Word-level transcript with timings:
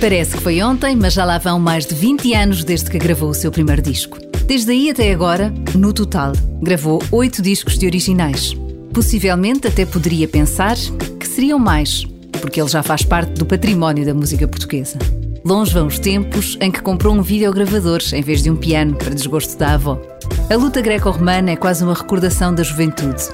Parece 0.00 0.36
que 0.36 0.42
foi 0.42 0.62
ontem, 0.62 0.94
mas 0.94 1.12
já 1.12 1.24
lá 1.24 1.38
vão 1.38 1.58
mais 1.58 1.84
de 1.84 1.92
20 1.92 2.32
anos 2.32 2.62
desde 2.62 2.88
que 2.88 2.98
gravou 2.98 3.30
o 3.30 3.34
seu 3.34 3.50
primeiro 3.50 3.82
disco. 3.82 4.16
Desde 4.46 4.70
aí 4.70 4.90
até 4.90 5.10
agora, 5.10 5.52
no 5.74 5.92
total, 5.92 6.32
gravou 6.62 7.02
oito 7.10 7.42
discos 7.42 7.76
de 7.76 7.84
originais. 7.84 8.56
Possivelmente 8.94 9.66
até 9.66 9.84
poderia 9.84 10.28
pensar 10.28 10.76
que 11.18 11.26
seriam 11.26 11.58
mais, 11.58 12.04
porque 12.40 12.60
ele 12.60 12.68
já 12.68 12.80
faz 12.80 13.02
parte 13.02 13.32
do 13.32 13.44
património 13.44 14.06
da 14.06 14.14
música 14.14 14.46
portuguesa. 14.46 14.98
Longe 15.44 15.74
vão 15.74 15.88
os 15.88 15.98
tempos 15.98 16.56
em 16.60 16.70
que 16.70 16.80
comprou 16.80 17.12
um 17.12 17.20
videogravador 17.20 18.00
em 18.12 18.22
vez 18.22 18.40
de 18.40 18.50
um 18.50 18.56
piano 18.56 18.94
para 18.94 19.14
desgosto 19.14 19.58
da 19.58 19.74
avó. 19.74 20.00
A 20.48 20.54
luta 20.54 20.80
greco-romana 20.80 21.50
é 21.50 21.56
quase 21.56 21.82
uma 21.82 21.94
recordação 21.94 22.54
da 22.54 22.62
juventude. 22.62 23.24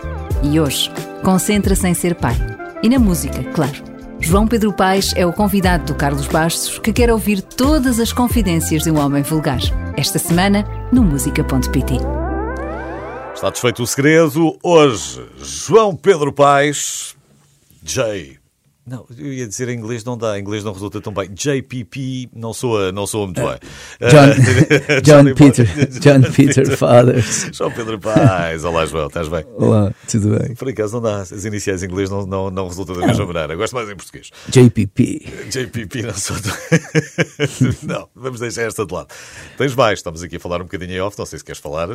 E 0.42 0.58
hoje, 0.58 0.90
concentra-se 1.22 1.86
em 1.86 1.94
ser 1.94 2.14
pai. 2.14 2.36
E 2.82 2.88
na 2.88 2.98
música, 2.98 3.44
claro. 3.52 3.93
João 4.20 4.46
Pedro 4.46 4.72
Paes 4.72 5.12
é 5.16 5.26
o 5.26 5.32
convidado 5.32 5.84
do 5.84 5.94
Carlos 5.94 6.26
Bastos 6.26 6.78
que 6.78 6.92
quer 6.92 7.10
ouvir 7.10 7.42
todas 7.42 8.00
as 8.00 8.12
confidências 8.12 8.82
de 8.82 8.90
um 8.90 8.98
homem 8.98 9.22
vulgar. 9.22 9.60
Esta 9.96 10.18
semana, 10.18 10.64
no 10.92 11.02
música.pt. 11.02 11.94
Está 13.34 13.50
desfeito 13.50 13.82
o 13.82 13.86
segredo. 13.86 14.56
Hoje, 14.62 15.22
João 15.38 15.94
Pedro 15.94 16.32
Paes, 16.32 17.14
J. 17.82 18.38
Não, 18.86 19.06
eu 19.16 19.32
ia 19.32 19.48
dizer 19.48 19.70
em 19.70 19.78
inglês 19.78 20.04
não 20.04 20.18
dá, 20.18 20.38
em 20.38 20.42
inglês 20.42 20.62
não 20.62 20.70
resulta 20.70 21.00
tão 21.00 21.10
bem. 21.10 21.30
JPP 21.32 22.28
não 22.34 22.52
soa, 22.52 22.92
não 22.92 23.06
soa 23.06 23.24
muito 23.24 23.40
bem. 23.40 23.58
John, 24.10 25.00
John 25.02 25.34
Peter, 25.34 25.66
John 26.00 26.30
Peter 26.30 26.76
Fathers. 26.76 27.48
João 27.50 27.70
Pedro 27.70 27.98
Paes, 27.98 28.62
olá 28.62 28.84
João, 28.84 29.06
estás 29.06 29.26
bem? 29.28 29.42
Olá, 29.54 29.90
tudo 30.06 30.38
bem? 30.38 30.54
Por 30.54 30.68
acaso 30.68 30.96
não 30.96 31.00
dá, 31.00 31.22
as 31.22 31.44
iniciais 31.46 31.82
em 31.82 31.86
inglês 31.86 32.10
não, 32.10 32.26
não, 32.26 32.50
não 32.50 32.68
resulta 32.68 32.92
da 32.92 33.06
mesma 33.06 33.24
maneira. 33.24 33.56
Gosto 33.56 33.74
mais 33.74 33.88
em 33.88 33.96
português. 33.96 34.30
JPP. 34.50 35.32
JPP 35.48 36.02
não 36.02 36.14
sou 36.14 36.36
Não, 37.84 38.06
vamos 38.14 38.40
deixar 38.40 38.64
esta 38.64 38.84
de 38.84 38.92
lado. 38.92 39.08
Tens 39.56 39.74
mais, 39.74 40.00
estamos 40.00 40.22
aqui 40.22 40.36
a 40.36 40.40
falar 40.40 40.60
um 40.60 40.64
bocadinho 40.64 40.92
em 40.92 41.00
off, 41.00 41.18
não 41.18 41.24
sei 41.24 41.38
se 41.38 41.44
queres 41.44 41.58
falar. 41.58 41.88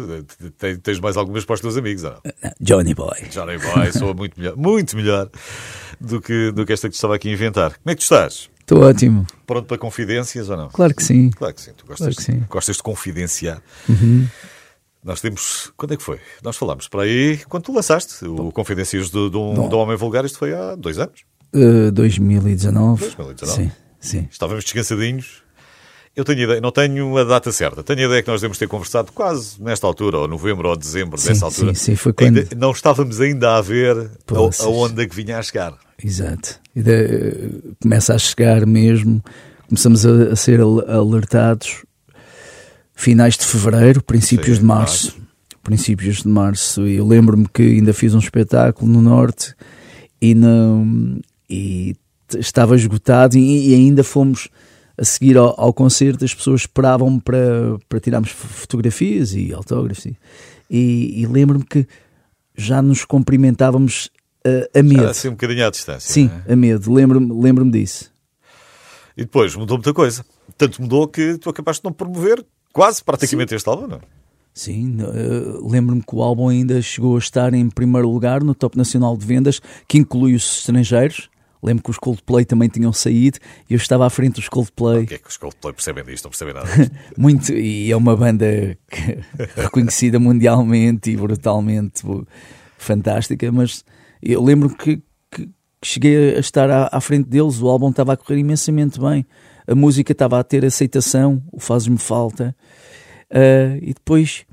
Tens 0.81 0.99
mais 0.99 1.17
algumas 1.17 1.45
para 1.45 1.53
os 1.53 1.61
teus 1.61 1.77
amigos 1.77 2.03
ou 2.03 2.13
não? 2.13 2.51
Johnny 2.59 2.95
Boy. 2.95 3.27
Johnny 3.29 3.59
Boy, 3.59 3.91
soa 3.91 4.15
muito 4.15 4.39
melhor, 4.39 4.57
muito 4.57 4.97
melhor 4.97 5.29
do 5.99 6.21
que, 6.21 6.51
do 6.51 6.65
que 6.65 6.73
esta 6.73 6.89
que 6.89 6.95
estava 6.95 7.15
aqui 7.15 7.29
a 7.29 7.33
inventar. 7.33 7.77
Como 7.77 7.91
é 7.91 7.95
que 7.95 7.99
tu 7.99 8.03
estás? 8.03 8.49
Estou 8.59 8.83
ótimo. 8.83 9.25
Pronto 9.47 9.65
para 9.65 9.77
confidências 9.77 10.49
ou 10.49 10.55
não? 10.55 10.69
Claro 10.69 10.93
que 10.93 11.03
sim. 11.03 11.31
Claro 11.31 11.53
que 11.53 11.61
sim. 11.61 11.71
Tu 11.75 11.85
gostas, 11.85 12.15
claro 12.15 12.39
sim. 12.39 12.45
gostas 12.47 12.75
de 12.77 12.83
confidenciar. 12.83 13.61
Uhum. 13.87 14.27
Nós 15.03 15.21
temos. 15.21 15.71
Quando 15.75 15.93
é 15.93 15.97
que 15.97 16.03
foi? 16.03 16.19
Nós 16.43 16.55
falámos 16.57 16.87
para 16.87 17.03
aí 17.03 17.37
quando 17.49 17.63
tu 17.63 17.73
lançaste 17.73 18.25
o 18.25 18.51
Confidências 18.51 19.09
do, 19.09 19.29
do, 19.29 19.67
do 19.67 19.77
Homem 19.77 19.97
Vulgar. 19.97 20.25
Isto 20.25 20.37
foi 20.37 20.53
há 20.53 20.75
dois 20.75 20.99
anos? 20.99 21.21
Uh, 21.53 21.91
2019. 21.91 23.01
2019. 23.01 23.51
Sim, 23.51 23.71
sim. 23.99 24.27
Estávamos 24.29 24.63
descansadinhos. 24.63 25.41
Eu 26.19 26.25
tenho 26.25 26.41
ideia, 26.41 26.59
não 26.59 26.69
tenho 26.69 27.17
a 27.17 27.23
data 27.23 27.49
certa. 27.49 27.81
Tenho 27.81 28.01
a 28.01 28.03
ideia 28.03 28.21
que 28.21 28.27
nós 28.27 28.41
devemos 28.41 28.57
ter 28.57 28.67
conversado 28.67 29.09
quase 29.13 29.55
nesta 29.63 29.87
altura, 29.87 30.17
ou 30.17 30.27
novembro 30.27 30.67
ou 30.67 30.75
dezembro 30.75 31.17
sim, 31.17 31.29
dessa 31.29 31.45
altura. 31.45 31.73
Sim, 31.73 31.91
sim, 31.91 31.95
foi 31.95 32.11
quando... 32.11 32.39
Ainda, 32.39 32.55
não 32.57 32.71
estávamos 32.71 33.21
ainda 33.21 33.55
a 33.55 33.61
ver 33.61 33.95
a, 33.97 34.63
a 34.63 34.67
onda 34.67 35.07
que 35.07 35.15
vinha 35.15 35.39
a 35.39 35.41
chegar. 35.41 35.77
Exato. 36.03 36.59
E 36.75 36.83
de, 36.83 37.73
começa 37.81 38.13
a 38.13 38.17
chegar 38.17 38.65
mesmo, 38.65 39.23
começamos 39.69 40.05
a, 40.05 40.33
a, 40.33 40.35
ser 40.35 40.59
alertados 40.59 41.85
finais 42.93 43.37
de 43.37 43.45
fevereiro, 43.45 44.03
princípios 44.03 44.57
Sim, 44.57 44.61
de 44.61 44.67
março. 44.67 45.05
março. 45.05 45.21
Princípios 45.63 46.17
de 46.17 46.27
março. 46.27 46.85
E 46.85 46.97
eu 46.97 47.07
lembro-me 47.07 47.47
que 47.47 47.61
ainda 47.61 47.93
fiz 47.93 48.13
um 48.13 48.19
espetáculo 48.19 48.91
no 48.91 49.01
Norte 49.01 49.55
e, 50.21 50.35
não, 50.35 51.17
e 51.49 51.95
estava 52.37 52.75
esgotado 52.75 53.37
e, 53.37 53.69
e 53.69 53.73
ainda 53.73 54.03
fomos 54.03 54.49
a 54.99 55.05
seguir 55.05 55.37
ao, 55.37 55.59
ao 55.59 55.73
concerto, 55.73 56.25
as 56.25 56.33
pessoas 56.33 56.61
esperavam 56.61 57.19
para, 57.19 57.77
para 57.87 57.99
tirarmos 57.99 58.31
fotografias 58.31 59.33
e 59.33 59.53
autógrafos. 59.53 60.05
E, 60.69 61.21
e 61.21 61.25
lembro-me 61.25 61.63
que 61.63 61.87
já 62.55 62.81
nos 62.81 63.05
cumprimentávamos 63.05 64.09
uh, 64.45 64.77
a 64.77 64.83
medo. 64.83 65.03
Já, 65.03 65.09
assim 65.09 65.27
um 65.29 65.31
bocadinho 65.31 65.65
à 65.65 65.69
distância. 65.69 66.11
Sim, 66.11 66.29
é? 66.45 66.53
a 66.53 66.55
medo. 66.55 66.91
Lembro-me 66.91 67.41
lembro 67.41 67.69
disso. 67.69 68.11
E 69.15 69.21
depois 69.21 69.55
mudou 69.55 69.77
muita 69.77 69.93
coisa. 69.93 70.25
Tanto 70.57 70.81
mudou 70.81 71.07
que 71.07 71.37
tu 71.37 71.49
acabaste 71.49 71.81
de 71.81 71.85
não 71.85 71.93
promover 71.93 72.45
quase 72.73 73.03
praticamente 73.03 73.49
Sim. 73.49 73.55
este 73.55 73.69
álbum, 73.69 73.87
não 73.87 73.97
é? 73.97 74.01
Sim, 74.53 74.97
uh, 75.01 75.69
lembro-me 75.69 76.01
que 76.01 76.13
o 76.13 76.21
álbum 76.21 76.49
ainda 76.49 76.81
chegou 76.81 77.15
a 77.15 77.19
estar 77.19 77.53
em 77.53 77.69
primeiro 77.69 78.09
lugar 78.09 78.43
no 78.43 78.53
Top 78.53 78.77
Nacional 78.77 79.15
de 79.15 79.25
Vendas, 79.25 79.61
que 79.87 79.97
inclui 79.97 80.35
os 80.35 80.57
estrangeiros. 80.57 81.29
Lembro 81.61 81.83
que 81.83 81.89
os 81.89 81.97
Coldplay 81.97 82.45
também 82.45 82.69
tinham 82.69 82.93
saído 82.93 83.37
e 83.69 83.73
eu 83.73 83.77
estava 83.77 84.05
à 84.05 84.09
frente 84.09 84.35
dos 84.35 84.47
Coldplay. 84.47 85.03
O 85.03 85.07
que 85.07 85.15
é 85.15 85.17
que 85.17 85.27
os 85.27 85.35
Coldplay 85.35 85.73
percebem 85.73 86.03
disto? 86.05 86.25
Não 86.25 86.31
percebem 86.31 86.53
nada. 86.53 86.69
Muito, 87.17 87.51
e 87.51 87.91
é 87.91 87.97
uma 87.97 88.15
banda 88.15 88.77
reconhecida 89.57 90.19
mundialmente 90.19 91.11
e 91.11 91.17
brutalmente 91.17 92.03
fantástica, 92.77 93.51
mas 93.51 93.83
eu 94.23 94.41
lembro 94.41 94.69
que, 94.69 95.01
que 95.29 95.49
cheguei 95.83 96.37
a 96.37 96.39
estar 96.39 96.69
à, 96.69 96.89
à, 96.91 97.01
frente 97.01 97.27
deles, 97.27 97.61
o 97.61 97.67
álbum 97.67 97.89
estava 97.89 98.13
a 98.13 98.17
correr 98.17 98.39
imensamente 98.39 98.99
bem, 98.99 99.25
a 99.67 99.75
música 99.75 100.13
estava 100.13 100.39
a 100.39 100.43
ter 100.43 100.63
aceitação, 100.63 101.43
o 101.51 101.59
Faz-me 101.59 101.97
Falta, 101.97 102.55
uh, 103.31 103.77
e 103.81 103.93
depois 103.93 104.45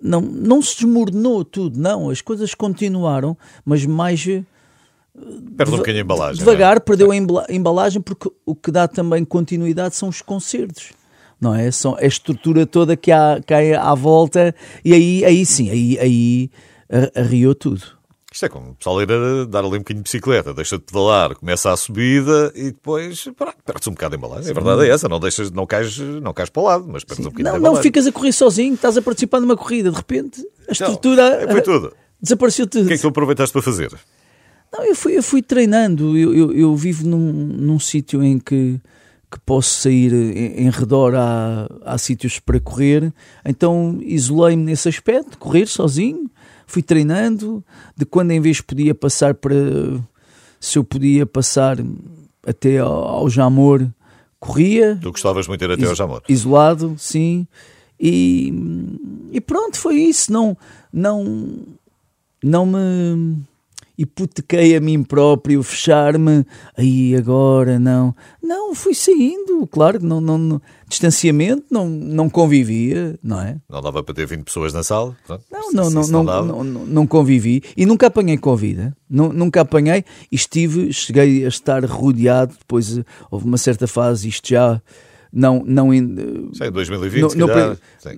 não, 0.00 0.22
não 0.22 0.62
se 0.62 0.76
desmoronou 0.76 1.44
tudo, 1.44 1.78
não, 1.78 2.08
as 2.08 2.20
coisas 2.20 2.54
continuaram, 2.54 3.36
mas 3.64 3.84
mais 3.84 4.26
Perde 5.56 5.72
um 5.72 5.76
bocadinho 5.76 6.02
a 6.02 6.04
embalagem. 6.04 6.38
Devagar, 6.38 6.76
é? 6.76 6.80
perdeu 6.80 7.10
a 7.10 7.16
embalagem, 7.52 8.00
porque 8.00 8.30
o 8.46 8.54
que 8.54 8.70
dá 8.70 8.86
também 8.86 9.24
continuidade 9.24 9.96
são 9.96 10.08
os 10.08 10.22
concertos. 10.22 10.92
Não 11.40 11.54
é? 11.54 11.70
São 11.70 11.96
a 11.96 12.04
estrutura 12.04 12.66
toda 12.66 12.96
que 12.96 13.12
há, 13.12 13.40
que 13.44 13.54
há 13.54 13.82
à 13.82 13.94
volta, 13.94 14.54
e 14.84 14.92
aí, 14.92 15.24
aí 15.24 15.46
sim, 15.46 15.70
aí, 15.70 15.98
aí 16.00 16.50
arriou 17.14 17.54
tudo. 17.54 17.98
Isto 18.30 18.44
é 18.44 18.48
como 18.48 18.70
o 18.70 18.74
pessoal 18.74 19.00
ir 19.00 19.10
a 19.10 19.44
dar 19.46 19.60
ali 19.60 19.76
um 19.76 19.78
bocadinho 19.78 20.02
de 20.02 20.02
bicicleta, 20.02 20.52
deixa 20.52 20.76
de 20.76 20.84
pedalar, 20.84 21.34
começa 21.34 21.72
a 21.72 21.76
subida 21.76 22.52
e 22.54 22.64
depois 22.64 23.24
perde-se 23.64 23.88
um 23.88 23.94
bocado 23.94 24.16
de 24.16 24.18
embalagem. 24.18 24.50
A 24.50 24.54
verdade 24.54 24.82
é 24.86 24.90
essa, 24.90 25.08
não, 25.08 25.18
deixas, 25.18 25.50
não, 25.50 25.66
cais, 25.66 25.98
não 25.98 26.34
cais 26.34 26.50
para 26.50 26.62
o 26.62 26.64
lado, 26.66 26.84
mas 26.86 27.04
perdes 27.04 27.24
um 27.24 27.30
bocadinho 27.30 27.44
não, 27.46 27.52
de 27.52 27.58
embalagem. 27.58 27.76
Não 27.76 27.82
ficas 27.82 28.06
a 28.06 28.12
correr 28.12 28.32
sozinho, 28.32 28.74
estás 28.74 28.96
a 28.98 29.02
participar 29.02 29.40
numa 29.40 29.56
corrida, 29.56 29.90
de 29.90 29.96
repente 29.96 30.46
a 30.68 30.72
estrutura. 30.72 31.46
Não, 31.46 31.52
foi 31.52 31.62
tudo. 31.62 31.92
Desapareceu 32.20 32.66
tudo. 32.66 32.84
O 32.84 32.88
que 32.88 32.94
é 32.94 32.96
que 32.96 33.02
tu 33.02 33.08
aproveitaste 33.08 33.52
para 33.52 33.62
fazer? 33.62 33.98
Não, 34.72 34.84
eu 34.84 34.94
fui, 34.94 35.16
eu 35.16 35.22
fui 35.22 35.42
treinando. 35.42 36.16
Eu, 36.16 36.34
eu, 36.34 36.52
eu 36.52 36.76
vivo 36.76 37.06
num, 37.06 37.32
num 37.32 37.78
sítio 37.78 38.22
em 38.22 38.38
que, 38.38 38.80
que 39.30 39.40
posso 39.40 39.70
sair 39.80 40.12
em, 40.12 40.66
em 40.66 40.70
redor, 40.70 41.14
há, 41.14 41.68
há 41.84 41.98
sítios 41.98 42.38
para 42.38 42.60
correr. 42.60 43.12
Então 43.44 43.98
isolei-me 44.02 44.64
nesse 44.64 44.88
aspecto, 44.88 45.38
correr 45.38 45.66
sozinho. 45.66 46.30
Fui 46.66 46.82
treinando. 46.82 47.64
De 47.96 48.04
quando 48.04 48.30
em 48.30 48.40
vez 48.40 48.60
podia 48.60 48.94
passar 48.94 49.34
para. 49.34 49.54
Se 50.60 50.78
eu 50.78 50.84
podia 50.84 51.24
passar 51.24 51.78
até 52.46 52.78
ao, 52.78 52.92
ao 52.92 53.30
Jamor, 53.30 53.86
corria. 54.38 54.98
Tu 55.00 55.10
gostavas 55.10 55.48
muito 55.48 55.60
de 55.60 55.72
ir 55.72 55.74
até 55.74 55.86
ao 55.86 55.94
Jamor? 55.94 56.22
Isolado, 56.28 56.94
sim. 56.98 57.46
E, 57.98 58.52
e 59.32 59.40
pronto, 59.40 59.78
foi 59.78 59.96
isso. 59.96 60.32
Não, 60.32 60.56
não, 60.92 61.58
não 62.42 62.66
me 62.66 63.42
hipotequei 63.98 64.76
a 64.76 64.80
mim 64.80 65.02
próprio, 65.02 65.60
fechar-me, 65.62 66.46
aí 66.76 67.16
agora 67.16 67.80
não. 67.80 68.14
Não, 68.40 68.72
fui 68.72 68.94
saindo, 68.94 69.66
claro 69.66 69.98
que 69.98 70.06
não, 70.06 70.20
não, 70.20 70.38
não, 70.38 70.62
distanciamento, 70.88 71.64
não, 71.68 71.88
não 71.88 72.30
convivia, 72.30 73.18
não 73.20 73.40
é? 73.40 73.56
Não 73.68 73.82
dava 73.82 74.02
para 74.04 74.14
ter 74.14 74.26
20 74.26 74.44
pessoas 74.44 74.72
na 74.72 74.84
sala? 74.84 75.16
Pronto. 75.26 75.44
Não, 75.50 75.72
não, 75.72 75.90
não, 75.90 76.06
não, 76.06 76.24
não, 76.24 76.64
não, 76.64 76.86
não, 76.86 77.06
convivi 77.06 77.60
e 77.76 77.84
nunca 77.84 78.06
apanhei 78.06 78.38
Covid, 78.38 78.92
nunca 79.10 79.62
apanhei 79.62 80.04
e 80.30 80.36
estive, 80.36 80.92
cheguei 80.92 81.44
a 81.44 81.48
estar 81.48 81.84
rodeado, 81.84 82.54
depois 82.56 83.00
houve 83.30 83.46
uma 83.46 83.58
certa 83.58 83.88
fase, 83.88 84.28
isto 84.28 84.48
já 84.48 84.80
não 85.32 85.62
não 85.66 85.92
em 85.92 86.48
Sei, 86.54 86.70
2020 86.70 87.34
no, 87.34 87.46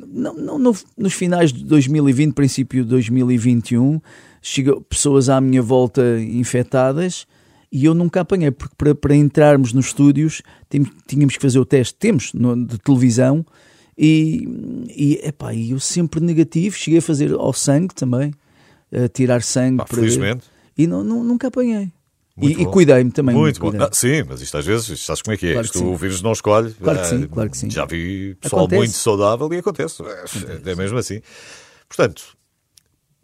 no, 0.06 0.32
no, 0.32 0.58
no, 0.58 0.76
nos 0.96 1.12
finais 1.12 1.52
de 1.52 1.64
2020 1.64 2.34
princípio 2.34 2.84
de 2.84 2.90
2021 2.90 4.00
chegou 4.40 4.80
pessoas 4.80 5.28
à 5.28 5.40
minha 5.40 5.62
volta 5.62 6.02
infectadas 6.20 7.26
e 7.72 7.84
eu 7.84 7.94
nunca 7.94 8.20
apanhei, 8.20 8.50
porque 8.50 8.74
para, 8.76 8.94
para 8.94 9.14
entrarmos 9.14 9.72
nos 9.72 9.86
estúdios 9.86 10.42
tínhamos 11.06 11.36
que 11.36 11.42
fazer 11.42 11.58
o 11.58 11.64
teste, 11.64 11.94
temos, 11.94 12.32
no, 12.32 12.66
de 12.66 12.78
televisão, 12.78 13.44
e, 13.96 14.48
e 14.88 15.20
epá, 15.22 15.54
eu 15.54 15.78
sempre 15.78 16.20
negativo, 16.20 16.74
cheguei 16.74 16.98
a 16.98 17.02
fazer 17.02 17.32
ao 17.32 17.52
sangue 17.52 17.94
também, 17.94 18.32
a 18.92 19.08
tirar 19.08 19.42
sangue. 19.42 19.78
Pá, 19.78 19.84
para 19.84 19.96
felizmente. 19.96 20.46
E 20.76 20.86
não, 20.86 21.04
não, 21.04 21.22
nunca 21.22 21.48
apanhei. 21.48 21.92
Muito 22.34 22.58
e, 22.58 22.62
e 22.62 22.66
cuidei-me 22.66 23.10
também. 23.10 23.36
Muito, 23.36 23.62
muito 23.62 23.76
bom. 23.76 23.84
Ah, 23.84 23.90
sim, 23.92 24.22
mas 24.26 24.40
isto 24.40 24.56
às 24.56 24.64
vezes, 24.64 25.04
sabes 25.04 25.20
como 25.20 25.34
é 25.34 25.36
que 25.36 25.48
é? 25.48 25.52
Claro 25.52 25.66
isto 25.66 25.84
o 25.84 25.96
vírus 25.96 26.22
não 26.22 26.32
escolhe. 26.32 26.72
Claro 26.72 27.00
que 27.00 27.06
sim, 27.06 27.22
ah, 27.24 27.28
claro 27.28 27.50
que 27.50 27.58
sim. 27.58 27.70
Já 27.70 27.84
vi 27.84 28.34
pessoal 28.40 28.62
acontece. 28.62 28.78
muito 28.78 28.94
saudável 28.94 29.52
e 29.52 29.58
acontece. 29.58 30.02
acontece. 30.02 30.46
É 30.64 30.74
mesmo 30.74 30.96
assim. 30.96 31.20
Portanto, 31.86 32.22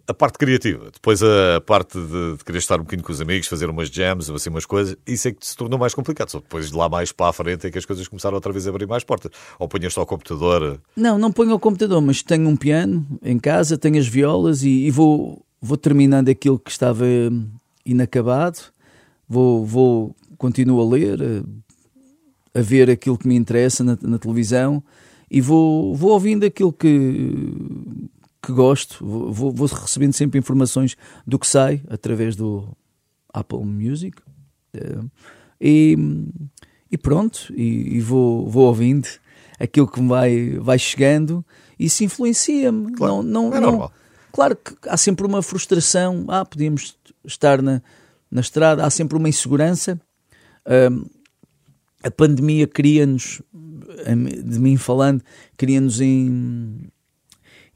a 0.08 0.14
parte 0.14 0.38
criativa. 0.38 0.90
Depois 0.92 1.22
a 1.22 1.60
parte 1.60 1.98
de, 1.98 2.36
de, 2.36 2.44
querer 2.44 2.58
estar 2.58 2.76
um 2.76 2.84
bocadinho 2.84 3.04
com 3.04 3.12
os 3.12 3.20
amigos, 3.20 3.48
fazer 3.48 3.68
umas 3.68 3.88
jams, 3.88 4.30
assim, 4.30 4.50
umas 4.50 4.64
coisas, 4.64 4.96
isso 5.06 5.28
é 5.28 5.32
que 5.32 5.46
se 5.46 5.56
tornou 5.56 5.78
mais 5.78 5.94
complicado. 5.94 6.30
Só 6.30 6.38
depois 6.38 6.70
de 6.70 6.76
lá 6.76 6.88
mais 6.88 7.12
para 7.12 7.30
a 7.30 7.32
frente 7.32 7.66
é 7.66 7.70
que 7.70 7.78
as 7.78 7.84
coisas 7.84 8.06
começaram 8.06 8.34
outra 8.34 8.52
vez 8.52 8.66
a 8.66 8.70
abrir 8.70 8.86
mais 8.86 9.04
portas. 9.04 9.32
Ou 9.58 9.68
ponhas 9.68 9.92
só 9.92 10.02
o 10.02 10.06
computador? 10.06 10.80
Não, 10.96 11.18
não 11.18 11.32
ponho 11.32 11.54
o 11.54 11.58
computador, 11.58 12.00
mas 12.00 12.22
tenho 12.22 12.48
um 12.48 12.56
piano 12.56 13.06
em 13.22 13.38
casa, 13.38 13.76
tenho 13.76 13.98
as 13.98 14.06
violas 14.06 14.62
e, 14.62 14.86
e 14.86 14.90
vou, 14.90 15.44
vou 15.60 15.76
terminando 15.76 16.28
aquilo 16.28 16.58
que 16.58 16.70
estava 16.70 17.04
inacabado. 17.84 18.58
Vou, 19.28 19.66
vou, 19.66 20.16
continuo 20.38 20.80
a 20.80 20.88
ler, 20.88 21.20
a, 21.20 22.60
a 22.60 22.62
ver 22.62 22.88
aquilo 22.88 23.18
que 23.18 23.26
me 23.26 23.34
interessa 23.34 23.82
na, 23.82 23.98
na 24.00 24.18
televisão 24.18 24.82
e 25.30 25.40
vou, 25.40 25.94
vou 25.94 26.12
ouvindo 26.12 26.46
aquilo 26.46 26.72
que, 26.72 27.42
que 28.46 28.52
gosto, 28.52 29.04
vou, 29.04 29.50
vou, 29.52 29.66
recebendo 29.66 30.12
sempre 30.12 30.38
informações 30.38 30.96
do 31.26 31.36
que 31.36 31.46
sai 31.48 31.82
através 31.90 32.36
do 32.36 32.76
Apple 33.32 33.64
Music 33.64 34.22
eh, 34.72 35.00
e, 35.60 35.98
e 36.88 36.96
pronto, 36.96 37.52
e, 37.56 37.96
e, 37.96 38.00
vou, 38.00 38.48
vou 38.48 38.66
ouvindo 38.66 39.08
aquilo 39.58 39.88
que 39.88 40.00
me 40.00 40.08
vai, 40.08 40.50
vai 40.60 40.78
chegando 40.78 41.44
e 41.76 41.86
isso 41.86 42.04
influencia-me. 42.04 42.92
Claro, 42.92 43.24
não, 43.24 43.50
não, 43.50 43.56
é 43.56 43.60
não, 43.60 43.90
claro 44.30 44.54
que 44.54 44.76
há 44.88 44.96
sempre 44.96 45.26
uma 45.26 45.42
frustração, 45.42 46.24
ah, 46.28 46.44
podíamos 46.44 46.96
estar 47.24 47.60
na, 47.60 47.82
na 48.30 48.42
estrada, 48.42 48.84
há 48.86 48.90
sempre 48.90 49.18
uma 49.18 49.28
insegurança. 49.28 50.00
Um, 50.64 51.04
a 52.00 52.10
pandemia 52.12 52.68
cria-nos, 52.68 53.42
de 54.44 54.60
mim 54.60 54.76
falando, 54.76 55.20
cria-nos 55.56 56.00
em 56.00 56.88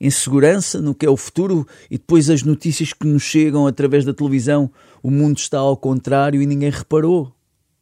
insegurança 0.01 0.81
no 0.81 0.95
que 0.95 1.05
é 1.05 1.11
o 1.11 1.17
futuro 1.17 1.67
e 1.91 1.99
depois 1.99 2.31
as 2.31 2.43
notícias 2.43 2.93
que 2.93 3.07
nos 3.07 3.23
chegam 3.23 3.67
através 3.67 4.05
da 4.05 4.15
televisão, 4.15 4.71
o 5.03 5.11
mundo 5.11 5.39
está 5.39 5.59
ao 5.59 5.77
contrário 5.77 6.41
e 6.41 6.47
ninguém 6.47 6.71
reparou. 6.71 7.33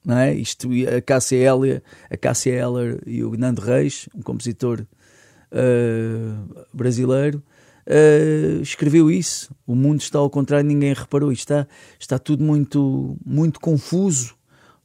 Não 0.05 0.17
é? 0.17 0.35
Isto, 0.35 0.69
a 0.97 1.01
Cássia 1.01 1.37
Eller, 1.37 1.83
a 2.11 2.17
Cássia 2.17 2.53
Eller 2.53 3.01
e 3.07 3.23
o 3.23 3.37
Nando 3.37 3.61
Reis, 3.61 4.09
um 4.15 4.23
compositor 4.23 4.87
uh, 5.53 6.67
brasileiro, 6.73 7.43
uh, 7.87 8.63
escreveu 8.63 9.11
isso. 9.11 9.55
O 9.67 9.75
mundo 9.75 10.01
está 10.01 10.19
ao 10.19 10.31
contrário, 10.31 10.67
ninguém 10.67 10.95
reparou. 10.95 11.31
Está, 11.31 11.67
está 11.99 12.19
tudo 12.19 12.43
muito, 12.43 13.17
muito 13.25 13.61
confuso, 13.61 14.35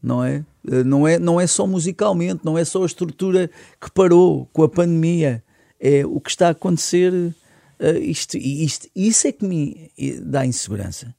não 0.01 0.23
é? 0.23 0.43
Uh, 0.67 0.83
não 0.83 1.07
é? 1.07 1.17
Não 1.17 1.39
é 1.39 1.47
só 1.47 1.65
musicalmente, 1.65 2.41
não 2.43 2.57
é 2.57 2.65
só 2.65 2.83
a 2.83 2.85
estrutura 2.85 3.49
que 3.79 3.89
parou 3.91 4.49
com 4.51 4.63
a 4.63 4.69
pandemia. 4.69 5.43
É 5.85 6.05
o 6.05 6.21
que 6.21 6.29
está 6.29 6.47
a 6.47 6.51
acontecer. 6.51 7.11
Uh, 7.13 7.97
isto, 7.99 8.37
isto, 8.37 8.87
isso 8.95 9.27
é 9.27 9.33
que 9.33 9.45
me 9.45 9.91
dá 10.21 10.45
insegurança. 10.45 11.13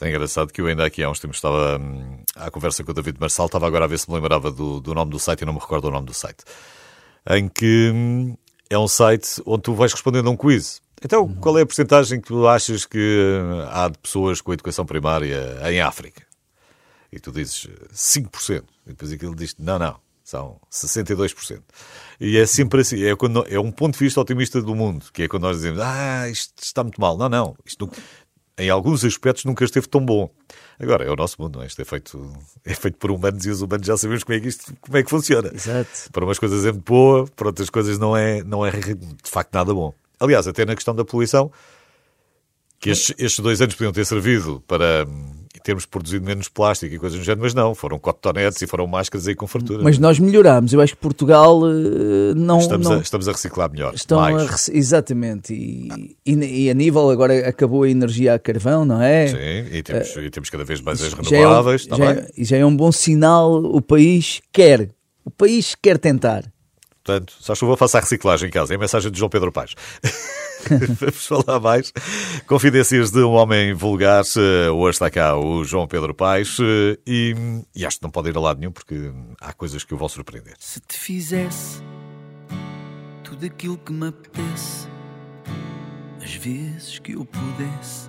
É 0.00 0.08
engraçado 0.08 0.52
que 0.52 0.60
eu 0.60 0.66
ainda 0.66 0.84
aqui 0.84 1.00
há 1.00 1.08
uns 1.08 1.20
tempos 1.20 1.36
estava 1.36 1.78
hum, 1.78 2.24
à 2.34 2.50
conversa 2.50 2.82
com 2.82 2.90
o 2.90 2.94
David 2.94 3.20
Marçal, 3.20 3.46
estava 3.46 3.68
agora 3.68 3.84
a 3.84 3.88
ver 3.88 4.00
se 4.00 4.10
me 4.10 4.16
lembrava 4.16 4.50
do, 4.50 4.80
do 4.80 4.92
nome 4.92 5.12
do 5.12 5.18
site 5.20 5.42
e 5.42 5.44
não 5.44 5.52
me 5.52 5.60
recordo 5.60 5.86
o 5.86 5.90
nome 5.92 6.06
do 6.06 6.12
site. 6.12 6.42
Em 7.30 7.48
que 7.48 7.92
hum, 7.94 8.36
é 8.68 8.76
um 8.76 8.88
site 8.88 9.40
onde 9.46 9.62
tu 9.62 9.74
vais 9.74 9.92
respondendo 9.92 10.26
a 10.26 10.30
um 10.32 10.36
quiz. 10.36 10.82
Então, 11.04 11.22
uhum. 11.22 11.34
qual 11.36 11.56
é 11.56 11.62
a 11.62 11.66
porcentagem 11.66 12.20
que 12.20 12.26
tu 12.26 12.48
achas 12.48 12.84
que 12.84 13.38
há 13.70 13.88
de 13.88 13.98
pessoas 13.98 14.40
com 14.40 14.52
educação 14.52 14.84
primária 14.84 15.60
em 15.70 15.80
África? 15.80 16.22
E 17.12 17.20
tu 17.20 17.30
dizes 17.30 17.68
5%. 17.94 18.64
E 18.86 18.90
depois 18.90 19.12
aquilo 19.12 19.36
diz 19.36 19.54
não, 19.56 19.78
não, 19.78 19.96
são 20.24 20.60
62%. 20.70 21.60
E 22.20 22.36
é 22.36 22.46
sempre 22.46 22.80
assim, 22.80 23.02
é, 23.02 23.16
quando, 23.16 23.44
é 23.48 23.58
um 23.58 23.70
ponto 23.70 23.94
de 23.94 24.04
vista 24.04 24.20
otimista 24.20 24.62
do 24.62 24.74
mundo, 24.74 25.06
que 25.12 25.24
é 25.24 25.28
quando 25.28 25.42
nós 25.42 25.56
dizemos, 25.56 25.80
ah, 25.80 26.28
isto 26.28 26.62
está 26.62 26.82
muito 26.82 27.00
mal. 27.00 27.16
Não, 27.16 27.28
não, 27.28 27.56
isto 27.64 27.90
em 28.58 28.70
alguns 28.70 29.04
aspectos 29.04 29.44
nunca 29.44 29.64
esteve 29.64 29.88
tão 29.88 30.04
bom. 30.04 30.30
Agora, 30.78 31.04
é 31.04 31.10
o 31.10 31.16
nosso 31.16 31.40
mundo, 31.40 31.56
não 31.56 31.62
é? 31.62 31.66
Isto 31.66 31.82
é 31.82 31.84
feito, 31.84 32.32
é 32.64 32.74
feito 32.74 32.98
por 32.98 33.10
humanos 33.10 33.44
e 33.46 33.50
os 33.50 33.62
humanos 33.62 33.86
já 33.86 33.96
sabemos 33.96 34.24
como 34.24 34.36
é 34.36 34.40
que 34.40 34.48
isto 34.48 34.72
como 34.80 34.96
é 34.96 35.02
que 35.02 35.10
funciona. 35.10 35.50
Exato. 35.52 36.10
Para 36.12 36.24
umas 36.24 36.38
coisas 36.38 36.64
é 36.64 36.72
muito 36.72 36.84
boa, 36.84 37.26
para 37.28 37.48
outras 37.48 37.70
coisas 37.70 37.98
não 37.98 38.16
é, 38.16 38.42
não 38.42 38.64
é 38.64 38.70
de 38.70 39.30
facto 39.30 39.52
nada 39.54 39.72
bom. 39.72 39.94
Aliás, 40.20 40.46
até 40.46 40.64
na 40.64 40.74
questão 40.74 40.94
da 40.94 41.04
poluição, 41.04 41.50
que 42.78 42.90
estes, 42.90 43.14
estes 43.18 43.38
dois 43.40 43.60
anos 43.60 43.74
podiam 43.74 43.92
ter 43.92 44.04
servido 44.04 44.62
para 44.66 45.06
termos 45.62 45.86
produzido 45.86 46.24
menos 46.24 46.48
plástico 46.48 46.94
e 46.94 46.98
coisas 46.98 47.18
do 47.18 47.24
género, 47.24 47.42
mas 47.42 47.54
não, 47.54 47.74
foram 47.74 47.98
cotonetes 47.98 48.60
e 48.62 48.66
foram 48.66 48.86
máscaras 48.86 49.26
aí 49.26 49.34
com 49.34 49.46
fartura. 49.46 49.82
Mas 49.82 49.98
nós 49.98 50.18
melhorámos, 50.18 50.72
eu 50.72 50.80
acho 50.80 50.94
que 50.94 51.00
Portugal 51.00 51.60
uh, 51.60 52.34
não 52.34 52.58
estamos, 52.58 52.88
não... 52.88 52.98
A, 52.98 53.00
estamos 53.00 53.28
a 53.28 53.32
reciclar 53.32 53.70
melhor. 53.70 53.94
Estão 53.94 54.20
mais. 54.20 54.68
A. 54.68 54.76
Exatamente, 54.76 55.54
e, 55.54 56.16
e, 56.26 56.64
e, 56.64 56.70
a 56.70 56.74
nível 56.74 57.10
agora 57.10 57.48
acabou 57.48 57.84
a 57.84 57.88
energia 57.88 58.34
a 58.34 58.38
carvão, 58.38 58.84
não 58.84 59.00
é? 59.00 59.28
Sim, 59.28 59.76
e 59.76 59.82
temos, 59.82 60.16
uh, 60.16 60.20
e 60.20 60.30
temos 60.30 60.50
cada 60.50 60.64
vez 60.64 60.80
mais 60.80 61.02
as 61.02 61.12
renováveis. 61.12 61.82
Já 61.82 61.90
é, 61.90 61.94
um, 61.94 61.98
já, 61.98 62.12
é, 62.12 62.26
já 62.38 62.56
é 62.56 62.64
um 62.64 62.76
bom 62.76 62.92
sinal, 62.92 63.52
o 63.54 63.80
país 63.80 64.40
quer, 64.52 64.88
o 65.24 65.30
país 65.30 65.74
quer 65.80 65.98
tentar. 65.98 66.44
Portanto, 67.04 67.34
só 67.40 67.54
vou 67.66 67.76
faça 67.76 67.98
a 67.98 68.00
reciclagem 68.00 68.48
em 68.48 68.50
casa. 68.52 68.72
É 68.72 68.76
a 68.76 68.78
mensagem 68.78 69.10
de 69.10 69.18
João 69.18 69.28
Pedro 69.28 69.50
Paz. 69.50 69.74
Vamos 71.00 71.26
falar 71.26 71.58
mais. 71.58 71.92
Confidências 72.46 73.10
de 73.10 73.18
um 73.18 73.32
homem 73.32 73.74
vulgar. 73.74 74.22
Hoje 74.72 74.94
está 74.94 75.10
cá 75.10 75.36
o 75.36 75.64
João 75.64 75.88
Pedro 75.88 76.14
Paes 76.14 76.56
e, 77.04 77.34
e 77.74 77.84
acho 77.84 77.98
que 77.98 78.04
não 78.04 78.10
pode 78.10 78.28
ir 78.28 78.36
a 78.36 78.40
lado 78.40 78.60
nenhum 78.60 78.70
porque 78.70 79.12
há 79.40 79.52
coisas 79.52 79.82
que 79.82 79.92
o 79.94 79.96
vão 79.96 80.08
surpreender. 80.08 80.54
Se 80.60 80.80
te 80.80 80.96
fizesse 80.96 81.82
tudo 83.24 83.46
aquilo 83.46 83.76
que 83.78 83.92
me 83.92 84.06
apetece, 84.06 84.86
as 86.22 86.34
vezes 86.34 87.00
que 87.00 87.12
eu 87.12 87.24
pudesse, 87.24 88.08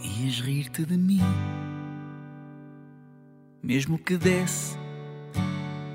ias 0.00 0.40
rir-te 0.40 0.84
de 0.84 0.96
mim, 0.96 1.22
mesmo 3.60 3.98
que 3.98 4.16
desse 4.16 4.78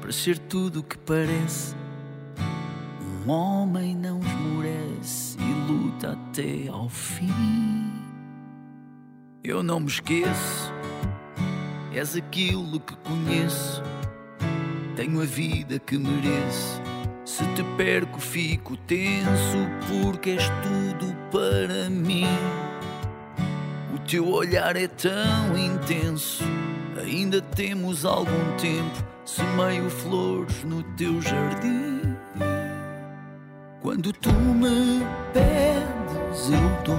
para 0.02 0.12
ser 0.12 0.38
tudo 0.38 0.82
o 0.82 0.84
que 0.84 0.98
parece 0.98 1.76
um 3.26 3.32
homem 3.32 3.96
não 3.96 4.20
esmorece 4.20 5.38
e 5.40 5.72
luta 5.72 6.12
até 6.12 6.68
ao 6.70 6.88
fim. 6.88 7.92
Eu 9.44 9.64
não 9.64 9.80
me 9.80 9.88
esqueço, 9.88 10.72
és 11.92 12.16
aquilo 12.16 12.80
que 12.80 12.96
conheço. 12.98 13.82
Tenho 14.96 15.22
a 15.22 15.26
vida 15.26 15.80
que 15.80 15.98
mereço. 15.98 16.82
Se 17.26 17.44
te 17.54 17.64
perco, 17.76 18.20
fico 18.20 18.78
tenso, 18.78 19.58
porque 19.90 20.32
és 20.32 20.44
tudo 20.62 21.16
para 21.32 21.90
mim. 21.90 22.28
O 23.94 24.00
teu 24.08 24.28
olhar 24.30 24.76
é 24.76 24.88
tão 24.88 25.58
intenso, 25.58 26.44
ainda 27.02 27.42
temos 27.42 28.06
algum 28.06 28.56
tempo. 28.58 29.04
Semeio 29.26 29.90
flores 29.90 30.64
no 30.64 30.84
teu 30.96 31.20
jardim. 31.22 32.15
Quando 33.86 34.12
tu 34.14 34.32
me 34.32 35.06
pedes, 35.32 36.50
eu 36.50 36.84
dou. 36.84 36.98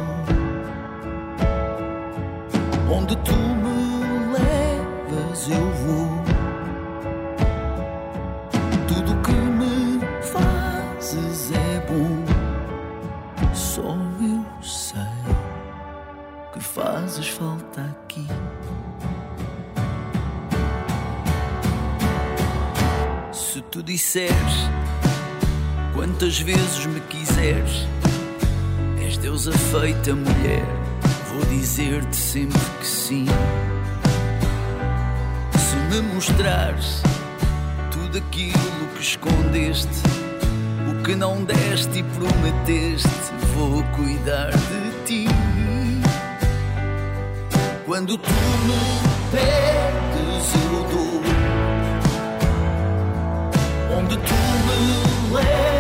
Onde 2.88 3.16
tu 3.24 3.34
me 3.34 4.04
levas, 4.32 5.48
eu 5.48 5.68
vou. 5.82 6.22
Tudo 8.86 9.20
que 9.22 9.32
me 9.32 9.98
fazes 10.22 11.50
é 11.50 11.80
bom. 11.88 12.24
Só 13.52 13.96
eu 14.20 14.62
sei 14.62 15.00
que 16.52 16.60
fazes 16.60 17.26
falta 17.30 17.80
aqui. 17.80 18.28
Se 23.32 23.60
tu 23.72 23.82
disseres 23.82 24.70
Quantas 25.96 26.38
vezes 26.40 26.84
me 26.84 27.00
quiseres, 27.00 27.86
és 29.00 29.16
deusa 29.16 29.50
feita 29.50 30.14
mulher. 30.14 30.62
Vou 31.32 31.42
dizer-te 31.46 32.14
sempre 32.14 32.60
que 32.78 32.86
sim. 32.86 33.24
Se 35.58 35.76
me 35.90 36.02
mostrares 36.12 37.00
tudo 37.90 38.18
aquilo 38.18 38.88
que 38.94 39.02
escondeste, 39.02 40.02
o 40.86 41.02
que 41.02 41.16
não 41.16 41.42
deste 41.42 42.00
e 42.00 42.02
prometeste, 42.02 43.08
vou 43.54 43.82
cuidar 43.96 44.50
de 44.50 45.04
ti. 45.06 45.26
Quando 47.86 48.18
tu 48.18 48.30
me 48.30 48.78
pedes, 49.32 50.54
eu 50.62 50.84
dou. 50.90 51.22
Onde 53.98 54.14
tu 54.18 54.34
me 54.66 55.34
levas 55.36 55.75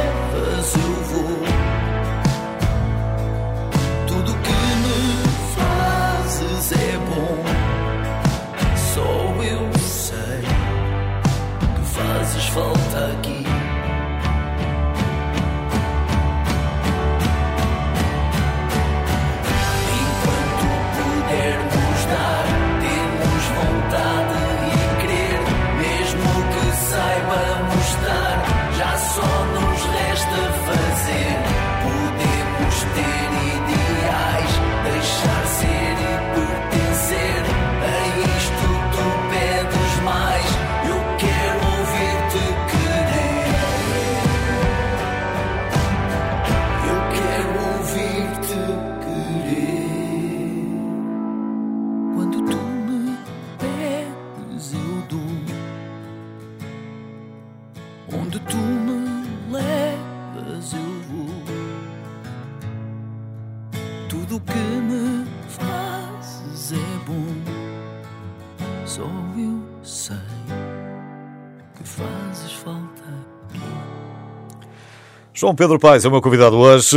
João 75.36 75.54
Pedro 75.54 75.78
Paes 75.78 76.04
é 76.04 76.08
o 76.08 76.10
meu 76.10 76.22
convidado 76.22 76.56
hoje. 76.56 76.96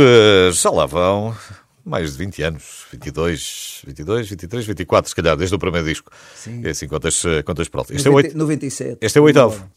Já 0.52 0.70
lá 0.70 0.86
vão 0.86 1.36
mais 1.84 2.12
de 2.12 2.18
20 2.18 2.42
anos, 2.42 2.84
22, 2.90 3.82
22, 3.86 4.28
23, 4.30 4.66
24, 4.66 5.08
se 5.10 5.14
calhar, 5.14 5.36
desde 5.36 5.54
o 5.54 5.58
primeiro 5.58 5.86
disco. 5.86 6.10
Sim. 6.34 6.62
É 6.64 6.70
assim, 6.70 6.88
quantas, 6.88 7.22
quantas 7.44 7.68
pronto. 7.68 7.92
Este, 7.92 8.08
90, 8.08 8.08
é 8.08 8.10
o 8.10 8.14
oito- 8.14 8.38
97. 8.38 8.98
este 9.00 9.18
é 9.18 9.20
o 9.20 9.24
oitavo. 9.24 9.70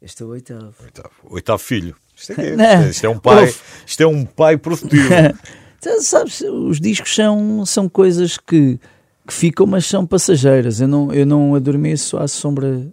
Este 0.00 0.22
é 0.22 0.26
o 0.26 0.28
oitavo. 0.30 0.74
oitavo. 0.82 1.10
Oitavo 1.24 1.58
filho. 1.62 1.94
Isto 2.16 2.32
é, 2.40 2.56
Não. 2.56 2.88
isto 2.88 3.04
é 3.04 3.08
um 3.08 3.18
pai, 3.18 3.44
Uf. 3.44 3.60
isto 3.86 4.02
é 4.02 4.06
um 4.06 4.24
pai 4.24 4.56
produtivo. 4.56 5.08
Então, 5.84 6.00
Sabes, 6.00 6.40
os 6.42 6.78
discos 6.80 7.12
são, 7.12 7.66
são 7.66 7.88
coisas 7.88 8.38
que, 8.38 8.78
que 9.26 9.34
ficam, 9.34 9.66
mas 9.66 9.84
são 9.84 10.06
passageiras. 10.06 10.80
Eu 10.80 10.86
não, 10.86 11.12
eu 11.12 11.26
não 11.26 11.56
adormeço 11.56 12.16
à 12.18 12.28
sombra, 12.28 12.86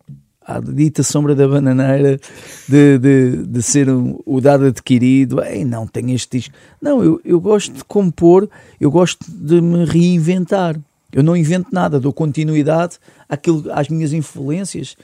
à 0.56 0.60
dita 0.60 1.04
sombra 1.04 1.36
da 1.36 1.48
bananeira 1.48 2.20
de, 2.68 2.98
de, 2.98 3.46
de 3.46 3.62
ser 3.62 3.90
um- 3.90 4.20
o 4.26 4.40
dado 4.42 4.66
adquirido. 4.66 5.44
Ei, 5.44 5.64
não, 5.66 5.86
tenho 5.88 6.10
este 6.12 6.38
disco. 6.38 6.54
Não, 6.82 7.04
eu, 7.04 7.22
eu 7.24 7.40
gosto 7.40 7.74
de 7.74 7.84
compor, 7.84 8.50
eu 8.80 8.90
gosto 8.92 9.26
de 9.30 9.62
me 9.62 9.86
reinventar. 9.86 10.80
Eu 11.12 11.24
não 11.24 11.36
invento 11.36 11.70
nada, 11.72 12.00
dou 12.00 12.14
continuidade 12.14 12.98
àquilo, 13.28 13.66
às 13.72 13.88
minhas 13.90 14.14
influências. 14.14 14.96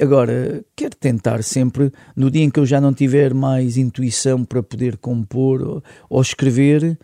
Agora, 0.00 0.64
quero 0.74 0.96
tentar 0.96 1.42
sempre, 1.42 1.92
no 2.16 2.30
dia 2.30 2.42
em 2.44 2.50
que 2.50 2.58
eu 2.60 2.64
já 2.66 2.80
não 2.80 2.92
tiver 2.94 3.34
mais 3.34 3.76
intuição 3.76 4.44
para 4.44 4.62
poder 4.62 4.96
compor 4.96 5.60
ou, 5.62 5.84
ou 6.08 6.22
escrever, 6.22 6.98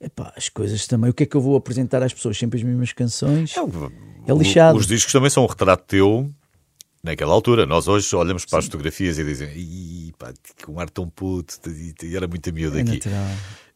epá, 0.00 0.32
as 0.36 0.48
coisas 0.48 0.86
também. 0.86 1.10
O 1.10 1.14
que 1.14 1.22
é 1.22 1.26
que 1.26 1.34
eu 1.36 1.40
vou 1.40 1.56
apresentar 1.56 2.02
às 2.02 2.12
pessoas? 2.12 2.36
Sempre 2.36 2.58
as 2.58 2.64
mesmas 2.64 2.92
canções? 2.92 3.54
É 4.26 4.32
lixado. 4.34 4.76
Os 4.78 4.86
discos 4.86 5.12
também 5.12 5.30
são 5.30 5.44
um 5.44 5.46
retrato 5.46 5.84
teu 5.86 6.28
naquela 7.02 7.32
altura. 7.32 7.66
Nós 7.66 7.88
hoje 7.88 8.14
olhamos 8.14 8.44
para 8.44 8.58
as 8.60 8.66
fotografias 8.66 9.18
e 9.18 9.24
dizem 9.24 9.48
"Ih, 9.56 10.12
pá, 10.18 10.32
que 10.56 10.70
um 10.70 10.78
ar 10.78 10.88
tão 10.90 11.08
puto, 11.08 11.56
e 12.02 12.16
era 12.16 12.26
muito 12.28 12.52
miúdo 12.52 12.78
É 12.78 12.82
aqui. 12.82 12.92
natural. 12.94 13.26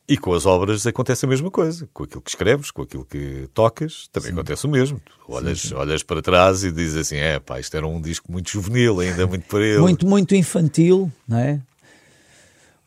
E 0.08 0.16
com 0.16 0.32
as 0.34 0.46
obras 0.46 0.86
acontece 0.86 1.24
a 1.26 1.28
mesma 1.28 1.50
coisa. 1.50 1.88
Com 1.92 2.04
aquilo 2.04 2.22
que 2.22 2.30
escreves, 2.30 2.70
com 2.70 2.82
aquilo 2.82 3.04
que 3.04 3.48
tocas, 3.52 4.08
também 4.12 4.30
acontece 4.30 4.64
o 4.64 4.68
mesmo. 4.70 5.00
Olhas, 5.28 5.72
olhas 5.72 6.02
para 6.04 6.22
trás 6.22 6.62
e 6.62 6.70
dizes 6.70 6.96
assim: 6.96 7.16
é 7.16 7.40
pá, 7.40 7.58
isto 7.58 7.76
era 7.76 7.86
um 7.88 8.00
disco 8.00 8.30
muito 8.30 8.48
juvenil, 8.48 9.00
ainda 9.00 9.26
muito 9.26 9.46
para 9.48 9.64
ele. 9.66 9.78
Muito, 9.80 10.06
muito 10.06 10.34
infantil, 10.36 11.10
não 11.26 11.38
é? 11.38 11.60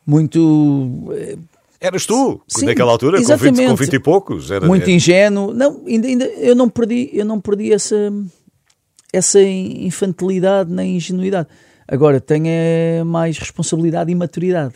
Muito. 0.05 1.09
eh, 1.13 1.37
Eras 1.81 2.05
tu, 2.05 2.41
Sim, 2.47 2.65
naquela 2.65 2.91
altura, 2.91 3.17
com 3.17 3.23
20, 3.23 3.27
com 3.39 3.45
exatamente. 3.45 3.79
20 3.79 3.93
e 3.93 3.99
poucos. 3.99 4.51
Era, 4.51 4.67
muito 4.67 4.83
era- 4.83 4.91
ingênuo. 4.91 5.53
Não, 5.53 5.81
ainda, 5.87 6.07
ainda 6.07 6.25
eu 6.25 6.53
não 6.55 6.67
perdi, 6.69 7.09
eu 7.13 7.23
não 7.25 7.39
perdi 7.39 7.71
essa 7.71 7.95
essa 9.11 9.41
infantilidade 9.41 10.71
nem 10.71 10.97
ingenuidade. 10.97 11.47
Agora 11.87 12.21
tenho 12.21 12.45
é, 12.47 13.03
mais 13.03 13.37
responsabilidade 13.37 14.11
e 14.11 14.15
maturidade. 14.15 14.75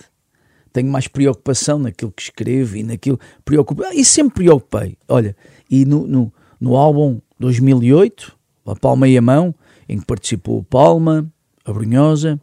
Tenho 0.72 0.90
mais 0.90 1.08
preocupação 1.08 1.78
naquilo 1.78 2.12
que 2.12 2.24
escrevo 2.24 2.76
e 2.76 2.84
naquilo 2.84 3.20
preocupo. 3.46 3.84
Ah, 3.84 3.94
e 3.94 4.04
sempre 4.04 4.44
preocupei. 4.44 4.98
Olha, 5.08 5.36
e 5.70 5.86
no, 5.86 6.08
no, 6.08 6.34
no 6.60 6.76
álbum 6.76 7.22
2008, 7.40 8.36
A 8.66 8.76
Palma 8.76 9.08
e 9.08 9.16
a 9.16 9.22
Mão, 9.22 9.54
em 9.88 10.00
que 10.00 10.06
participou 10.06 10.58
o 10.58 10.64
Palma, 10.64 11.32
a 11.64 11.72
Brunhosa 11.72 12.42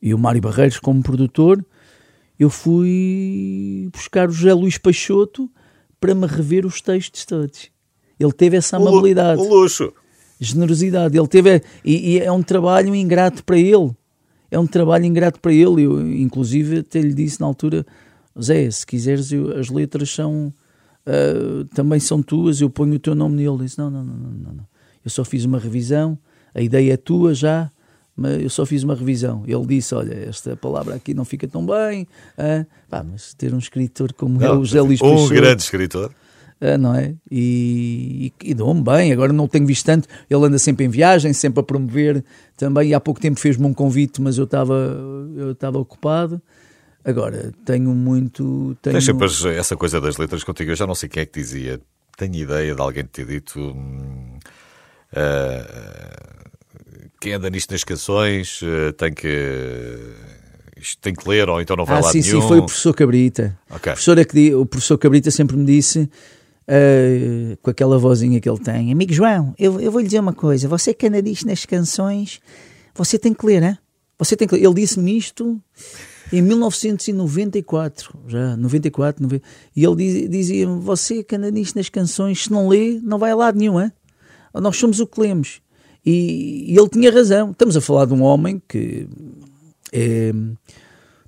e 0.00 0.14
o 0.14 0.18
Mário 0.18 0.40
Barreiros 0.40 0.78
como 0.78 1.02
produtor, 1.02 1.62
eu 2.38 2.48
fui 2.48 3.90
buscar 3.92 4.30
o 4.30 4.32
José 4.32 4.54
Luís 4.54 4.78
Peixoto 4.78 5.50
para 6.00 6.14
me 6.14 6.26
rever 6.26 6.64
os 6.64 6.80
textos 6.80 7.26
todos. 7.26 7.68
Ele 8.18 8.32
teve 8.32 8.56
essa 8.56 8.78
amabilidade, 8.78 9.40
O 9.42 9.48
luxo. 9.48 9.92
Generosidade. 10.40 11.16
Ele 11.18 11.28
teve 11.28 11.62
e, 11.84 12.14
e 12.14 12.20
é 12.20 12.32
um 12.32 12.42
trabalho 12.42 12.94
ingrato 12.94 13.44
para 13.44 13.58
ele. 13.58 13.90
É 14.50 14.58
um 14.58 14.66
trabalho 14.66 15.04
ingrato 15.04 15.38
para 15.38 15.52
ele. 15.52 15.82
Eu, 15.82 16.00
inclusive, 16.10 16.78
até 16.78 17.00
lhe 17.00 17.14
disse 17.14 17.40
na 17.40 17.46
altura: 17.46 17.86
Zé, 18.42 18.68
se 18.70 18.84
quiseres, 18.86 19.30
eu- 19.30 19.56
as 19.58 19.68
letras 19.68 20.10
são 20.10 20.52
ah, 21.06 21.66
também 21.74 22.00
são 22.00 22.22
tuas. 22.22 22.60
Eu 22.60 22.68
ponho 22.70 22.94
o 22.94 22.98
teu 22.98 23.14
nome 23.14 23.36
nele. 23.36 23.48
Ele 23.50 23.64
disse: 23.64 23.78
não, 23.78 23.90
não, 23.90 24.02
não, 24.04 24.14
não, 24.14 24.30
não, 24.30 24.52
não. 24.54 24.66
Eu 25.04 25.10
só 25.10 25.24
fiz 25.24 25.44
uma 25.44 25.58
revisão. 25.58 26.18
A 26.54 26.60
ideia 26.60 26.94
é 26.94 26.96
tua 26.96 27.32
já, 27.32 27.70
mas 28.16 28.42
eu 28.42 28.50
só 28.50 28.66
fiz 28.66 28.82
uma 28.82 28.94
revisão. 28.94 29.44
Ele 29.46 29.66
disse: 29.66 29.94
Olha, 29.94 30.14
esta 30.14 30.56
palavra 30.56 30.96
aqui 30.96 31.14
não 31.14 31.24
fica 31.24 31.46
tão 31.46 31.64
bem. 31.64 32.06
ah, 32.36 32.66
pá, 32.88 33.04
mas 33.04 33.34
ter 33.34 33.54
um 33.54 33.58
escritor 33.58 34.12
como 34.12 34.42
eu, 34.42 34.54
Não, 34.54 34.60
o 34.60 34.64
José 34.64 34.80
Luís 34.80 35.00
um 35.00 35.08
Peixoto, 35.10 35.34
grande 35.34 35.62
escritor. 35.62 36.12
Ah, 36.60 36.76
não 36.76 36.94
é? 36.94 37.14
E, 37.30 38.32
e, 38.42 38.50
e 38.50 38.54
dou-me 38.54 38.82
bem, 38.82 39.12
agora 39.12 39.32
não 39.32 39.44
o 39.44 39.48
tenho 39.48 39.66
visto 39.66 39.86
tanto. 39.86 40.08
Ele 40.28 40.44
anda 40.44 40.58
sempre 40.58 40.84
em 40.84 40.88
viagem, 40.88 41.32
sempre 41.32 41.60
a 41.60 41.62
promover 41.62 42.24
também. 42.56 42.90
E 42.90 42.94
há 42.94 43.00
pouco 43.00 43.20
tempo 43.20 43.40
fez-me 43.40 43.66
um 43.66 43.72
convite, 43.72 44.20
mas 44.20 44.36
eu 44.38 44.44
estava 44.44 44.74
eu 45.36 45.52
estava 45.52 45.78
ocupado. 45.78 46.40
Agora 47.04 47.52
tenho 47.64 47.94
muito. 47.94 48.76
Tenho... 48.82 48.96
Essa 48.96 49.76
coisa 49.76 50.00
das 50.00 50.18
letras 50.18 50.44
contigo. 50.44 50.70
Eu 50.70 50.76
já 50.76 50.86
não 50.86 50.94
sei 50.94 51.08
quem 51.08 51.22
é 51.22 51.26
que 51.26 51.40
dizia. 51.40 51.80
Tenho 52.16 52.34
ideia 52.34 52.74
de 52.74 52.80
alguém 52.80 53.04
ter 53.04 53.24
dito. 53.24 53.58
hum, 53.58 54.38
ah, 55.16 56.40
quem 57.20 57.34
anda 57.34 57.50
nisto 57.50 57.70
nas 57.72 57.84
canções 57.84 58.60
ah, 58.62 58.92
tem 58.92 59.12
que. 59.12 59.98
Isto 60.76 60.98
tem 61.00 61.14
que 61.14 61.28
ler, 61.28 61.48
ou 61.48 61.60
então 61.60 61.76
não 61.76 61.84
vai 61.84 61.98
Ah, 61.98 62.00
lá 62.00 62.10
sim, 62.10 62.20
nenhum. 62.20 62.40
sim, 62.40 62.48
foi 62.48 62.58
o 62.58 62.64
professor 62.64 62.94
Cabrita. 62.94 63.58
Ok. 63.68 63.92
O, 63.92 63.94
professor 63.94 64.18
é 64.18 64.24
que 64.24 64.54
o 64.54 64.64
professor 64.64 64.96
Cabrita 64.98 65.30
sempre 65.30 65.56
me 65.56 65.64
disse, 65.66 66.08
ah, 66.70 67.56
com 67.60 67.70
aquela 67.70 67.98
vozinha 67.98 68.40
que 68.40 68.48
ele 68.48 68.60
tem: 68.60 68.92
Amigo 68.92 69.12
João, 69.12 69.54
eu, 69.58 69.80
eu 69.80 69.90
vou 69.90 70.00
lhe 70.00 70.06
dizer 70.06 70.20
uma 70.20 70.32
coisa. 70.32 70.68
Você 70.68 70.94
que 70.94 71.06
anda 71.08 71.20
disto 71.20 71.46
nas 71.46 71.66
canções, 71.66 72.40
você 72.94 73.18
tem 73.18 73.34
que 73.34 73.44
ler, 73.44 73.62
hein? 73.62 73.78
Você 74.18 74.36
tem 74.36 74.46
que 74.46 74.54
ler. 74.54 74.64
Ele 74.64 74.74
disse-me 74.74 75.16
isto 75.18 75.60
em 76.32 76.40
1994, 76.40 78.16
já, 78.28 78.56
94, 78.56 79.22
90, 79.22 79.44
e 79.74 79.84
ele 79.84 79.96
diz- 79.96 80.30
dizia-me: 80.30 80.80
Você 80.80 81.24
que 81.24 81.34
anda 81.34 81.50
nisto 81.50 81.74
nas 81.76 81.88
canções, 81.88 82.44
se 82.44 82.52
não 82.52 82.68
lê, 82.68 83.00
não 83.02 83.18
vai 83.18 83.32
a 83.32 83.36
lado 83.36 83.58
nenhum, 83.58 83.80
hein? 83.80 83.90
Nós 84.54 84.76
somos 84.76 85.00
o 85.00 85.06
que 85.06 85.20
lemos. 85.20 85.60
E, 86.04 86.72
e 86.72 86.78
ele 86.78 86.88
tinha 86.88 87.12
razão. 87.12 87.50
Estamos 87.50 87.76
a 87.76 87.80
falar 87.80 88.06
de 88.06 88.14
um 88.14 88.22
homem 88.22 88.60
que 88.66 89.06
é, 89.92 90.32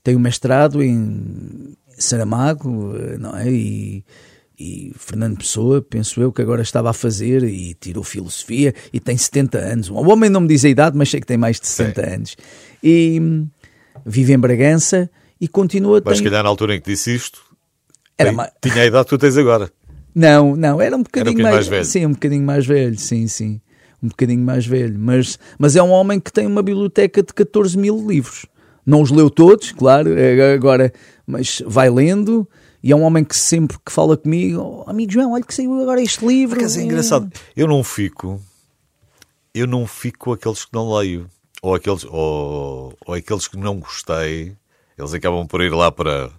tem 0.03 0.17
um 0.17 0.21
mestrado 0.21 0.83
em 0.83 1.75
Saramago, 1.99 2.95
eh, 2.97 3.19
não 3.19 3.37
é? 3.37 3.51
E, 3.51 4.05
e 4.63 4.93
Fernando 4.97 5.39
Pessoa, 5.39 5.83
penso 5.83 6.21
eu, 6.23 6.31
que 6.33 6.41
agora 6.41 6.63
estava 6.63 6.91
a 6.91 6.93
fazer 6.93 7.43
e 7.43 7.75
tirou 7.75 8.05
filosofia 8.05 8.73
e 8.93 9.01
tem 9.01 9.17
70 9.17 9.59
anos. 9.59 9.91
O 9.91 9.95
homem 9.95 10.31
não 10.31 10.41
me 10.43 10.49
diz 10.49 10.65
a 10.65 10.69
idade, 10.69 10.97
mas 10.97 11.11
sei 11.11 11.21
que 11.21 11.27
tem 11.27 11.37
mais 11.37 11.59
de 11.59 11.67
60 11.67 12.01
anos. 12.15 12.37
E 12.83 13.19
hum, 13.21 13.49
vive 14.07 14.33
em 14.33 14.39
Bragança 14.39 15.11
e 15.41 15.49
continua 15.49 16.01
Mas 16.05 16.19
se 16.19 16.23
tem- 16.23 16.31
calhar 16.31 16.45
na 16.45 16.49
altura 16.49 16.77
em 16.77 16.81
que 16.81 16.91
disse 16.91 17.13
isto, 17.15 17.41
Era 18.17 18.29
tem- 18.31 18.37
ma- 18.37 18.51
tinha 18.63 18.83
a 18.83 18.87
idade 18.87 19.05
que 19.05 19.11
tu 19.11 19.19
tens 19.19 19.37
agora. 19.37 19.71
Não, 20.15 20.55
não, 20.55 20.81
era 20.81 20.95
um 20.97 21.03
bocadinho, 21.03 21.33
bocadinho 21.37 21.43
mais, 21.43 21.55
mais 21.55 21.69
velho. 21.69 21.85
Sim, 21.85 22.07
um 22.07 22.13
bocadinho 22.13 22.45
mais 22.45 22.67
velho, 22.67 22.99
sim, 22.99 23.27
sim. 23.27 23.61
Um 24.03 24.09
bocadinho 24.09 24.45
mais 24.45 24.67
velho. 24.67 24.97
Mas, 24.99 25.39
mas 25.59 25.75
é 25.75 25.83
um 25.83 25.91
homem 25.91 26.21
que 26.21 26.33
tem 26.33 26.47
uma 26.47 26.63
biblioteca 26.63 27.23
de 27.23 27.33
14 27.33 27.77
mil 27.79 28.07
livros. 28.07 28.47
Não 28.85 29.01
os 29.01 29.11
leu 29.11 29.31
todos, 29.31 29.73
claro, 29.73 30.17
é 30.19 30.53
agora, 30.55 30.93
mas 31.27 31.63
vai 31.67 31.89
lendo. 31.89 32.49
E 32.83 32.91
é 32.91 32.97
um 32.97 33.03
homem 33.03 33.23
que 33.25 33.37
sempre 33.37 33.77
que 33.85 33.93
fala 33.93 34.17
comigo, 34.17 34.61
"Oh, 34.87 34.91
amigo 34.91 35.13
João, 35.13 35.33
olha 35.33 35.45
que 35.45 35.55
saiu 35.55 35.81
agora 35.81 36.03
este 36.03 36.27
livro. 36.27 36.57
Por 36.57 36.63
acaso 36.63 36.81
é 36.81 36.83
engraçado. 36.83 37.33
Eu 37.57 37.69
não 37.69 37.85
fico. 37.85 38.41
Eu 39.55 39.67
não 39.67 39.87
fico 39.87 40.19
com 40.19 40.33
aqueles 40.33 40.65
que 40.65 40.73
não 40.73 40.93
leio. 40.95 41.29
Ou 41.63 41.75
aqueles, 41.75 42.05
ou, 42.05 42.93
ou 43.07 43.15
aqueles 43.15 43.47
que 43.47 43.57
não 43.57 43.79
gostei. 43.79 44.57
Eles 44.99 45.15
acabam 45.15 45.47
por 45.47 45.61
ir 45.61 45.73
lá 45.73 45.93
para, 45.93 46.31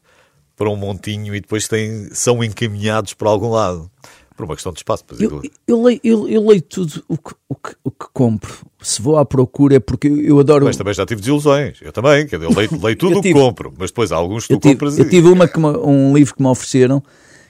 para 0.55 0.69
um 0.69 0.75
montinho 0.75 1.33
e 1.33 1.39
depois 1.39 1.67
têm, 1.67 2.09
são 2.13 2.43
encaminhados 2.43 3.13
para 3.13 3.29
algum 3.29 3.50
lado. 3.50 3.89
Por 4.35 4.45
uma 4.45 4.55
questão 4.55 4.71
de 4.73 4.79
espaço. 4.79 5.03
Pois 5.07 5.19
Eu, 5.21 5.27
aquilo- 5.37 5.53
eu, 5.67 5.81
leio, 5.83 5.99
eu, 6.03 6.27
eu 6.29 6.47
leio 6.47 6.61
tudo 6.61 7.03
o 7.07 7.17
que, 7.17 7.33
o, 7.49 7.55
que, 7.55 7.75
o 7.83 7.91
que 7.91 8.05
compro. 8.13 8.53
Se 8.81 9.01
vou 9.01 9.17
à 9.17 9.25
procura, 9.25 9.75
é 9.75 9.79
porque 9.79 10.07
eu, 10.07 10.19
eu 10.21 10.39
adoro. 10.39 10.65
Mas 10.65 10.75
também 10.77 10.93
já 10.93 11.05
tive 11.05 11.21
desilusões. 11.21 11.79
Eu 11.81 11.91
também. 11.91 12.25
Quer 12.27 12.39
dizer, 12.39 12.51
eu 12.51 12.55
leio, 12.57 12.81
leio 12.81 12.95
tudo 12.97 13.13
Eu 13.13 13.19
o 13.19 13.21
que 13.21 13.31
compro. 13.33 13.73
Mas 13.77 13.91
depois 13.91 14.11
há 14.11 14.15
alguns 14.15 14.47
que 14.47 14.53
Eu 14.53 14.57
tu 14.57 14.63
tive, 14.63 14.73
compras 14.75 14.97
eu 14.97 15.05
e- 15.05 15.09
tive 15.09 15.27
uma 15.27 15.45
me- 15.45 15.77
um 15.77 16.13
livro 16.15 16.35
que 16.35 16.41
me 16.41 16.47
ofereceram 16.47 17.01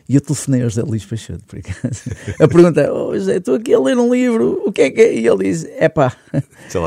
e 0.07 0.15
eu 0.15 0.21
telefonei 0.21 0.61
ao 0.63 0.69
José 0.69 0.81
Luís 0.81 1.05
Peixoto, 1.05 1.43
por 1.47 1.57
acaso, 1.59 2.01
a 2.39 2.47
perguntar: 2.47 2.91
oh, 2.91 3.13
José, 3.17 3.37
estou 3.37 3.55
aqui 3.55 3.73
a 3.73 3.79
ler 3.79 3.97
um 3.97 4.13
livro, 4.13 4.61
o 4.65 4.71
que 4.71 4.81
é 4.81 4.91
que 4.91 5.01
é? 5.01 5.13
E 5.15 5.25
ele 5.25 5.45
diz: 5.45 5.65
é 5.77 5.87
pá, 5.87 6.13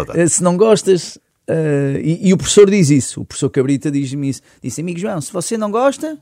tá. 0.07 0.29
se 0.29 0.43
não 0.43 0.57
gostas. 0.57 1.19
eh, 1.49 2.01
e, 2.05 2.29
e 2.29 2.33
o 2.35 2.37
professor 2.37 2.69
diz 2.71 2.91
isso, 2.91 3.23
o 3.23 3.25
professor 3.25 3.49
Cabrita 3.49 3.91
diz-me 3.91 4.29
isso: 4.29 4.43
disse, 4.63 4.83
amigo 4.83 4.99
João, 4.99 5.19
se 5.23 5.33
você 5.33 5.57
não 5.57 5.71
gosta, 5.71 6.19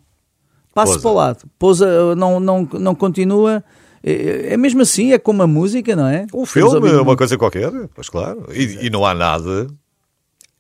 passe 0.75 0.93
Pousa. 0.93 1.01
para 1.01 1.11
o 1.11 1.15
lado, 1.15 1.45
pousa, 1.59 2.17
não, 2.17 2.41
não, 2.41 2.69
não 2.73 2.95
continua. 2.95 3.65
É, 4.03 4.53
é 4.53 4.57
mesmo 4.57 4.83
assim, 4.83 5.13
é 5.13 5.19
como 5.19 5.43
a 5.43 5.47
música, 5.47 5.97
não 5.97 6.07
é? 6.07 6.27
Um 6.35 6.45
filme, 6.45 6.75
ouvir 6.75 7.01
uma 7.01 7.17
coisa 7.17 7.39
qualquer, 7.39 7.71
pois 7.95 8.11
claro. 8.11 8.47
E, 8.53 8.87
e 8.87 8.91
não 8.91 9.07
há 9.07 9.15
nada. 9.15 9.67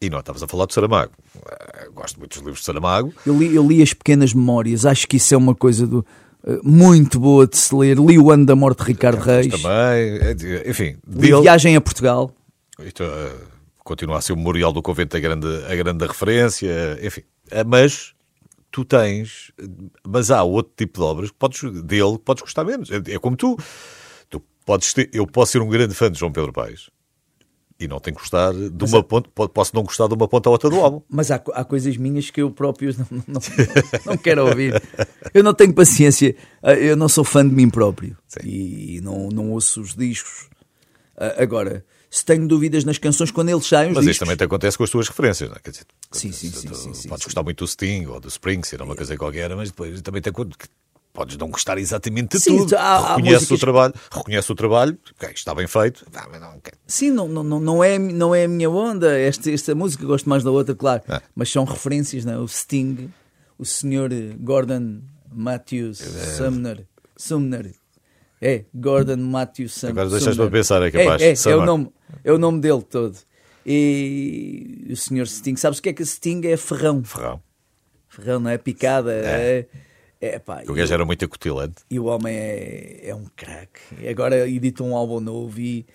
E 0.00 0.09
não 0.09 0.18
estavas 0.18 0.42
a 0.42 0.49
falar 0.49 0.66
de 0.66 0.75
Saramago. 0.75 1.12
Uh, 1.37 1.92
gosto 1.92 2.18
muito 2.18 2.33
dos 2.33 2.38
livros 2.38 2.61
de 2.61 2.64
Saramago. 2.64 3.12
Eu 3.26 3.37
li, 3.37 3.54
eu 3.54 3.66
li 3.66 3.83
as 3.83 3.92
pequenas 3.92 4.33
memórias, 4.33 4.87
acho 4.87 5.06
que 5.06 5.16
isso 5.16 5.35
é 5.35 5.37
uma 5.37 5.54
coisa 5.54 5.87
do, 5.87 5.99
uh, 6.42 6.61
muito 6.62 7.21
boa 7.21 7.47
de 7.47 7.56
se 7.56 7.75
ler. 7.75 7.99
Li 7.99 8.18
o 8.18 8.30
ano 8.30 8.47
da 8.47 8.56
morte 8.56 8.78
de 8.78 8.85
Ricardo 8.85 9.21
Reis. 9.21 9.49
Também, 9.49 9.68
é 9.68 10.71
enfim. 10.71 10.97
Dele... 11.06 11.42
Viagem 11.42 11.76
a 11.76 11.80
Portugal. 11.80 12.30
Uh, 12.78 12.85
continua 13.78 14.18
a 14.18 14.21
ser 14.23 14.33
o 14.33 14.37
memorial 14.37 14.73
do 14.73 14.83
convento 14.83 15.16
a 15.16 15.21
grande, 15.21 15.47
a 15.68 15.76
grande 15.76 16.06
referência, 16.06 16.99
enfim. 17.02 17.23
Mas 17.66 18.13
tu 18.75 18.85
tens, 18.85 19.52
mas 20.04 20.33
há 20.33 20.43
outro 20.43 20.73
tipo 20.76 20.99
de 20.99 21.04
obras 21.07 21.31
que 21.31 21.37
podes, 21.37 21.62
dele 21.85 22.19
que 22.19 22.25
podes 22.25 22.43
gostar 22.43 22.64
menos. 22.64 22.90
É, 22.90 22.97
é 22.97 23.19
como 23.21 23.37
tu. 23.37 23.57
tu 24.28 24.43
podes 24.66 24.93
ter, 24.93 25.09
eu 25.12 25.25
posso 25.28 25.52
ser 25.52 25.62
um 25.62 25.69
grande 25.69 25.95
fã 25.95 26.11
de 26.11 26.19
João 26.19 26.33
Pedro 26.33 26.52
Paes 26.52 26.90
e 27.78 27.87
não 27.87 28.00
tenho 28.00 28.16
que 28.16 28.23
gostar 28.23 28.52
de 28.52 28.85
uma 28.85 29.00
ponta, 29.04 29.31
posso 29.49 29.76
não 29.76 29.85
gostar 29.85 30.09
de 30.09 30.14
uma 30.14 30.26
ponta 30.26 30.49
à 30.49 30.52
outra 30.52 30.69
do 30.69 30.81
álbum. 30.81 31.02
Mas 31.09 31.31
há, 31.31 31.37
há 31.52 31.64
coisas 31.64 31.97
minhas 31.97 32.31
que 32.31 32.43
eu 32.43 32.50
próprio 32.50 32.93
não, 32.99 33.07
não, 33.11 33.25
não, 33.28 33.40
não 34.07 34.16
quero 34.16 34.45
ouvir. 34.45 34.83
Eu 35.33 35.45
não 35.45 35.54
tenho 35.54 35.73
paciência, 35.73 36.35
eu 36.81 36.97
não 36.97 37.09
sou 37.09 37.23
fã 37.23 37.49
de 37.49 37.54
mim 37.54 37.71
próprio 37.71 38.16
Sim. 38.26 38.40
e 38.45 39.00
não, 39.00 39.28
não 39.28 39.52
ouço 39.52 39.81
os 39.81 39.95
discos. 39.95 40.49
Agora, 41.38 41.85
se 42.14 42.25
tenho 42.25 42.47
dúvidas 42.47 42.85
nas 42.85 42.97
canções 42.97 43.33
quando 43.33 43.49
eles 43.49 43.66
saem 43.66 43.88
Mas 43.88 44.04
discos... 44.04 44.11
isto 44.12 44.21
também 44.21 44.37
te 44.37 44.44
acontece 44.44 44.78
com 44.78 44.85
as 44.85 44.90
tuas 44.90 45.09
referências, 45.09 45.50
não 45.50 45.56
é? 45.56 45.59
Quer 45.59 45.71
dizer, 45.73 45.87
sim, 46.12 46.30
sim, 46.30 46.49
sim, 46.49 46.73
sim, 46.73 46.94
sim, 46.94 47.09
Podes 47.09 47.25
gostar 47.25 47.42
muito 47.42 47.64
do 47.64 47.66
Sting 47.66 48.06
ou 48.06 48.21
do 48.21 48.28
Springsteen 48.28 48.80
ou 48.80 48.87
uma 48.87 48.94
coisa 48.94 49.16
qualquer, 49.16 49.52
mas 49.56 49.71
depois 49.71 50.00
também 50.00 50.23
tem 50.23 50.33
podes 51.12 51.37
não 51.37 51.49
gostar 51.49 51.76
exatamente 51.76 52.37
de 52.37 52.40
Sim, 52.40 52.59
tudo. 52.59 52.76
Há, 52.76 53.16
reconhece 53.16 53.18
há 53.18 53.38
músicas... 53.40 53.50
o 53.50 53.59
trabalho, 53.59 53.94
reconhece 54.12 54.52
o 54.52 54.54
trabalho, 54.54 54.99
okay, 55.16 55.30
está 55.33 55.52
bem 55.56 55.66
feito. 55.66 56.06
Não, 56.12 56.61
Sim, 56.87 57.11
não, 57.11 57.26
não, 57.26 57.59
não, 57.59 57.83
é, 57.83 57.99
não 57.99 58.33
é 58.33 58.44
a 58.44 58.49
minha 58.49 58.71
onda. 58.71 59.18
Esta, 59.18 59.50
esta 59.50 59.75
música 59.75 60.06
gosto 60.06 60.28
mais 60.28 60.44
da 60.44 60.52
outra, 60.52 60.73
claro. 60.73 61.02
É. 61.09 61.21
Mas 61.35 61.50
são 61.50 61.64
referências, 61.64 62.25
não 62.25 62.33
é? 62.33 62.38
O 62.38 62.47
Sting, 62.47 63.11
o 63.59 63.64
senhor 63.64 64.11
Gordon 64.38 65.00
Matthews 65.33 66.00
é. 66.00 66.37
Sumner. 66.37 66.87
Sumner. 67.16 67.75
É, 68.41 68.64
Gordon 68.75 69.17
Matthews 69.17 69.75
Sumner. 69.75 69.93
Agora 69.93 70.11
deixaste-me 70.11 70.50
pensar, 70.50 70.83
é 70.83 70.91
capaz. 70.91 71.23
É, 71.23 71.31
é, 71.31 71.53
é, 71.53 71.57
o 71.57 71.64
nome, 71.64 71.91
é 72.23 72.33
o 72.33 72.38
nome 72.38 72.61
dele 72.61 72.83
todo. 72.83 73.17
E 73.67 74.87
o 74.91 74.97
senhor 74.97 75.26
Sting, 75.26 75.57
sabes 75.57 75.79
o 75.79 75.83
que 75.83 75.88
é 75.88 75.93
que 75.93 76.05
Sting 76.05 76.43
é? 76.47 76.57
Ferrão. 76.57 77.03
Ferrão. 77.03 77.41
Ferrão, 78.09 78.41
não 78.41 78.50
é? 78.50 78.59
Picada. 78.59 79.12
É. 79.12 79.67
é, 80.21 80.38
pá, 80.38 80.62
o 80.69 80.75
gajo 80.75 80.93
era 80.93 81.05
muito 81.05 81.25
acutilante. 81.25 81.76
E 81.91 81.99
o 81.99 82.05
homem 82.05 82.37
é, 82.37 83.09
é 83.09 83.14
um 83.14 83.26
craque. 83.35 84.07
Agora 84.09 84.49
edita 84.49 84.83
um 84.83 84.95
álbum 84.95 85.21
novo 85.21 85.59
e. 85.59 85.87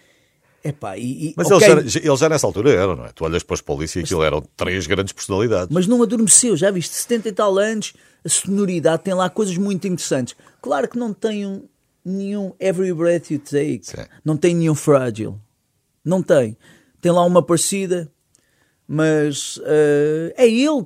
Epá, 0.62 0.98
e, 0.98 1.29
e, 1.29 1.34
Mas 1.38 1.50
okay. 1.50 1.69
ele, 1.69 1.88
já, 1.88 2.00
ele 2.00 2.17
já 2.17 2.27
nessa 2.27 2.46
altura 2.46 2.72
era, 2.72 2.93
não 2.93 3.05
é? 3.05 3.12
Tu 3.13 3.24
olhas 3.24 3.43
para 3.43 3.53
os 3.53 3.62
polícias 3.62 4.01
e 4.01 4.05
aquilo 4.05 4.24
eram 4.24 4.43
três 4.58 4.88
grandes 4.88 5.13
personalidades. 5.13 5.69
Mas 5.72 5.88
não 5.88 6.03
adormeceu, 6.03 6.58
já 6.58 6.69
viste? 6.69 6.96
70 6.96 7.29
e 7.29 7.31
tal 7.31 7.58
anos, 7.58 7.93
a 8.25 8.27
sonoridade 8.27 9.03
tem 9.03 9.13
lá 9.13 9.29
coisas 9.29 9.55
muito 9.57 9.87
interessantes. 9.87 10.35
Claro 10.61 10.90
que 10.90 10.98
não 10.98 11.13
tem 11.13 11.46
um, 11.46 11.63
nenhum 12.03 12.53
Every 12.59 12.94
Breath 12.94 13.31
You 13.31 13.40
Take, 13.40 13.81
Sim. 13.83 14.05
não 14.24 14.38
tem 14.38 14.55
nenhum 14.55 14.75
Fragile, 14.75 15.35
não 16.03 16.22
tem. 16.22 16.57
Tem 17.01 17.12
lá 17.12 17.24
uma 17.25 17.42
parecida, 17.42 18.12
mas 18.88 19.57
uh, 19.57 20.33
é 20.35 20.48
ele, 20.48 20.85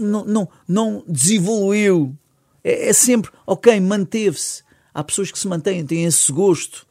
não, 0.00 0.24
não, 0.24 0.48
não 0.68 1.04
desevoluiu. 1.08 2.16
É, 2.62 2.88
é 2.88 2.92
sempre, 2.92 3.30
ok, 3.46 3.78
manteve-se. 3.80 4.62
Há 4.92 5.04
pessoas 5.04 5.30
que 5.30 5.38
se 5.38 5.46
mantêm, 5.46 5.84
têm 5.84 6.04
esse 6.04 6.32
gosto. 6.32 6.86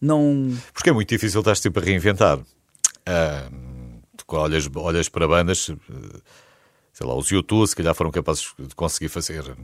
Não... 0.00 0.56
Porque 0.72 0.90
é 0.90 0.92
muito 0.92 1.08
difícil 1.08 1.40
estar 1.40 1.56
sempre 1.56 1.82
a 1.82 1.86
reinventar. 1.86 2.38
Uh, 2.38 4.00
olhas, 4.28 4.68
olhas 4.74 5.08
para 5.08 5.26
bandas, 5.26 5.70
sei 6.92 7.06
lá, 7.06 7.14
os 7.14 7.30
YouTube, 7.30 7.66
se 7.66 7.76
calhar 7.76 7.94
foram 7.94 8.10
capazes 8.10 8.52
de 8.58 8.74
conseguir 8.74 9.08
fazer 9.08 9.56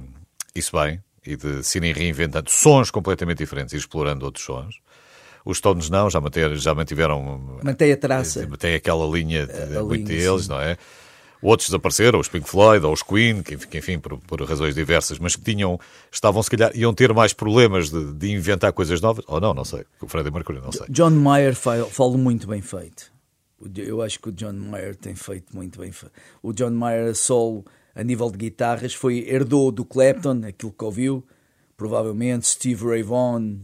isso 0.55 0.73
bem 0.77 1.03
e 1.25 1.37
de 1.37 1.63
se 1.63 1.79
irem 1.79 1.93
reinventando 1.93 2.51
sons 2.51 2.91
completamente 2.91 3.39
diferentes 3.39 3.73
e 3.75 3.77
explorando 3.77 4.25
outros 4.25 4.45
sons. 4.45 4.81
Os 5.45 5.59
Stones 5.59 5.91
não, 5.91 6.09
já, 6.09 6.21
manter, 6.21 6.55
já 6.57 6.75
mantiveram. 6.75 7.59
Mantém 7.63 7.93
a 7.93 7.97
traça. 7.97 8.47
Mantém 8.47 8.75
aquela 8.75 9.07
linha 9.07 9.47
de, 9.47 9.77
a, 9.77 9.81
a 9.81 9.85
muito 9.85 10.09
linha, 10.09 10.23
deles, 10.23 10.45
sim. 10.45 10.51
não 10.51 10.61
é? 10.61 10.77
Outros 11.43 11.69
desapareceram, 11.69 12.21
os 12.21 12.29
Pink 12.29 12.49
Floyd 12.49 12.87
ou 12.87 12.93
os 12.93 13.03
Queen, 13.03 13.43
que 13.43 13.57
enfim, 13.77 13.99
por, 13.99 14.17
por, 14.19 14.41
razões 14.45 14.77
diversas, 14.77 15.19
mas 15.19 15.35
que 15.35 15.43
tinham, 15.43 15.79
estavam 16.11 16.41
se 16.41 16.49
calhar, 16.49 16.71
iam 16.73 16.95
ter 16.95 17.13
mais 17.13 17.33
problemas 17.33 17.91
de, 17.91 18.13
de 18.13 18.31
inventar 18.31 18.73
coisas 18.73 19.01
novas, 19.01 19.25
ou 19.27 19.41
não, 19.41 19.53
não 19.53 19.65
sei. 19.65 19.85
O 20.01 20.07
Freddie 20.07 20.31
Mercury, 20.31 20.61
não 20.61 20.71
sei. 20.71 20.87
John 20.89 21.11
Mayer 21.11 21.57
fala 21.57 22.17
muito 22.17 22.47
bem 22.47 22.63
feito. 22.63 23.11
Eu 23.77 24.03
acho 24.03 24.21
que 24.21 24.29
o 24.29 24.33
John 24.33 24.53
Mayer 24.53 24.95
tem 24.95 25.17
feito 25.17 25.55
muito 25.55 25.81
bem 25.81 25.91
feito. 25.91 26.15
O 26.41 26.53
John 26.53 26.71
Mayer 26.71 27.13
solo 27.17 27.65
a 27.95 28.03
nível 28.03 28.31
de 28.31 28.39
guitarras, 28.39 28.95
foi 28.95 29.27
herdou 29.29 29.71
do 29.71 29.85
Clapton, 29.85 30.43
aquilo 30.47 30.73
que 30.73 30.85
ouviu, 30.85 31.25
provavelmente 31.77 32.47
Steve 32.47 32.85
Ray 32.85 33.03
Vaughan. 33.03 33.61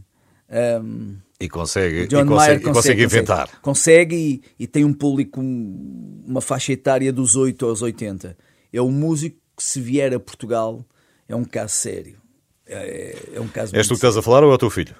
Um, 0.81 1.17
e 1.39 1.47
consegue, 1.47 2.07
John 2.07 2.21
e 2.21 2.25
consegue, 2.25 2.29
Mayer 2.29 2.57
consegue, 2.57 2.73
consegue 2.73 3.03
inventar. 3.03 3.47
Consegue, 3.61 3.61
consegue 3.61 4.15
e, 4.59 4.63
e, 4.63 4.67
tem 4.67 4.83
um 4.83 4.93
público, 4.93 5.39
uma 5.39 6.41
faixa 6.41 6.73
etária 6.73 7.13
dos 7.13 7.35
8 7.35 7.65
aos 7.65 7.81
80. 7.81 8.37
É 8.73 8.81
um 8.81 8.91
músico 8.91 9.37
que, 9.55 9.63
se 9.63 9.79
vier 9.79 10.13
a 10.13 10.19
Portugal, 10.19 10.85
é 11.27 11.35
um 11.35 11.45
caso 11.45 11.75
sério. 11.75 12.17
É, 12.67 13.15
é 13.35 13.39
um 13.39 13.47
caso 13.47 13.75
És 13.75 13.87
tu 13.87 13.91
que 13.91 13.95
estás 13.95 14.17
a 14.17 14.21
falar 14.21 14.43
ou 14.43 14.51
é 14.51 14.53
o 14.53 14.57
teu 14.57 14.69
filho? 14.69 14.95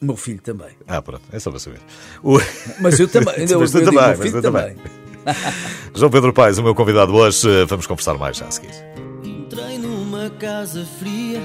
O 0.00 0.04
meu 0.04 0.16
filho 0.16 0.40
também. 0.40 0.70
Ah, 0.86 1.02
pronto, 1.02 1.24
é 1.32 1.38
só 1.40 1.50
para 1.50 1.58
saber. 1.58 1.80
O... 2.22 2.38
Mas 2.80 3.00
eu 3.00 3.08
também. 3.08 3.34
eu, 3.50 3.58
mas 3.58 3.74
eu, 3.74 3.80
eu 3.80 3.86
também, 3.86 4.06
meu 4.06 4.18
filho 4.18 4.42
também. 4.42 4.74
também. 4.74 5.07
João 5.94 6.10
Pedro 6.10 6.32
Paes, 6.32 6.58
o 6.58 6.62
meu 6.62 6.74
convidado 6.74 7.14
hoje, 7.14 7.64
vamos 7.66 7.86
conversar 7.86 8.14
mais 8.14 8.36
já 8.36 8.46
a 8.46 8.50
seguir. 8.50 8.74
Entrei 9.22 9.78
numa 9.78 10.30
casa 10.30 10.84
fria, 10.98 11.40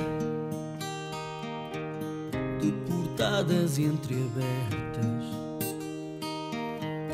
de 2.59 2.71
portadas 2.87 3.77
entreabertas. 3.77 4.73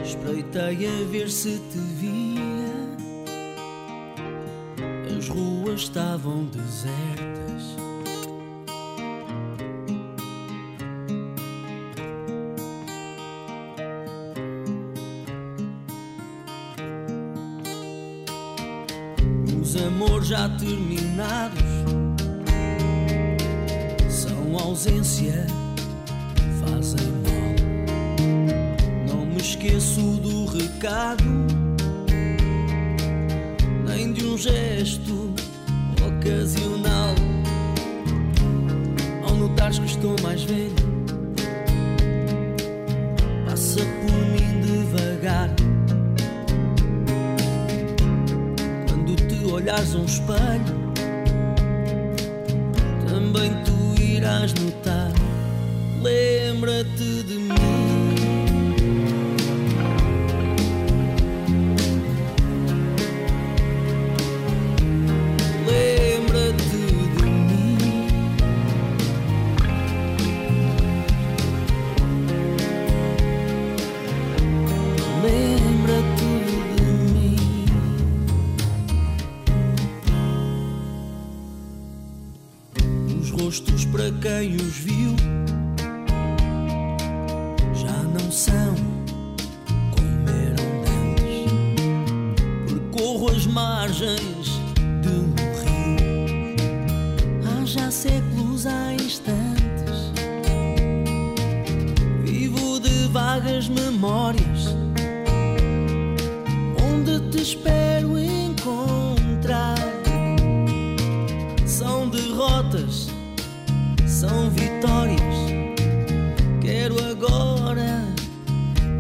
Espreitei 0.04 0.88
a 0.88 1.06
ver 1.12 1.30
se 1.30 1.60
te 1.72 1.78
via. 1.78 2.40
As 5.18 5.28
ruas 5.28 5.82
estavam 5.82 6.46
desertas. 6.46 7.89
Amor 19.86 20.24
já 20.24 20.50
terminados 20.50 21.64
são 24.10 24.58
ausência, 24.58 25.46
fazem 26.60 27.08
mal. 27.24 27.56
Não 29.08 29.26
me 29.26 29.38
esqueço 29.38 30.02
do 30.02 30.46
recado, 30.46 31.24
nem 33.86 34.12
de 34.14 34.26
um 34.26 34.38
gesto 34.38 35.34
ocasional. 36.06 37.16
Ao 39.24 39.36
notares 39.36 39.80
que 39.80 39.86
estou 39.86 40.16
mais 40.22 40.44
velho, 40.44 40.89
olhares 50.10 50.20
um 50.20 50.49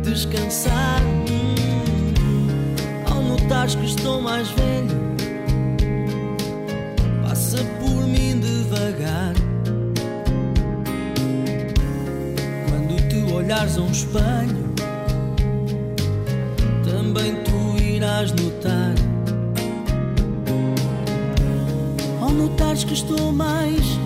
descansar. 0.09 1.01
Ao 3.09 3.21
notares 3.21 3.75
que 3.75 3.85
estou 3.85 4.21
mais 4.21 4.49
velho, 4.49 5.15
passa 7.23 7.57
por 7.79 8.07
mim 8.07 8.39
devagar. 8.39 9.33
Quando 12.69 13.07
te 13.07 13.33
olhares 13.33 13.77
a 13.77 13.81
um 13.81 13.91
espelho, 13.91 14.73
também 16.83 17.35
tu 17.43 17.83
irás 17.83 18.31
notar. 18.31 18.95
Ao 22.21 22.31
notares 22.31 22.83
que 22.83 22.93
estou 22.93 23.31
mais 23.31 23.98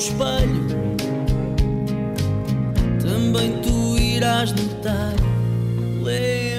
espelho, 0.00 0.66
também 3.02 3.60
tu 3.60 3.98
irás 3.98 4.50
notar. 4.52 5.12
Lembra-te 6.02 6.49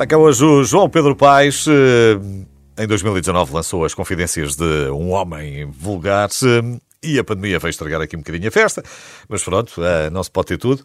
Está 0.00 0.06
cá 0.06 0.16
hoje 0.16 0.42
o 0.42 0.64
João 0.64 0.88
Pedro 0.88 1.14
Paes. 1.14 1.66
eh, 1.68 2.82
Em 2.82 2.86
2019 2.86 3.52
lançou 3.52 3.84
as 3.84 3.92
Confidências 3.92 4.56
de 4.56 4.88
um 4.90 5.10
Homem 5.10 5.66
Vulgar 5.66 6.30
eh, 6.42 6.80
e 7.02 7.18
a 7.18 7.22
pandemia 7.24 7.58
veio 7.58 7.68
estragar 7.68 8.00
aqui 8.00 8.16
um 8.16 8.20
bocadinho 8.20 8.48
a 8.48 8.50
festa, 8.50 8.82
mas 9.28 9.44
pronto, 9.44 9.84
eh, 9.84 10.08
não 10.08 10.22
se 10.24 10.30
pode 10.30 10.46
ter 10.46 10.56
tudo. 10.56 10.82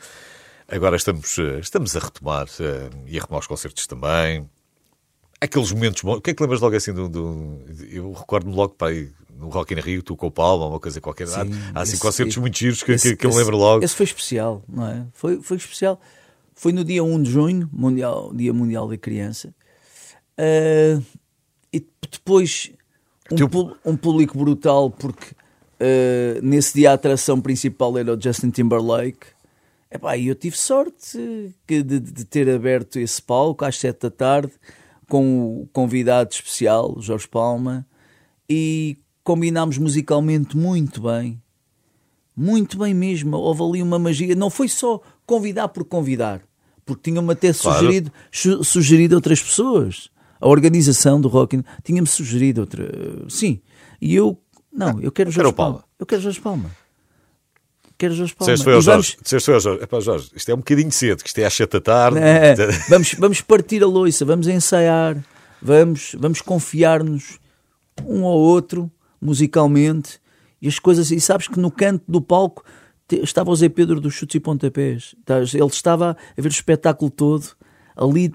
Agora 0.67 0.97
estamos, 0.97 1.37
estamos 1.61 1.95
a 1.95 1.99
retomar 2.01 2.47
e 3.07 3.17
a 3.17 3.21
retomar 3.21 3.39
os 3.39 3.47
concertos 3.47 3.87
também. 3.87 4.49
Aqueles 5.39 5.71
momentos 5.71 6.01
bons. 6.01 6.17
O 6.17 6.21
que 6.21 6.31
é 6.31 6.33
que 6.33 6.43
lembras 6.43 6.59
logo 6.59 6.75
assim 6.75 6.91
do. 6.91 7.07
do- 7.07 7.61
eu 7.89 8.11
recordo-me 8.11 8.53
logo 8.53 8.73
para 8.73 8.89
aí 8.89 9.09
no 9.39 9.47
Rock 9.47 9.73
in 9.73 9.79
Rio, 9.79 10.03
tu 10.03 10.17
com 10.17 10.27
o 10.27 10.31
Palma, 10.31 10.67
uma 10.67 10.79
coisa 10.81 10.99
qualquer. 10.99 11.29
Há- 11.29 11.45
há 11.73 11.81
assim 11.83 11.93
esse- 11.93 12.01
concertos 12.01 12.35
muito 12.35 12.57
giros 12.57 12.83
que, 12.83 12.91
esse- 12.91 13.15
que, 13.15 13.25
eu 13.25 13.29
esse- 13.29 13.39
lembro 13.39 13.55
logo. 13.55 13.81
Esse 13.85 13.95
foi 13.95 14.03
especial, 14.03 14.61
não 14.67 14.85
é? 14.85 15.05
Foi, 15.13 15.41
foi 15.41 15.55
especial. 15.55 16.01
Foi 16.55 16.71
no 16.71 16.83
dia 16.83 17.03
1 17.03 17.21
de 17.23 17.29
junho, 17.31 17.69
mundial, 17.71 18.33
Dia 18.33 18.53
Mundial 18.53 18.87
da 18.87 18.97
Criança. 18.97 19.53
Ah, 20.37 21.01
e 21.71 21.85
depois 22.11 22.71
um, 23.31 23.35
Teu- 23.35 23.49
pu- 23.49 23.75
um 23.85 23.95
público 23.97 24.37
brutal, 24.37 24.89
porque 24.89 25.35
ah, 25.79 26.39
nesse 26.41 26.73
dia 26.75 26.91
a 26.91 26.93
atração 26.93 27.41
principal 27.41 27.97
era 27.97 28.13
o 28.15 28.19
Justin 28.21 28.49
Timberlake. 28.49 29.27
Epá, 29.91 30.17
e 30.17 30.27
eu 30.27 30.35
tive 30.35 30.57
sorte 30.57 31.53
que 31.67 31.83
de, 31.83 31.99
de 31.99 32.25
ter 32.25 32.49
aberto 32.49 32.97
esse 32.99 33.21
palco 33.21 33.63
às 33.63 33.77
sete 33.77 34.01
da 34.01 34.09
tarde 34.09 34.51
com 35.07 35.61
o 35.61 35.67
convidado 35.71 36.31
especial, 36.33 36.95
Jorge 36.99 37.27
Palma, 37.27 37.85
e 38.49 38.97
combinámos 39.23 39.77
musicalmente 39.77 40.57
muito 40.57 41.01
bem. 41.01 41.39
Muito 42.35 42.77
bem 42.77 42.93
mesmo. 42.93 43.37
Houve 43.37 43.63
ali 43.63 43.83
uma 43.83 43.97
magia. 43.99 44.35
Não 44.35 44.49
foi 44.49 44.67
só 44.67 44.99
convidar 45.25 45.67
por 45.69 45.83
convidar, 45.85 46.41
porque 46.85 47.09
tinham-me 47.09 47.31
até 47.33 47.51
Claro. 47.53 47.79
sugerido, 47.79 48.11
su- 48.31 48.63
sugerido 48.63 49.15
outras 49.15 49.41
pessoas. 49.41 50.09
A 50.39 50.47
organização 50.47 51.19
do 51.19 51.27
Rock 51.27 51.55
in- 51.55 51.63
tinha-me 51.83 52.07
sugerido 52.07 52.61
outra. 52.61 52.87
Sim. 53.29 53.59
E 54.01 54.13
eu. 54.15 54.39
Não, 54.71 54.89
eu 54.89 54.93
quero 54.93 55.07
eu 55.07 55.11
quero 55.11 55.31
Jorge 55.31 55.49
o 55.49 55.53
Palma. 55.53 55.73
Palma. 55.79 55.85
Eu 55.99 56.05
quero 56.05 56.21
Jorge 56.21 56.41
Palma. 56.41 56.71
Quero 57.97 58.13
Jorge 58.13 58.35
Palma. 58.35 58.51
Disseste 58.51 58.63
foi 58.65 58.73
ao 58.73 58.81
Jorge. 58.81 59.17
Disseste 59.23 59.45
foi 59.45 59.53
ao 59.53 59.59
Jorge. 59.61 59.83
Epá, 59.83 59.99
Jorge, 60.01 60.29
isto 60.35 60.49
é 60.51 60.53
um 60.53 60.57
bocadinho 60.57 60.91
cedo, 60.91 61.23
que 61.23 61.29
isto 61.29 61.39
é 61.39 61.45
às 61.45 61.53
7 61.53 61.71
da 61.71 61.81
tarde. 61.81 62.19
É, 62.19 62.53
vamos, 62.89 63.13
vamos 63.17 63.41
partir 63.41 63.81
a 63.81 63.87
loiça, 63.87 64.25
vamos 64.25 64.47
ensaiar, 64.47 65.17
vamos, 65.61 66.13
vamos 66.19 66.41
confiar-nos 66.41 67.39
um 68.05 68.25
ao 68.25 68.37
outro, 68.37 68.91
musicalmente, 69.21 70.19
e 70.61 70.67
as 70.67 70.77
coisas. 70.77 71.09
E 71.09 71.21
sabes 71.21 71.47
que 71.47 71.57
no 71.57 71.71
canto 71.71 72.03
do 72.05 72.21
palco 72.21 72.65
estava 73.11 73.51
o 73.51 73.55
Zé 73.55 73.69
Pedro 73.69 73.99
dos 74.01 74.13
chutes 74.13 74.35
e 74.35 74.39
pontapés. 74.39 75.15
Estás- 75.19 75.53
Ele 75.53 75.65
estava 75.67 76.17
a 76.37 76.41
ver 76.41 76.47
o 76.49 76.51
espetáculo 76.51 77.11
todo. 77.11 77.45
Ali 77.95 78.31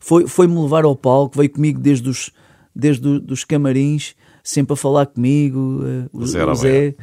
foi- 0.00 0.26
foi-me 0.26 0.58
levar 0.60 0.84
ao 0.84 0.96
palco, 0.96 1.36
veio 1.36 1.50
comigo 1.50 1.78
desde 1.80 2.08
os, 2.08 2.30
desde 2.74 3.18
dos 3.20 3.44
camarins, 3.44 4.14
sempre 4.42 4.72
a 4.72 4.76
falar 4.76 5.06
comigo. 5.06 5.80
eh, 5.84 6.08
o, 6.12 6.26
Zé 6.26 6.44
o 6.44 6.54
Zé. 6.54 6.70
Zé. 6.90 6.94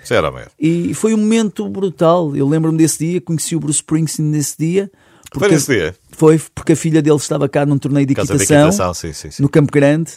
E 0.60 0.93
foi 0.93 1.13
um 1.13 1.17
momento 1.17 1.67
brutal. 1.69 2.36
Eu 2.36 2.47
lembro-me 2.47 2.77
desse 2.77 3.05
dia, 3.05 3.21
conheci 3.21 3.55
o 3.55 3.60
Bruce 3.60 3.77
Springsteen 3.77 4.27
nesse 4.29 4.58
dia. 4.58 4.91
Foi 5.32 5.47
nesse 5.51 5.71
dia? 5.71 5.95
Foi 6.12 6.41
porque 6.55 6.71
a 6.73 6.75
filha 6.75 7.01
dele 7.01 7.15
estava 7.17 7.47
cá 7.47 7.63
num 7.65 7.77
torneio 7.77 8.05
de 8.08 8.15
Casa 8.15 8.36
de 8.36 8.41
equitação, 8.43 8.67
equitação, 8.69 8.93
sim, 8.95 9.13
sim, 9.13 9.29
sim. 9.29 9.43
no 9.43 9.47
Campo 9.49 9.71
Grande. 9.71 10.13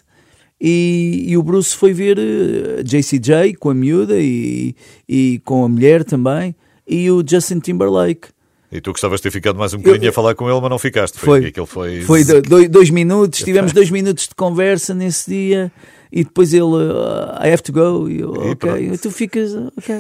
E, 0.61 1.25
e 1.29 1.37
o 1.37 1.43
Bruce 1.43 1.75
foi 1.77 1.93
ver 1.93 2.17
eh, 2.19 2.83
JCJ 2.85 3.55
com 3.59 3.69
a 3.71 3.75
miúda 3.75 4.15
e, 4.19 4.75
e 5.09 5.41
com 5.45 5.65
a 5.65 5.69
mulher 5.69 6.05
também, 6.05 6.55
e 6.93 7.11
o 7.11 7.23
Justin 7.29 7.59
Timberlake. 7.61 8.29
E 8.71 8.81
tu 8.81 8.91
gostavas 8.93 9.21
de 9.21 9.25
ter 9.25 9.31
ficado 9.31 9.59
mais 9.59 9.75
um 9.75 9.79
bocadinho 9.79 10.07
Eu- 10.07 10.11
a 10.11 10.13
falar 10.15 10.35
com 10.35 10.49
ele, 10.51 10.61
mas 10.61 10.71
não 10.71 10.79
ficaste. 10.79 11.19
Foi, 11.19 11.53
Foi, 11.53 11.67
foi... 11.67 12.01
foi 12.03 12.25
do- 12.25 12.43
dois, 12.43 12.69
dois 12.71 12.91
minutos, 12.91 13.41
tivemos 13.41 13.73
dois 13.73 13.91
minutos 13.91 14.29
de 14.29 14.35
conversa 14.35 14.95
nesse 14.95 15.31
dia. 15.31 15.71
E 16.15 16.25
depois 16.25 16.53
ele, 16.53 16.63
uh, 16.65 17.43
I 17.43 17.51
have 17.53 17.63
to 17.63 17.73
go. 17.73 18.09
E 18.09 18.21
eu, 18.21 18.35
E 18.35 18.51
ok, 18.51 18.99
tu 18.99 19.11
ficas, 19.11 19.55
ok. 19.55 19.95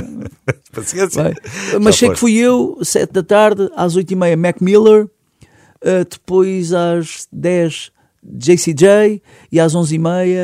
Paciência. 0.72 1.22
Vai. 1.22 1.34
Já 1.72 1.78
Mas 1.80 1.96
sei 1.96 2.10
que 2.10 2.16
fui 2.16 2.36
eu, 2.36 2.78
sete 2.82 3.12
da 3.12 3.22
tarde, 3.22 3.68
às 3.74 3.96
oito 3.96 4.10
e 4.12 4.16
meia, 4.16 4.36
Mac 4.36 4.60
Miller, 4.60 5.04
uh, 5.04 6.04
depois 6.08 6.72
às 6.72 7.26
10, 7.32 7.90
JCJ 8.22 9.22
e 9.50 9.60
às 9.60 9.74
onze 9.74 9.94
e 9.94 9.98
meia. 9.98 10.42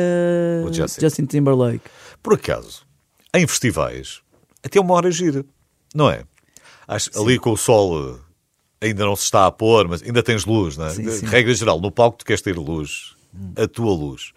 Justin 0.99 1.25
Timberlake. 1.25 1.81
Por 2.21 2.33
acaso, 2.33 2.85
em 3.33 3.45
festivais, 3.47 4.21
até 4.63 4.79
uma 4.79 4.93
hora 4.93 5.11
gira, 5.11 5.45
não 5.93 6.09
é? 6.09 6.23
Acho, 6.87 7.09
ali 7.19 7.37
com 7.39 7.51
o 7.51 7.57
sol 7.57 8.19
eh, 8.81 8.87
ainda 8.87 9.05
não 9.05 9.15
se 9.15 9.23
está 9.23 9.45
a 9.45 9.51
pôr, 9.51 9.87
mas 9.87 10.01
ainda 10.03 10.21
tens 10.23 10.45
luz, 10.45 10.77
não 10.77 10.85
é? 10.87 10.89
Sim, 10.91 11.09
sim. 11.09 11.25
Regra 11.25 11.53
geral, 11.53 11.79
no 11.79 11.91
palco 11.91 12.17
tu 12.17 12.25
queres 12.25 12.41
ter 12.41 12.57
luz, 12.57 13.15
a 13.57 13.67
tua 13.67 13.93
luz. 13.93 14.31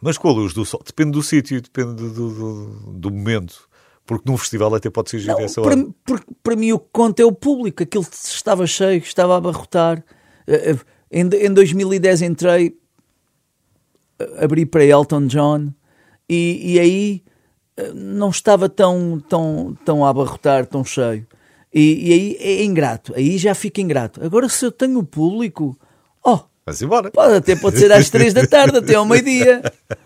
Mas 0.00 0.18
com 0.18 0.28
a 0.28 0.32
luz 0.32 0.52
do 0.52 0.64
sol, 0.64 0.82
depende 0.84 1.12
do 1.12 1.22
sítio, 1.22 1.60
depende 1.60 1.94
do, 1.94 2.10
do, 2.12 2.92
do- 2.92 3.10
momento. 3.10 3.66
Porque 4.04 4.30
num 4.30 4.36
festival 4.36 4.72
até 4.74 4.88
pode 4.88 5.10
ser 5.10 5.24
Não, 5.24 5.40
essa 5.40 5.60
hora. 5.60 5.84
para, 6.04 6.20
para 6.42 6.54
mim 6.56 6.70
o 6.72 6.78
que 6.78 6.86
conta 6.92 7.22
é 7.22 7.24
o 7.24 7.32
público, 7.32 7.82
aquilo 7.82 8.06
estava 8.12 8.64
cheio, 8.66 8.98
estava 9.02 9.34
a 9.34 9.38
abarrotar. 9.38 10.04
Eh, 10.46 10.70
eh, 10.72 10.78
Em, 11.10 11.22
em 11.22 11.52
2010 11.52 12.22
entrei, 12.22 12.76
abri 14.38 14.64
para 14.66 14.84
Elton 14.84 15.26
John 15.26 15.72
e, 16.28 16.74
e 16.74 16.80
aí 16.80 17.22
não 17.94 18.30
estava 18.30 18.68
tão, 18.68 19.20
tão, 19.28 19.76
tão 19.84 20.04
a 20.04 20.08
abarrotar, 20.10 20.66
tão 20.66 20.84
cheio. 20.84 21.26
E, 21.74 22.08
e 22.08 22.12
aí 22.12 22.36
é 22.40 22.64
ingrato, 22.64 23.12
aí 23.14 23.36
já 23.36 23.54
fica 23.54 23.80
ingrato. 23.80 24.24
Agora 24.24 24.48
se 24.48 24.64
eu 24.64 24.72
tenho 24.72 24.98
o 24.98 25.04
público, 25.04 25.76
oh, 26.24 26.40
Mas 26.64 26.80
embora. 26.80 27.10
pode, 27.10 27.34
até 27.34 27.54
pode 27.54 27.78
ser 27.78 27.92
às 27.92 28.08
três 28.08 28.32
da 28.32 28.44
tarde, 28.48 28.78
até 28.78 28.94
ao 28.94 29.04
meio-dia. 29.04 29.60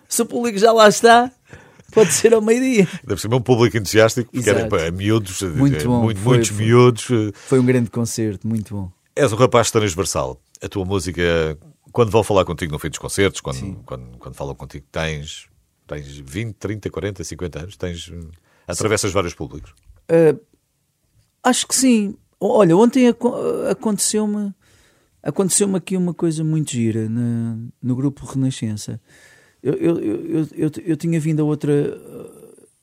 Se 0.08 0.22
o 0.22 0.26
público 0.26 0.58
já 0.58 0.72
lá 0.72 0.88
está, 0.88 1.30
pode 1.92 2.12
ser 2.12 2.34
ao 2.34 2.40
meio-dia. 2.42 2.88
Deve 3.06 3.20
ser 3.20 3.32
um 3.32 3.40
público 3.40 3.76
entusiástico, 3.76 4.32
porque 4.32 4.50
Exato. 4.50 4.92
miúdos, 4.92 5.40
eh, 5.42 5.46
Muito 5.46 5.86
bom, 5.86 6.02
muito- 6.02 6.20
foi- 6.20 6.32
muitos 6.38 6.48
foi. 6.48 6.64
miúdos. 6.66 7.08
eh, 7.10 7.30
Foi 7.34 7.60
um 7.60 7.64
grande 7.66 7.88
concerto, 7.90 8.48
muito 8.48 8.74
bom. 8.74 8.90
És 9.14 9.32
um 9.32 9.36
rapaz 9.36 9.70
transversal. 9.70 10.40
A 10.62 10.68
tua 10.68 10.84
música, 10.84 11.56
quando 11.92 12.10
vão 12.10 12.24
falar 12.24 12.44
contigo 12.44 12.72
no 12.72 12.78
fim 12.80 12.88
dos 12.88 12.98
concertos, 12.98 13.40
quando, 13.40 13.76
quando, 13.86 14.18
quando 14.18 14.34
falam 14.34 14.54
contigo, 14.56 14.84
tens 14.90 15.46
tens 15.90 16.06
20, 16.06 16.54
30, 16.54 16.88
40, 16.88 17.24
50 17.24 17.58
anos, 17.58 17.76
tens, 17.76 18.12
atravessas 18.66 19.12
vários 19.12 19.34
públicos. 19.34 19.74
Uh, 20.08 20.38
acho 21.42 21.66
que 21.66 21.74
sim. 21.74 22.14
Olha, 22.38 22.76
ontem 22.76 23.08
aconteceu-me 23.68 24.54
aconteceu-me 25.22 25.76
aqui 25.76 25.96
uma 25.96 26.14
coisa 26.14 26.42
muito 26.42 26.70
gira 26.70 27.08
na, 27.08 27.58
no 27.82 27.94
grupo 27.96 28.24
Renascença. 28.24 29.00
Eu, 29.62 29.74
eu, 29.74 29.98
eu, 29.98 30.48
eu, 30.52 30.70
eu 30.86 30.96
tinha 30.96 31.20
vindo 31.20 31.42
a 31.42 31.44
outra 31.44 31.72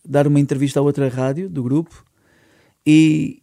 dar 0.05 0.27
uma 0.27 0.39
entrevista 0.39 0.79
a 0.79 0.83
outra 0.83 1.09
rádio 1.09 1.49
do 1.49 1.63
grupo 1.63 2.05
e, 2.85 3.41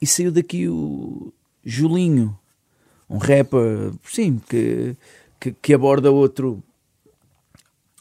e 0.00 0.06
saiu 0.06 0.30
daqui 0.30 0.68
o 0.68 1.32
Julinho, 1.64 2.38
um 3.10 3.18
rapper, 3.18 3.92
sim, 4.04 4.40
que, 4.48 4.96
que, 5.40 5.52
que 5.52 5.74
aborda 5.74 6.10
outro 6.12 6.62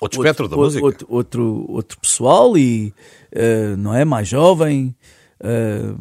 outro 0.05 0.19
espectro 0.19 0.47
da 0.47 0.55
música. 0.55 0.83
Outro, 0.83 1.07
outro, 1.09 1.65
outro 1.67 1.99
pessoal 1.99 2.57
e 2.57 2.93
uh, 3.33 3.77
não 3.77 3.93
é 3.93 4.05
mais 4.05 4.27
jovem. 4.27 4.95
Uh, 5.39 5.99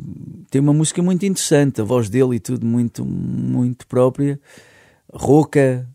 tem 0.51 0.61
uma 0.61 0.73
música 0.73 1.03
muito 1.03 1.27
interessante, 1.27 1.81
a 1.81 1.85
voz 1.85 2.09
dele 2.09 2.37
e 2.37 2.40
tudo 2.40 2.64
muito, 2.64 3.05
muito 3.05 3.87
própria. 3.87 4.40
Rouca. 5.12 5.88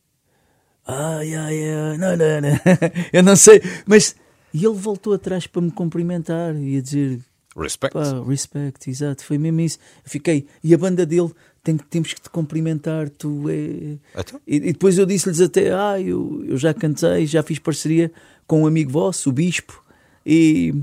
Ai, 0.85 1.35
ai, 1.35 1.69
ai, 1.69 1.97
não, 1.97 2.17
não, 2.17 2.41
não. 2.41 2.59
Eu 3.13 3.23
não 3.23 3.35
sei, 3.35 3.61
mas. 3.85 4.15
E 4.51 4.65
ele 4.65 4.75
voltou 4.75 5.13
atrás 5.13 5.45
para 5.45 5.61
me 5.61 5.71
cumprimentar 5.71 6.55
e 6.55 6.77
a 6.77 6.81
dizer. 6.81 7.19
Respect. 7.55 7.93
Pá, 7.93 8.23
respect, 8.27 8.89
exato. 8.89 9.23
Foi 9.23 9.37
mesmo 9.37 9.59
isso. 9.61 9.77
Eu 10.03 10.09
fiquei. 10.09 10.47
E 10.63 10.73
a 10.73 10.77
banda 10.77 11.05
dele 11.05 11.31
tem, 11.63 11.77
temos 11.77 12.13
que 12.13 12.21
te 12.21 12.29
cumprimentar, 12.29 13.09
tu 13.09 13.49
é. 13.49 13.97
Então? 14.19 14.39
E, 14.47 14.55
e, 14.55 14.73
depois 14.73 14.97
eu 14.97 15.05
disse-lhes 15.05 15.41
até, 15.41 15.73
ah, 15.73 15.99
eu, 15.99 16.43
eu 16.45 16.57
já 16.57 16.73
cantei, 16.73 17.25
já 17.25 17.43
fiz 17.43 17.59
parceria 17.59 18.11
com 18.47 18.63
um 18.63 18.67
amigo 18.67 18.91
vosso, 18.91 19.29
o 19.29 19.33
Bispo, 19.33 19.83
e, 20.25 20.73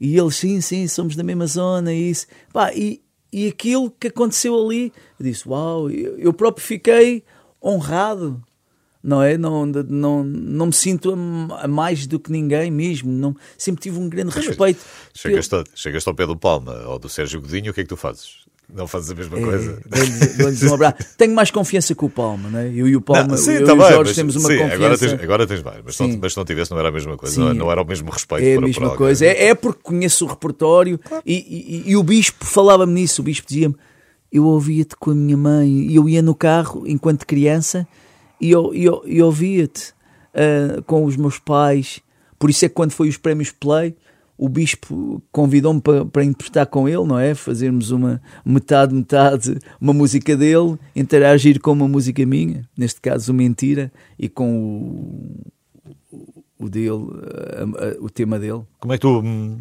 e 0.00 0.16
eles, 0.16 0.36
sim, 0.36 0.60
sim, 0.60 0.86
somos 0.86 1.16
da 1.16 1.22
mesma 1.22 1.46
zona, 1.46 1.92
e 1.92 2.10
isso. 2.10 2.26
Pá, 2.52 2.72
e, 2.74 3.02
e 3.32 3.48
aquilo 3.48 3.90
que 3.90 4.08
aconteceu 4.08 4.54
ali, 4.58 4.92
eu 5.18 5.26
disse, 5.26 5.48
uau, 5.48 5.90
eu, 5.90 6.18
eu 6.18 6.32
próprio 6.32 6.64
fiquei 6.64 7.24
honrado, 7.62 8.42
não 9.02 9.22
é? 9.22 9.36
Não, 9.36 9.66
não, 9.66 10.24
não 10.24 10.66
me 10.66 10.72
sinto 10.72 11.12
a, 11.12 11.64
a, 11.64 11.68
mais 11.68 12.06
do 12.06 12.18
que 12.18 12.30
ninguém 12.30 12.70
mesmo, 12.70 13.10
não, 13.10 13.36
sempre 13.56 13.82
tive 13.82 13.98
um 13.98 14.08
grande 14.08 14.30
respeito. 14.30 14.80
Chegas, 15.14 15.48
pelo... 15.48 15.64
chegas 15.74 16.06
ao 16.06 16.14
pé 16.14 16.26
do 16.26 16.36
Palma 16.36 16.74
ou 16.86 16.98
do 16.98 17.08
Sérgio 17.08 17.40
Godinho, 17.40 17.70
o 17.70 17.74
que 17.74 17.80
é 17.80 17.84
que 17.84 17.88
tu 17.88 17.96
fazes? 17.96 18.45
Não 18.72 18.86
fazes 18.86 19.10
a 19.10 19.14
mesma 19.14 19.38
é, 19.38 19.42
coisa. 19.42 19.80
um 20.68 20.74
abraço. 20.74 20.96
Tenho 21.16 21.34
mais 21.34 21.50
confiança 21.52 21.94
com 21.94 22.06
o 22.06 22.10
Palma, 22.10 22.48
né? 22.48 22.72
Eu 22.74 22.88
e 22.88 22.96
o 22.96 23.00
Palma, 23.00 23.28
não, 23.28 23.36
sim, 23.36 23.52
eu 23.52 23.64
tá 23.64 23.74
e 23.74 23.92
Jorge 23.92 24.14
temos 24.14 24.34
uma 24.34 24.48
sim, 24.48 24.58
confiança. 24.58 24.74
Agora 24.74 24.98
tens, 24.98 25.12
agora 25.12 25.46
tens 25.46 25.62
mais, 25.62 25.80
mas, 25.84 25.98
não, 26.00 26.18
mas 26.20 26.32
se 26.32 26.38
não 26.38 26.44
tivesse 26.44 26.70
não 26.72 26.78
era 26.78 26.88
a 26.88 26.92
mesma 26.92 27.16
coisa, 27.16 27.40
não, 27.40 27.54
não, 27.54 27.70
era 27.70 27.80
o 27.80 27.86
mesmo 27.86 28.10
respeito. 28.10 28.44
É 28.44 28.56
a 28.56 28.60
mesma 28.60 28.96
coisa. 28.96 29.24
É, 29.24 29.48
é, 29.48 29.54
porque 29.54 29.80
conheço 29.82 30.24
o 30.24 30.28
repertório 30.28 30.98
claro. 30.98 31.22
e, 31.24 31.34
e, 31.86 31.90
e, 31.90 31.96
o 31.96 32.02
Bispo 32.02 32.44
falava-me 32.44 32.92
nisso. 32.92 33.22
O 33.22 33.24
Bispo 33.24 33.46
dizia-me: 33.46 33.76
Eu 34.32 34.44
ouvia-te 34.44 34.96
com 34.96 35.12
a 35.12 35.14
minha 35.14 35.36
mãe 35.36 35.68
e 35.68 35.94
eu 35.94 36.08
ia 36.08 36.20
no 36.20 36.34
carro 36.34 36.82
enquanto 36.86 37.24
criança 37.24 37.86
e 38.40 38.50
eu, 38.50 38.74
eu, 38.74 39.02
eu 39.06 39.26
ouvia-te 39.26 39.92
uh, 40.34 40.82
com 40.82 41.04
os 41.04 41.16
meus 41.16 41.38
pais. 41.38 42.00
Por 42.36 42.50
isso 42.50 42.64
é 42.64 42.68
que 42.68 42.74
quando 42.74 42.90
foi 42.90 43.08
os 43.08 43.16
prémios 43.16 43.50
Play 43.50 43.94
o 44.38 44.48
bispo 44.48 45.22
convidou-me 45.32 45.80
para, 45.80 46.04
para 46.04 46.24
interpretar 46.24 46.66
com 46.66 46.88
ele, 46.88 47.04
não 47.04 47.18
é? 47.18 47.34
Fazermos 47.34 47.90
uma 47.90 48.20
metade, 48.44 48.94
metade, 48.94 49.58
uma 49.80 49.92
música 49.92 50.36
dele, 50.36 50.78
interagir 50.94 51.60
com 51.60 51.72
uma 51.72 51.88
música 51.88 52.24
minha, 52.26 52.68
neste 52.76 53.00
caso 53.00 53.32
Mentira, 53.32 53.90
e 54.18 54.28
com 54.28 55.40
o, 56.12 56.44
o 56.58 56.68
dele, 56.68 57.06
a, 57.56 57.62
a, 57.62 58.04
o 58.04 58.10
tema 58.10 58.38
dele. 58.38 58.62
Como 58.78 58.92
é 58.92 58.96
que 58.96 59.02
tu 59.02 59.20
hum, 59.20 59.58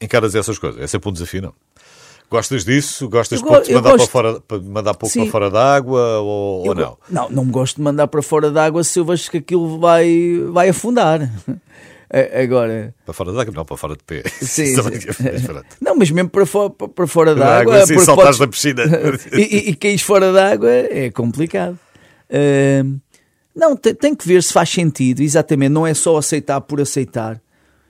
encaras 0.00 0.34
essas 0.34 0.58
coisas? 0.58 0.80
É 0.80 0.86
sempre 0.86 1.08
um 1.08 1.12
desafio, 1.12 1.42
não? 1.42 1.54
Gostas 2.28 2.64
disso? 2.64 3.08
Gostas 3.10 3.42
pouco 3.42 3.60
de 3.62 3.74
mandar, 3.74 3.90
gosto... 3.90 4.10
para 4.10 4.10
fora, 4.10 4.40
para 4.40 4.58
mandar 4.58 4.94
pouco 4.94 5.12
Sim. 5.12 5.20
para 5.24 5.30
fora 5.30 5.50
d'água 5.50 6.18
ou, 6.20 6.66
ou 6.66 6.74
não? 6.74 6.96
Não, 7.10 7.28
não 7.28 7.44
me 7.44 7.52
gosto 7.52 7.76
de 7.76 7.82
mandar 7.82 8.08
para 8.08 8.22
fora 8.22 8.50
d'água 8.50 8.82
se 8.82 8.98
eu 8.98 9.04
vejo 9.04 9.30
que 9.30 9.36
aquilo 9.36 9.78
vai, 9.78 10.40
vai 10.50 10.70
afundar. 10.70 11.30
Agora. 12.42 12.94
Para 13.06 13.14
fora 13.14 13.32
d'água, 13.32 13.54
não, 13.54 13.64
para 13.64 13.76
fora 13.76 13.96
de 13.96 14.04
pé. 14.04 14.22
Sim, 14.28 14.66
sim. 14.76 14.82
não, 15.80 15.96
mas 15.96 16.10
mesmo 16.10 16.28
para, 16.28 16.44
fora, 16.44 16.70
para 16.70 17.06
fora 17.06 17.34
d'água. 17.34 17.82
Assim, 17.82 17.98
saltares 17.98 18.36
podes... 18.36 18.38
da 18.38 18.48
piscina. 18.48 18.82
e, 19.32 19.70
e, 19.70 19.74
caís 19.74 20.02
fora 20.02 20.30
d'água 20.30 20.70
é 20.70 21.10
complicado. 21.10 21.78
Uh, 22.28 23.00
não, 23.54 23.74
tem, 23.76 23.94
tem, 23.94 24.14
que 24.14 24.26
ver 24.28 24.42
se 24.42 24.52
faz 24.52 24.68
sentido, 24.68 25.22
exatamente. 25.22 25.70
Não 25.70 25.86
é 25.86 25.94
só 25.94 26.18
aceitar 26.18 26.60
por 26.60 26.82
aceitar. 26.82 27.40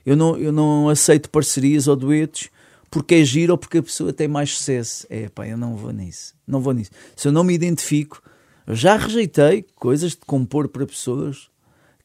Eu 0.07 0.17
não, 0.17 0.37
eu 0.37 0.53
não 0.53 0.89
aceito 0.89 1.29
parcerias 1.29 1.89
ou 1.89 1.97
duetos 1.97 2.49
porque 2.91 3.17
é 3.17 3.25
giro 3.25 3.53
ou 3.53 3.59
porque 3.59 3.79
a 3.79 3.83
pessoa 3.83 4.13
tem 4.13 4.29
mais 4.29 4.57
sucesso. 4.57 5.07
É 5.11 5.29
pá, 5.29 5.49
eu 5.49 5.57
não 5.57 5.75
vou 5.75 5.93
nisso. 5.93 6.35
Não 6.47 6.61
vou 6.61 6.73
nisso. 6.73 6.91
Se 7.17 7.27
eu 7.27 7.33
não 7.33 7.43
me 7.43 7.55
identifico, 7.55 8.23
já 8.69 8.97
rejeitei 8.97 9.65
coisas 9.75 10.13
de 10.13 10.21
compor 10.27 10.69
para 10.69 10.87
pessoas 10.87 11.49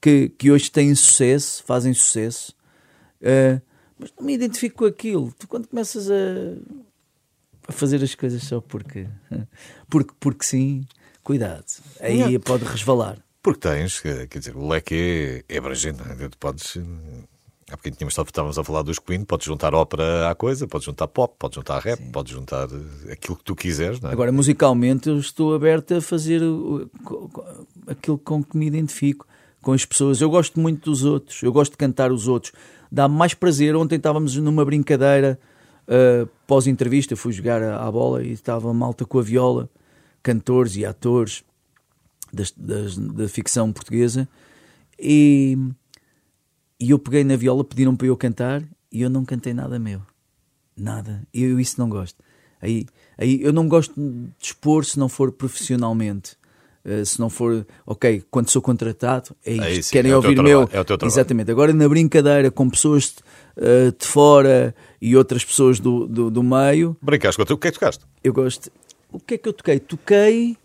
que, 0.02 0.30
que 0.30 0.52
hoje 0.52 0.72
têm 0.72 0.94
sucesso, 0.96 1.64
fazem 1.64 1.94
sucesso, 1.94 2.54
uh, 3.22 3.62
mas 4.00 4.14
não 4.18 4.26
me 4.26 4.34
identifico 4.34 4.80
com 4.80 4.86
aquilo. 4.86 5.34
Tu, 5.38 5.48
quando 5.48 5.68
começas 5.68 6.10
a, 6.10 6.14
a 7.68 7.72
fazer 7.72 8.04
as 8.04 8.14
coisas 8.16 8.44
só 8.44 8.62
porque, 8.62 9.08
porque, 9.90 10.14
porque 10.20 10.46
sim, 10.46 10.86
cuidado, 11.24 11.66
aí 12.00 12.38
pode 12.40 12.64
resvalar. 12.66 13.18
Porque 13.42 13.62
tens, 13.62 14.00
quer 14.02 14.28
dizer, 14.28 14.56
o 14.56 14.68
leque 14.68 15.44
é, 15.50 15.56
é 15.56 15.58
abrangente, 15.58 16.02
é? 16.04 16.28
tu 16.28 16.38
podes. 16.38 16.78
Há 17.70 17.76
bocadinho 17.76 17.98
tínhamos, 17.98 18.18
estávamos 18.18 18.58
a 18.58 18.64
falar 18.64 18.82
dos 18.82 18.98
Queen, 18.98 19.26
podes 19.26 19.46
juntar 19.46 19.74
ópera 19.74 20.30
à 20.30 20.36
coisa, 20.36 20.66
podes 20.68 20.86
juntar 20.86 21.06
pop, 21.10 21.36
podes 21.38 21.56
juntar 21.56 21.80
rap, 21.80 21.98
Sim. 21.98 22.12
podes 22.12 22.32
juntar 22.32 22.68
aquilo 23.12 23.36
que 23.36 23.44
tu 23.44 23.58
quiseres. 23.58 24.02
É? 24.04 24.08
Agora, 24.08 24.32
musicalmente, 24.32 25.10
eu 25.10 25.20
estou 25.20 25.54
aberto 25.54 25.96
a 25.96 26.02
fazer 26.02 26.42
aquilo 27.88 28.18
com 28.18 28.42
que 28.42 28.56
me 28.56 28.68
identifico 28.68 29.28
com 29.68 29.74
as 29.74 29.84
pessoas. 29.84 30.22
Eu 30.22 30.30
gosto 30.30 30.58
muito 30.62 30.90
dos 30.90 31.04
outros, 31.04 31.44
eu 31.44 31.52
gosto 31.52 31.72
de 31.72 31.78
cantar 31.78 32.10
os 32.10 32.26
outros. 32.26 32.54
Dá-me 32.90 33.14
mais 33.14 33.34
prazer. 33.34 33.76
Ontem 33.76 33.98
estávamos 33.98 34.38
numa 34.38 34.64
brincadeira 34.64 35.38
uh, 35.90 36.26
pós-entrevista, 36.48 37.18
fui 37.18 37.34
jogar 37.34 37.62
à 37.62 37.92
bola 37.92 38.24
e 38.24 38.32
estava 38.32 38.74
malta 38.74 39.04
com 39.04 39.20
a 39.20 39.22
viola, 39.22 39.70
cantores 40.24 40.78
e 40.78 40.86
atores 40.86 41.44
das, 42.32 42.54
das, 42.56 42.98
da 42.98 43.28
ficção 43.28 43.74
portuguesa. 43.74 44.26
E, 44.98 45.58
e 46.80 46.92
eu 46.92 46.98
peguei 46.98 47.26
na 47.26 47.36
viola, 47.36 47.62
pediram 47.62 47.94
para 47.94 48.08
eu 48.08 48.16
cantar 48.16 48.64
e 48.90 49.02
eu 49.02 49.10
não 49.10 49.26
cantei 49.26 49.54
nada 49.54 49.78
meu. 49.78 50.02
Nada. 50.78 51.28
Eu 51.34 51.60
isso 51.60 51.78
não 51.78 51.90
gosto. 51.90 52.24
Aí, 52.62 52.86
aí 53.18 53.42
eu 53.42 53.52
não 53.52 53.68
gosto 53.68 53.94
de 54.00 54.32
expor 54.40 54.86
se 54.86 54.98
não 54.98 55.10
for 55.10 55.30
profissionalmente. 55.30 56.38
Uh, 56.88 57.06
se 57.06 57.20
não 57.20 57.30
for, 57.30 57.68
ok, 57.86 58.24
quando 58.32 58.50
sou 58.50 58.62
contratado, 58.62 59.36
é 59.46 59.52
isto. 59.52 59.64
É 59.64 59.74
isso, 59.74 59.92
Querem 59.92 60.12
é 60.12 60.16
ouvir 60.16 60.40
o 60.40 60.44
meu. 60.44 60.62
É 60.72 60.80
o 60.80 60.86
teu 60.86 60.98
trabalho. 60.98 61.14
Exatamente. 61.14 61.52
Agora, 61.52 61.74
na 61.74 61.90
brincadeira 61.90 62.50
com 62.50 62.70
pessoas 62.70 63.14
uh, 63.58 63.92
de 63.92 64.08
fora 64.08 64.74
e 65.02 65.14
outras 65.18 65.44
pessoas 65.44 65.82
do, 65.82 66.08
do, 66.08 66.32
do 66.32 66.42
meio. 66.42 66.96
Brincaste 67.02 67.44
com 67.44 67.54
o 67.54 67.58
que 67.58 67.68
é 67.68 67.72
que 67.72 67.78
tocaste? 67.78 68.06
Eu 68.24 68.32
gosto. 68.32 68.72
O 69.12 69.20
que 69.20 69.34
é 69.34 69.38
que 69.38 69.50
eu 69.50 69.54
toquei? 69.54 69.80
Toquei. 69.80 70.58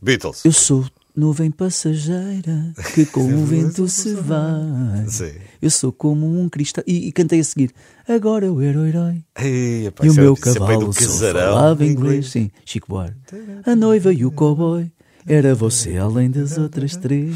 Beatles. 0.00 0.44
Eu 0.44 0.52
sou 0.52 0.84
nuvem 1.14 1.50
passageira 1.50 2.72
que 2.94 3.04
com 3.06 3.22
o 3.34 3.44
vento 3.44 3.88
se 3.88 4.14
vai. 4.14 5.06
Sim. 5.08 5.32
Eu 5.60 5.70
sou 5.70 5.92
como 5.92 6.40
um 6.40 6.48
cristal. 6.48 6.84
E, 6.86 7.08
e 7.08 7.12
cantei 7.12 7.40
a 7.40 7.44
seguir. 7.44 7.72
Agora 8.08 8.52
o 8.52 8.62
herói. 8.62 9.24
Ei, 9.38 9.92
e 10.02 10.10
o 10.10 10.14
meu 10.14 10.36
cavalo 10.36 10.92
só 10.92 11.32
falava 11.32 11.84
inglês. 11.84 12.30
Sim, 12.30 12.50
Chico 12.64 12.88
Buarque. 12.88 13.16
A 13.64 13.76
noiva 13.76 14.12
e 14.12 14.24
o 14.24 14.30
cowboy. 14.30 14.90
Era 15.26 15.54
você 15.54 15.96
além 15.96 16.30
das 16.30 16.58
outras 16.58 16.96
três. 16.96 17.34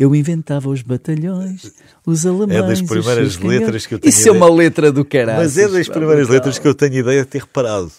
Eu 0.00 0.14
inventava 0.14 0.68
os 0.68 0.82
batalhões, 0.82 1.72
os 2.04 2.26
alemães. 2.26 2.58
É 2.58 2.62
das 2.62 2.82
primeiras 2.82 3.36
letras 3.36 3.86
que 3.86 3.94
eu 3.94 3.98
tenho. 4.00 4.10
Isso 4.10 4.22
ideia. 4.22 4.34
é 4.34 4.36
uma 4.36 4.50
letra 4.50 4.90
do 4.90 5.04
caralho. 5.04 5.38
Mas 5.38 5.56
é 5.56 5.68
das 5.68 5.88
primeiras 5.88 6.28
letras 6.28 6.58
que 6.58 6.66
eu 6.66 6.74
tenho 6.74 6.94
ideia 6.94 7.22
de 7.22 7.28
ter 7.28 7.38
reparado. 7.38 7.90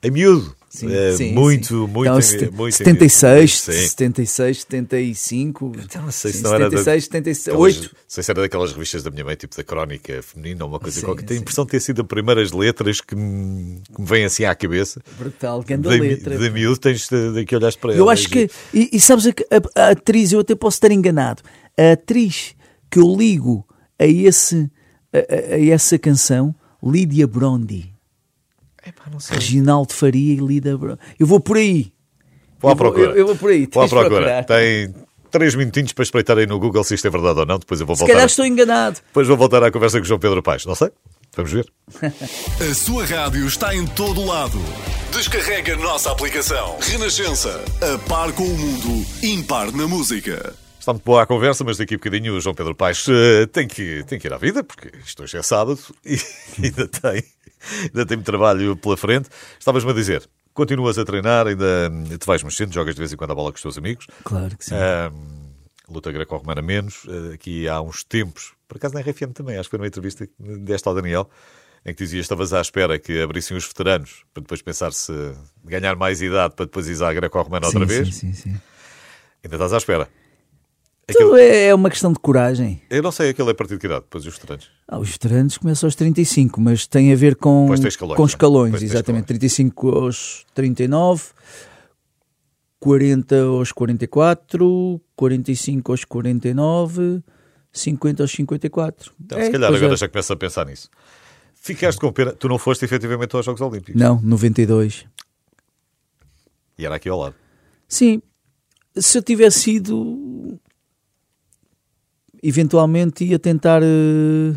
É 0.00 0.10
miúdo. 0.10 0.54
Sim, 0.76 0.94
é, 0.94 1.12
sim, 1.16 1.32
muito, 1.32 1.68
sim. 1.68 1.74
muito, 1.74 2.10
então, 2.10 2.20
sete, 2.20 2.50
muito 2.50 2.74
76, 2.74 3.60
sim. 3.60 3.72
76, 3.72 4.60
75. 4.60 5.72
Então, 5.82 6.02
não 6.02 6.10
sei 6.10 6.32
se 6.32 6.42
não 6.42 6.50
76, 6.50 6.86
era. 6.86 7.00
76, 7.00 7.56
8. 7.56 7.80
Não 7.80 7.90
sei 8.06 8.22
se 8.22 8.30
era 8.30 8.40
daquelas 8.42 8.72
revistas 8.72 9.02
da 9.02 9.10
minha 9.10 9.24
mãe, 9.24 9.36
tipo 9.36 9.56
da 9.56 9.64
Crónica 9.64 10.22
Feminina 10.22 10.64
ou 10.64 10.70
uma 10.70 10.78
coisa 10.78 11.00
qualquer. 11.00 11.24
Tenho 11.24 11.40
a 11.40 11.42
impressão 11.42 11.64
de 11.64 11.70
ter 11.70 11.80
sido 11.80 12.02
as 12.02 12.06
primeiras 12.06 12.52
letras 12.52 13.00
que 13.00 13.16
me, 13.16 13.80
que 13.82 14.00
me 14.02 14.06
vêm 14.06 14.26
assim 14.26 14.44
à 14.44 14.54
cabeça. 14.54 15.00
Brutal, 15.18 15.62
grande 15.62 15.88
letra. 15.88 16.36
De 16.36 16.50
miúdo, 16.50 16.78
tens 16.78 17.08
de, 17.08 17.32
de 17.32 17.46
que 17.46 17.56
olhares 17.56 17.76
para 17.76 17.92
ela. 17.92 17.98
Eu 18.00 18.10
acho 18.10 18.28
que. 18.28 18.50
E, 18.74 18.90
e 18.92 19.00
sabes, 19.00 19.26
a, 19.26 19.30
a, 19.30 19.86
a 19.86 19.90
atriz, 19.92 20.32
eu 20.32 20.40
até 20.40 20.54
posso 20.54 20.76
estar 20.76 20.92
enganado. 20.92 21.42
A 21.78 21.92
atriz 21.92 22.54
que 22.90 22.98
eu 22.98 23.16
ligo 23.16 23.66
a, 23.98 24.04
esse, 24.04 24.70
a, 25.10 25.54
a 25.54 25.66
essa 25.68 25.98
canção, 25.98 26.54
Lídia 26.82 27.26
Brondi. 27.26 27.95
Epá, 28.86 29.04
Reginaldo 29.30 29.92
Faria 29.92 30.34
e 30.34 30.36
Lida 30.36 30.78
Eu 31.18 31.26
vou 31.26 31.40
por 31.40 31.56
aí. 31.56 31.92
Vou 32.60 32.70
à 32.70 32.76
procura. 32.76 33.10
Eu, 33.10 33.16
eu, 33.16 33.26
vou 33.26 33.36
por 33.36 33.50
aí. 33.50 33.68
Vou 33.70 33.82
à 33.82 33.88
procura. 33.88 34.44
Tem, 34.44 34.94
três 35.30 35.54
minutinhos 35.54 35.92
para 35.92 36.02
espreitar 36.02 36.38
aí 36.38 36.46
no 36.46 36.58
Google 36.58 36.82
se 36.84 36.94
isto 36.94 37.06
é 37.06 37.10
verdade 37.10 37.40
ou 37.40 37.46
não. 37.46 37.58
Depois 37.58 37.80
eu 37.80 37.86
vou 37.86 37.96
Se 37.96 38.00
voltar. 38.00 38.12
calhar 38.14 38.26
estou 38.26 38.46
enganado. 38.46 39.00
Depois 39.06 39.28
vou 39.28 39.36
voltar 39.36 39.62
à 39.62 39.70
conversa 39.70 39.98
com 39.98 40.04
o 40.04 40.06
João 40.06 40.20
Pedro 40.20 40.42
Paes. 40.42 40.64
Não 40.64 40.74
sei. 40.74 40.90
Vamos 41.36 41.52
ver. 41.52 41.66
A 42.70 42.74
sua 42.74 43.04
rádio 43.04 43.46
está 43.46 43.74
em 43.74 43.86
todo 43.86 44.24
lado. 44.24 44.58
Descarrega 45.12 45.74
a 45.74 45.76
nossa 45.76 46.10
aplicação. 46.12 46.78
Renascença. 46.80 47.62
A 47.82 47.98
par 48.08 48.32
com 48.32 48.44
o 48.44 48.58
mundo. 48.58 49.06
Impar 49.22 49.70
na 49.72 49.86
música. 49.86 50.54
Está 50.78 50.92
muito 50.92 51.04
boa 51.04 51.22
a 51.22 51.26
conversa, 51.26 51.64
mas 51.64 51.76
daqui 51.78 51.94
a 51.94 51.96
bocadinho 51.96 52.34
o 52.36 52.40
João 52.40 52.54
Pedro 52.54 52.74
Paes 52.74 53.06
eh, 53.08 53.46
tem, 53.46 53.66
que, 53.66 54.04
tem 54.04 54.20
que 54.20 54.28
ir 54.28 54.32
à 54.32 54.38
vida, 54.38 54.62
porque 54.62 54.92
isto 55.04 55.22
hoje 55.24 55.36
é 55.36 55.42
sábado 55.42 55.80
e 56.04 56.16
ainda 56.62 56.86
tem, 56.86 57.24
ainda 57.82 58.06
tem 58.06 58.16
muito 58.16 58.26
trabalho 58.26 58.76
pela 58.76 58.96
frente. 58.96 59.28
Estavas-me 59.58 59.90
a 59.90 59.94
dizer, 59.94 60.28
continuas 60.54 60.98
a 60.98 61.04
treinar, 61.04 61.46
ainda 61.46 61.90
te 62.18 62.26
vais 62.26 62.42
mexendo, 62.42 62.72
jogas 62.72 62.94
de 62.94 63.00
vez 63.00 63.12
em 63.12 63.16
quando 63.16 63.32
a 63.32 63.34
bola 63.34 63.50
com 63.50 63.56
os 63.56 63.62
teus 63.62 63.78
amigos. 63.78 64.06
Claro 64.24 64.56
que 64.56 64.64
sim. 64.64 64.74
Ahm, 64.74 65.52
luta 65.88 66.10
greco-romana 66.10 66.62
menos. 66.62 67.06
Eh, 67.08 67.34
aqui 67.34 67.68
há 67.68 67.80
uns 67.80 68.02
tempos, 68.02 68.52
por 68.66 68.76
acaso 68.78 68.94
na 68.94 69.00
RFM 69.00 69.32
também, 69.32 69.56
acho 69.56 69.68
que 69.68 69.70
foi 69.70 69.78
numa 69.78 69.86
entrevista 69.86 70.26
que 70.26 70.32
deste 70.38 70.88
ao 70.88 70.94
Daniel, 70.94 71.30
em 71.84 71.94
que 71.94 72.02
dizias 72.02 72.22
que 72.22 72.24
estavas 72.24 72.52
à 72.52 72.60
espera 72.60 72.98
que 72.98 73.20
abrissem 73.20 73.56
os 73.56 73.66
veteranos 73.66 74.24
para 74.34 74.42
depois 74.42 74.60
pensar 74.60 74.92
se 74.92 75.12
ganhar 75.64 75.94
mais 75.94 76.20
idade 76.20 76.54
para 76.56 76.66
depois 76.66 76.88
ir 76.88 77.02
à 77.02 77.12
greco-romana 77.12 77.66
outra 77.66 77.84
vez. 77.84 78.08
Sim, 78.08 78.32
sim, 78.32 78.32
sim. 78.32 78.60
Ainda 79.44 79.56
estás 79.56 79.72
à 79.72 79.76
espera. 79.76 80.08
Aquele- 81.08 81.40
é 81.40 81.66
é 81.68 81.74
uma 81.74 81.88
questão 81.88 82.12
de 82.12 82.18
coragem. 82.18 82.82
Eu 82.90 83.02
não 83.02 83.12
sei 83.12 83.30
aquele 83.30 83.50
é 83.50 83.52
de 83.52 83.78
que 83.78 83.86
idade, 83.86 84.00
depois 84.02 84.26
os 84.26 84.34
veteranos. 84.34 84.68
Ah, 84.88 84.98
os 84.98 85.08
veteranos 85.10 85.56
começam 85.58 85.86
aos 85.86 85.94
35, 85.94 86.60
mas 86.60 86.86
tem 86.86 87.12
a 87.12 87.16
ver 87.16 87.36
com, 87.36 87.72
escalões, 87.72 88.16
com 88.16 88.22
né? 88.24 88.28
escalões, 88.28 88.74
exatamente. 88.82 89.22
escalões. 89.22 89.24
35 89.26 89.88
aos 89.90 90.44
39, 90.54 91.22
40 92.80 93.36
aos 93.42 93.72
44, 93.72 95.00
45 95.14 95.92
aos 95.92 96.04
49, 96.04 97.22
50 97.72 98.22
aos 98.24 98.30
54. 98.32 99.12
Então, 99.24 99.38
É, 99.38 99.44
se 99.46 99.52
calhar 99.52 99.72
agora 99.72 99.94
é. 99.94 99.96
já 99.96 100.08
começo 100.08 100.32
a 100.32 100.36
pensar 100.36 100.66
nisso. 100.66 100.90
Ficaste 101.54 101.98
com 102.00 102.12
pena. 102.12 102.32
Tu 102.32 102.48
não 102.48 102.58
foste 102.58 102.84
efetivamente 102.84 103.34
aos 103.34 103.44
Jogos 103.44 103.60
Olímpicos. 103.60 104.00
Não, 104.00 104.20
92. 104.22 105.04
E 106.78 106.84
era 106.84 106.96
aqui 106.96 107.08
ao 107.08 107.18
lado. 107.18 107.34
Sim, 107.88 108.20
se 108.96 109.18
eu 109.18 109.22
tivesse 109.22 109.72
ido, 109.76 110.58
eventualmente 112.48 113.24
ia 113.24 113.38
tentar 113.38 113.82
eh, 113.82 114.54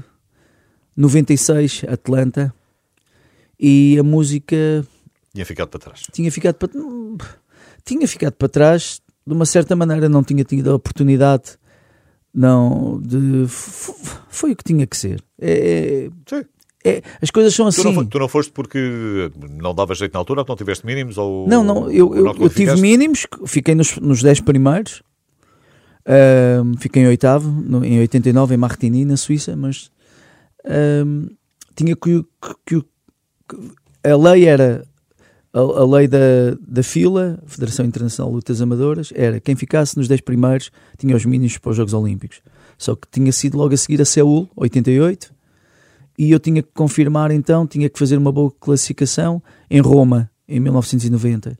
96 0.95 1.83
Atlanta 1.87 2.53
e 3.59 3.97
a 3.99 4.03
música 4.03 4.85
Tinha 5.33 5.45
ficado 5.45 5.69
para 5.69 5.79
trás. 5.79 6.03
tinha 6.11 6.31
ficado 6.31 6.55
para 6.55 6.69
tinha 7.85 8.07
ficado 8.07 8.33
para 8.33 8.49
trás 8.49 9.01
de 9.25 9.33
uma 9.33 9.45
certa 9.45 9.75
maneira 9.75 10.09
não 10.09 10.23
tinha 10.23 10.43
tido 10.43 10.71
a 10.71 10.75
oportunidade 10.75 11.57
não 12.33 12.99
de 13.01 13.45
foi 13.47 14.51
o 14.51 14.55
que 14.55 14.63
tinha 14.63 14.85
que 14.85 14.95
ser 14.97 15.23
é, 15.39 16.09
Sim. 16.27 16.43
é- 16.83 17.01
as 17.21 17.31
coisas 17.31 17.53
são 17.55 17.65
Tu, 17.65 17.69
assim 17.69 17.83
não, 17.83 17.93
fo- 17.93 18.05
tu 18.05 18.19
não 18.19 18.27
foste 18.27 18.51
porque 18.51 19.31
não 19.61 19.73
dava 19.73 19.95
jeito 19.95 20.13
na 20.13 20.19
altura, 20.19 20.41
ou 20.41 20.45
não 20.47 20.55
tiveste 20.55 20.85
mínimos? 20.85 21.17
Ou, 21.17 21.47
Não, 21.47 21.63
não, 21.63 21.89
eu, 21.91 22.09
não 22.13 22.33
eu 22.37 22.49
tive 22.49 22.75
mínimos, 22.79 23.25
fiquei 23.47 23.73
nos, 23.75 23.97
nos 23.97 24.21
10 24.21 24.41
primeiros, 24.41 25.01
Ahm, 26.11 26.73
fiquei 26.79 27.03
em 27.03 27.07
oitavo, 27.07 27.47
no- 27.49 27.85
em 27.85 27.99
89, 27.99 28.55
em 28.55 28.57
Martigny, 28.57 29.05
na 29.05 29.15
Suíça, 29.15 29.55
mas 29.55 29.91
ahm, 30.65 31.27
tinha 31.75 31.95
que, 31.95 32.25
que- 32.65 32.81
que- 33.47 33.71
a 34.03 34.15
lei 34.17 34.45
era 34.45 34.83
a, 35.53 35.59
a 35.59 35.85
lei 35.85 36.07
da, 36.07 36.17
da 36.67 36.81
fila, 36.81 37.39
Federação 37.45 37.85
Internacional 37.85 38.31
de 38.31 38.35
Lutas 38.37 38.59
Amadoras, 38.61 39.13
era 39.15 39.39
quem 39.39 39.55
ficasse 39.55 39.95
nos 39.97 40.07
10 40.07 40.21
primeiros 40.21 40.71
tinha 40.97 41.15
os 41.15 41.25
mínimos 41.25 41.57
para 41.59 41.71
os 41.71 41.77
Jogos 41.77 41.93
Olímpicos. 41.93 42.41
Só 42.77 42.95
que 42.95 43.07
tinha 43.11 43.31
sido 43.31 43.57
logo 43.57 43.73
a 43.73 43.77
seguir 43.77 44.01
a 44.01 44.05
Seul, 44.05 44.49
88, 44.55 45.31
e 46.17 46.31
eu 46.31 46.39
tinha 46.39 46.63
que 46.63 46.69
confirmar 46.73 47.29
então, 47.29 47.67
tinha 47.67 47.87
que 47.89 47.99
fazer 47.99 48.17
uma 48.17 48.31
boa 48.31 48.51
classificação 48.59 49.41
em 49.69 49.79
Roma, 49.79 50.29
em 50.47 50.59
1990. 50.59 51.57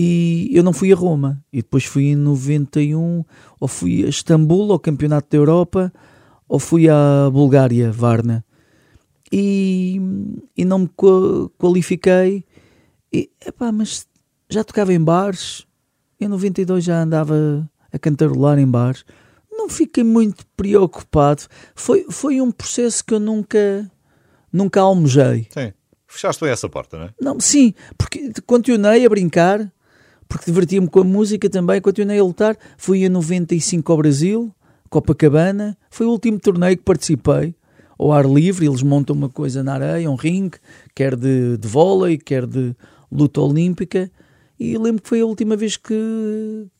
E 0.00 0.48
eu 0.52 0.62
não 0.62 0.72
fui 0.72 0.92
a 0.92 0.96
Roma, 0.96 1.42
e 1.52 1.56
depois 1.56 1.84
fui 1.84 2.04
em 2.10 2.14
91, 2.16 3.24
ou 3.58 3.66
fui 3.66 4.04
a 4.04 4.08
Istambul, 4.08 4.70
ao 4.70 4.78
Campeonato 4.78 5.26
da 5.28 5.36
Europa, 5.36 5.92
ou 6.48 6.60
fui 6.60 6.88
à 6.88 7.28
Bulgária, 7.32 7.90
Varna. 7.90 8.44
E, 9.32 10.00
e 10.56 10.64
não 10.64 10.80
me 10.80 10.88
qua- 10.94 11.48
qualifiquei. 11.58 12.44
E, 13.12 13.28
epá, 13.44 13.72
mas 13.72 14.06
já 14.48 14.62
tocava 14.62 14.92
em 14.94 15.00
bares, 15.00 15.66
em 16.20 16.28
92 16.28 16.84
já 16.84 17.02
andava 17.02 17.68
a 17.92 17.98
cantarolar 17.98 18.56
em 18.58 18.66
bares. 18.66 19.04
Não 19.50 19.68
fiquei 19.68 20.04
muito 20.04 20.46
preocupado. 20.56 21.42
Foi, 21.74 22.06
foi 22.08 22.40
um 22.40 22.52
processo 22.52 23.04
que 23.04 23.14
eu 23.14 23.18
nunca, 23.20 23.90
nunca 24.52 24.80
almejei. 24.80 25.48
Sim. 25.50 25.72
Fechaste 26.06 26.42
bem 26.44 26.52
essa 26.52 26.68
porta, 26.68 26.96
não 26.96 27.04
é? 27.06 27.10
Não, 27.20 27.40
sim, 27.40 27.74
porque 27.98 28.32
continuei 28.46 29.04
a 29.04 29.08
brincar, 29.10 29.70
porque 30.28 30.44
divertia-me 30.46 30.88
com 30.88 31.00
a 31.00 31.04
música 31.04 31.48
também, 31.48 31.80
continuei 31.80 32.18
a 32.18 32.24
lutar. 32.24 32.56
Fui 32.76 33.04
em 33.04 33.08
95 33.08 33.90
ao 33.92 33.98
Brasil, 33.98 34.52
Copacabana, 34.90 35.76
foi 35.90 36.06
o 36.06 36.10
último 36.10 36.38
torneio 36.38 36.76
que 36.76 36.82
participei, 36.82 37.54
ao 37.98 38.12
ar 38.12 38.24
livre, 38.26 38.66
eles 38.66 38.82
montam 38.82 39.14
uma 39.14 39.28
coisa 39.28 39.62
na 39.62 39.74
areia, 39.74 40.10
um 40.10 40.14
ringue, 40.14 40.58
quer 40.94 41.14
de, 41.16 41.56
de 41.56 41.66
vôlei, 41.68 42.16
quer 42.16 42.46
de 42.46 42.74
luta 43.10 43.40
olímpica, 43.40 44.10
e 44.60 44.76
lembro 44.78 45.02
que 45.02 45.08
foi 45.08 45.20
a 45.20 45.26
última 45.26 45.54
vez 45.56 45.76
que, 45.76 45.94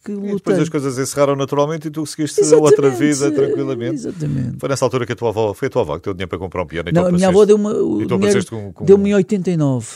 que 0.04 0.11
E 0.12 0.14
lutei. 0.14 0.34
depois 0.34 0.58
as 0.58 0.68
coisas 0.68 0.98
encerraram 0.98 1.37
naturalmente 1.37 1.87
e 1.88 1.90
tu 1.90 2.04
seguiste 2.06 2.40
Exatamente, 2.40 2.70
outra 2.72 2.90
vida 2.90 3.30
tranquilamente. 3.30 3.94
Exatamente. 3.94 4.56
Foi 4.58 4.68
nessa 4.68 4.84
altura 4.84 5.06
que 5.06 5.12
a 5.12 5.16
tua 5.16 5.28
avó, 5.28 5.54
foi 5.54 5.68
a 5.68 5.70
tua 5.70 5.82
avó 5.82 5.96
que 5.98 6.04
deu 6.04 6.14
dinheiro 6.14 6.28
para 6.28 6.38
comprar 6.38 6.62
um 6.62 6.66
piano 6.66 6.88
e 6.88 6.92
Não, 6.92 7.02
tu 7.04 7.08
a 7.08 7.12
minha 7.12 7.28
avó 7.28 7.44
deu-me 7.44 7.68
E 8.02 8.06
dinheiro, 8.06 8.46
com- 8.46 8.72
com- 8.72 8.84
deu-me 8.84 9.11
em 9.11 9.14
89. 9.14 9.87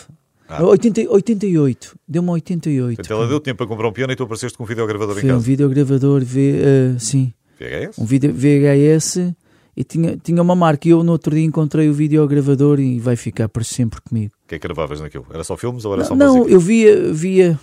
Ah. 0.59 0.65
80, 0.65 1.11
88. 1.11 1.97
Deu-me 2.09 2.31
88. 2.31 2.97
Portanto, 2.97 3.13
ela 3.13 3.29
deu 3.29 3.39
dinheiro 3.41 3.57
para 3.57 3.67
comprar 3.67 3.89
um 3.89 3.93
piano 3.93 4.13
e 4.13 4.17
tu 4.17 4.23
apareceste 4.25 4.57
com 4.59 4.65
um 4.65 4.67
videogravador 4.67 5.17
em 5.19 5.21
Foi 5.21 5.31
um 5.31 5.35
casa. 5.35 5.45
videogravador, 5.47 6.25
v, 6.25 6.61
eh, 6.63 6.99
sim, 6.99 7.33
VHS? 7.59 7.99
um 7.99 8.05
vídeo 8.05 8.33
VHS 8.35 9.35
e 9.77 9.85
tinha, 9.85 10.17
tinha 10.17 10.43
uma 10.43 10.55
marca. 10.55 10.87
E 10.89 10.91
eu 10.91 11.03
no 11.03 11.13
outro 11.13 11.35
dia 11.35 11.45
encontrei 11.45 11.89
o 11.89 11.95
videogravador 11.95 12.79
e 12.81 12.99
vai 13.01 13.17
ficar 13.17 13.49
para 13.49 13.65
sempre 13.65 14.01
comigo. 14.01 14.33
O 14.45 14.49
que 14.49 14.55
é 14.57 14.59
que 14.59 14.67
gravavas 14.67 15.01
naquilo? 15.01 15.27
Era 15.33 15.45
só 15.45 15.57
filmes 15.57 15.85
ou 15.85 15.95
era 15.95 16.05
só 16.05 16.15
Não, 16.15 16.37
música? 16.39 16.53
eu 16.55 16.61
via, 16.61 17.13
via, 17.13 17.61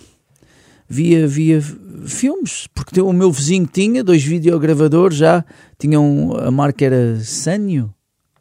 via, 0.88 1.26
via 1.28 1.62
filmes, 2.06 2.66
porque 2.74 3.00
o 3.00 3.12
meu 3.12 3.30
vizinho 3.30 3.66
tinha 3.66 4.02
dois 4.02 4.24
videogravadores 4.24 5.16
já, 5.16 5.44
tinham, 5.78 6.32
a 6.38 6.50
marca 6.50 6.84
era 6.84 7.20
Sanyo, 7.20 7.92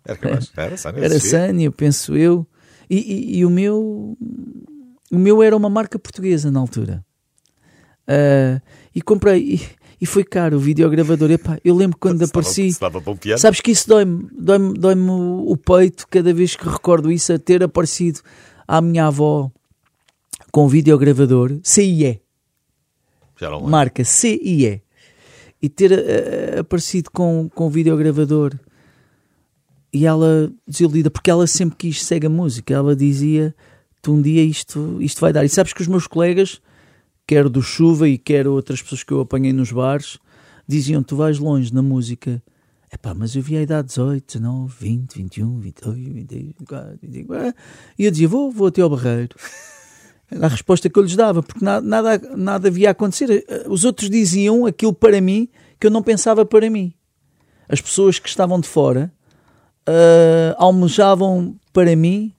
Era. 0.06 0.18
Era, 0.58 0.76
era. 1.06 1.20
Sanyo, 1.20 1.72
penso 1.72 2.16
eu, 2.18 2.48
e, 2.90 2.98
e- 2.98 3.38
e 3.40 3.46
o 3.46 3.50
meu, 3.50 4.18
o 5.12 5.18
meu 5.18 5.44
era 5.44 5.56
uma 5.56 5.70
marca 5.70 6.00
portuguesa 6.00 6.50
na 6.52 6.60
altura. 6.60 7.06
Ah, 8.08 8.62
e 8.96 9.02
comprei, 9.02 9.56
e, 9.56 9.62
e 10.02 10.06
foi 10.06 10.24
caro 10.24 10.58
o 10.58 10.60
videogravador. 10.60 11.30
Epá, 11.32 11.60
eu 11.64 11.76
lembro 11.76 11.98
quando 12.02 12.14
Se 12.16 12.20
dava- 12.20 12.30
apareci. 12.32 12.74
se 12.74 12.80
dava 12.80 12.98
um 13.12 13.16
piano. 13.16 13.40
Sabes 13.40 13.62
que 13.62 13.72
isso 13.72 13.88
dói-me 13.88 14.28
dói-me 14.38 14.74
dói-me 14.74 15.10
o 15.12 15.56
peito 15.58 16.08
cada 16.10 16.34
vez 16.34 16.56
que 16.56 16.68
recordo 16.68 17.12
isso, 17.12 17.32
a 17.34 17.38
ter 17.40 17.64
aparecido 17.64 18.20
à 18.68 18.82
minha 18.82 19.06
avó 19.08 19.52
com 20.52 20.66
o 20.66 20.70
videogravador 20.70 21.60
CIE, 21.64 22.20
marca 23.68 24.04
CIE, 24.04 24.82
e 25.62 25.70
ter 25.70 25.92
eh, 25.92 26.60
aparecido 26.60 27.12
com, 27.12 27.48
com 27.54 27.68
o 27.68 27.70
videogravador 27.70 28.54
e 29.92 30.06
ela 30.06 30.52
desiludida, 30.68 31.10
porque 31.10 31.30
ela 31.30 31.48
sempre 31.48 31.76
quis 31.78 32.04
segue 32.04 32.28
a 32.28 32.30
música, 32.30 32.74
ela 32.74 32.96
dizia 32.96 33.56
tu 34.02 34.14
um 34.14 34.22
dia 34.22 34.44
isto, 34.44 34.98
isto 35.02 35.20
vai 35.20 35.34
dar. 35.34 35.44
E 35.44 35.50
sabes 35.50 35.74
que 35.74 35.82
os 35.82 35.88
meus 35.88 36.08
colegas, 36.08 36.62
quer 37.28 37.50
do 37.50 37.62
Chuva 37.62 38.08
e 38.08 38.18
quer 38.18 38.48
outras 38.48 38.82
pessoas 38.82 39.04
que 39.04 39.12
eu 39.12 39.20
apanhei 39.20 39.54
nos 39.54 39.72
bares, 39.72 40.18
diziam 40.68 41.04
tu 41.04 41.16
vais 41.16 41.40
longe 41.40 41.74
na 41.74 41.82
música. 41.82 42.42
Epá, 42.92 43.14
mas 43.14 43.36
eu 43.36 43.42
vi 43.42 43.56
a 43.56 43.62
idade 43.62 43.90
18, 43.90 44.40
19, 44.40 44.76
20, 44.80 45.16
21, 45.16 45.60
22, 45.60 45.98
23, 45.98 46.44
24, 46.60 47.00
25. 47.02 47.34
E 47.98 48.06
eu 48.06 48.12
dizia, 48.12 48.28
vou, 48.28 48.52
vou 48.52 48.68
até 48.68 48.82
ao 48.82 48.90
barreiro. 48.90 49.36
Era 50.32 50.46
a 50.46 50.50
resposta 50.50 50.90
que 50.90 50.98
eu 50.98 51.04
lhes 51.04 51.16
dava, 51.16 51.42
porque 51.42 51.64
nada, 51.64 51.86
nada, 51.86 52.36
nada 52.36 52.68
havia 52.68 52.90
a 52.90 52.92
acontecer. 52.92 53.46
Os 53.68 53.84
outros 53.84 54.10
diziam 54.10 54.66
aquilo 54.66 54.94
para 54.94 55.20
mim 55.20 55.50
que 55.80 55.88
eu 55.88 55.92
não 55.92 56.04
pensava 56.04 56.46
para 56.46 56.70
mim. 56.70 56.94
As 57.68 57.82
pessoas 57.82 58.20
que 58.20 58.30
estavam 58.30 58.60
de 58.60 58.68
fora 58.68 59.12
ah, 59.90 60.56
almejavam 60.58 61.56
para 61.74 61.96
mim 61.96 62.32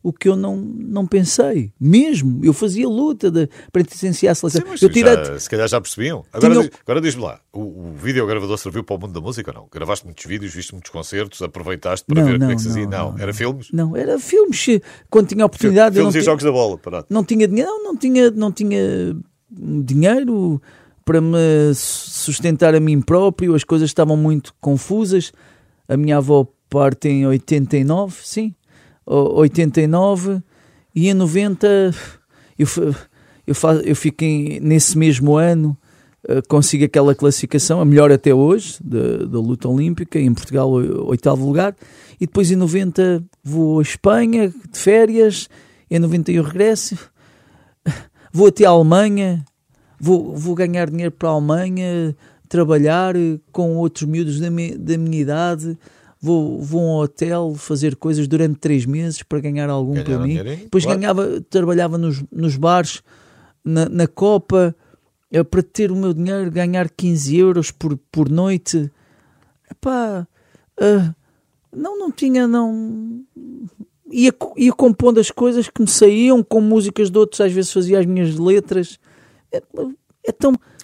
o 0.00 0.12
que 0.12 0.28
eu 0.28 0.36
não, 0.36 0.56
não 0.56 1.06
pensei. 1.06 1.72
Mesmo, 1.78 2.40
eu 2.44 2.52
fazia 2.54 2.88
luta 2.88 3.30
de, 3.30 3.46
para 3.72 3.82
pertencer 3.84 4.28
à 4.30 4.34
seleção. 4.34 4.62
Sim, 4.76 4.84
eu 4.86 4.90
tirei, 4.90 5.12
já- 5.14 5.38
se 5.40 5.50
calhar 5.50 5.68
já 5.68 5.80
percebiam. 5.80 6.24
Agora, 6.32 6.54
Tinha- 6.54 6.68
diz- 6.68 6.78
agora 6.86 7.00
diz-me 7.00 7.22
lá, 7.22 7.40
o, 7.52 7.60
o 7.60 7.92
videogravador 8.00 8.56
serviu 8.58 8.84
para 8.84 8.94
o 8.96 9.00
mundo 9.00 9.12
da 9.12 9.20
música 9.20 9.50
ou 9.50 9.54
não? 9.62 9.68
Gravaste 9.70 10.04
muitos 10.06 10.24
vídeos, 10.24 10.54
viste 10.54 10.72
muitos 10.72 10.90
concertos, 10.90 11.42
aproveitaste 11.42 12.06
para 12.06 12.20
Não, 12.22 12.26
ver 12.28 12.38
como 12.38 12.44
é 12.44 12.48
não, 12.48 12.54
que 12.56 12.62
se 12.62 12.68
fazia? 12.68 12.86
não, 12.86 13.12
Não, 13.12 13.18
era 13.18 13.34
filmes? 13.34 13.68
Não, 13.72 13.96
era 13.96 14.18
filmes. 14.18 14.66
Quando 15.10 15.26
tinha 15.28 15.44
oportunidade, 15.44 15.94
filmes 15.96 16.14
e 16.14 16.18
tinha, 16.18 16.24
jogos 16.24 16.44
da 16.44 16.52
bola, 16.52 16.78
pronto. 16.78 17.06
não 17.10 17.24
tinha 17.24 17.46
dinheiro, 17.48 17.68
não, 17.70 17.84
não 17.84 17.96
tinha, 17.96 18.30
não 18.30 18.52
tinha 18.52 19.16
dinheiro 19.50 20.62
para 21.04 21.20
me 21.20 21.36
sustentar 21.74 22.74
a 22.74 22.80
mim 22.80 23.00
próprio, 23.00 23.54
as 23.54 23.64
coisas 23.64 23.90
estavam 23.90 24.16
muito 24.16 24.54
confusas. 24.60 25.32
A 25.88 25.96
minha 25.96 26.18
avó 26.18 26.46
parte 26.68 27.08
em 27.08 27.26
89, 27.26 28.16
sim, 28.22 28.54
89, 29.06 30.42
e 30.94 31.08
em 31.08 31.14
90 31.14 31.94
eu, 32.58 32.66
eu, 33.46 33.54
eu 33.84 33.96
fiquei 33.96 34.60
nesse 34.60 34.98
mesmo 34.98 35.36
ano, 35.36 35.76
uh, 36.28 36.46
consigo 36.48 36.84
aquela 36.84 37.14
classificação, 37.14 37.80
a 37.80 37.84
melhor 37.84 38.10
até 38.10 38.34
hoje, 38.34 38.78
da 38.82 39.38
luta 39.38 39.68
olímpica, 39.68 40.18
em 40.18 40.34
Portugal, 40.34 40.70
oitavo 40.70 41.46
lugar, 41.46 41.74
e 42.20 42.26
depois 42.26 42.50
em 42.50 42.56
90 42.56 43.22
vou 43.42 43.78
à 43.78 43.82
Espanha 43.82 44.48
de 44.48 44.78
férias, 44.78 45.48
em 45.90 45.98
91 45.98 46.42
regresso, 46.42 46.98
vou 48.32 48.48
até 48.48 48.64
a 48.64 48.70
Alemanha, 48.70 49.44
vou, 49.98 50.36
vou 50.36 50.54
ganhar 50.54 50.90
dinheiro 50.90 51.12
para 51.12 51.28
a 51.28 51.32
Alemanha, 51.32 52.14
trabalhar 52.48 53.14
com 53.52 53.76
outros 53.76 54.04
miúdos 54.04 54.40
da, 54.40 54.48
da 54.48 54.98
minha 54.98 55.20
idade, 55.20 55.78
vou, 56.20 56.60
vou 56.60 56.80
a 56.80 56.84
um 56.84 56.96
hotel 57.02 57.54
fazer 57.54 57.96
coisas 57.96 58.26
durante 58.26 58.58
três 58.58 58.84
meses 58.84 59.22
para 59.22 59.40
ganhar 59.40 59.70
algum 59.70 59.94
Ganhava 59.94 60.10
para 60.10 60.18
mim. 60.18 60.34
Depois 60.34 60.84
claro. 60.84 60.98
ganhava, 60.98 61.40
trabalhava 61.48 61.98
nos, 61.98 62.22
nos 62.30 62.56
bares, 62.56 63.02
na, 63.64 63.88
na 63.88 64.06
Copa, 64.06 64.74
eh, 65.30 65.42
para 65.42 65.62
ter 65.62 65.92
o 65.92 65.96
meu 65.96 66.12
dinheiro, 66.12 66.50
ganhar 66.50 66.90
15 66.90 67.36
euros 67.36 67.70
por, 67.70 67.96
por 68.10 68.28
noite. 68.28 68.90
Epá, 69.70 70.26
uh, 70.80 71.14
não, 71.74 71.98
não 71.98 72.10
tinha, 72.10 72.46
não. 72.46 73.22
Ia, 74.10 74.32
ia 74.56 74.72
compondo 74.72 75.20
as 75.20 75.30
coisas 75.30 75.68
que 75.68 75.82
me 75.82 75.88
saíam 75.88 76.42
com 76.42 76.60
músicas 76.60 77.10
de 77.10 77.18
outros, 77.18 77.40
às 77.42 77.52
vezes 77.52 77.72
fazia 77.72 78.00
as 78.00 78.06
minhas 78.06 78.36
letras. 78.38 78.98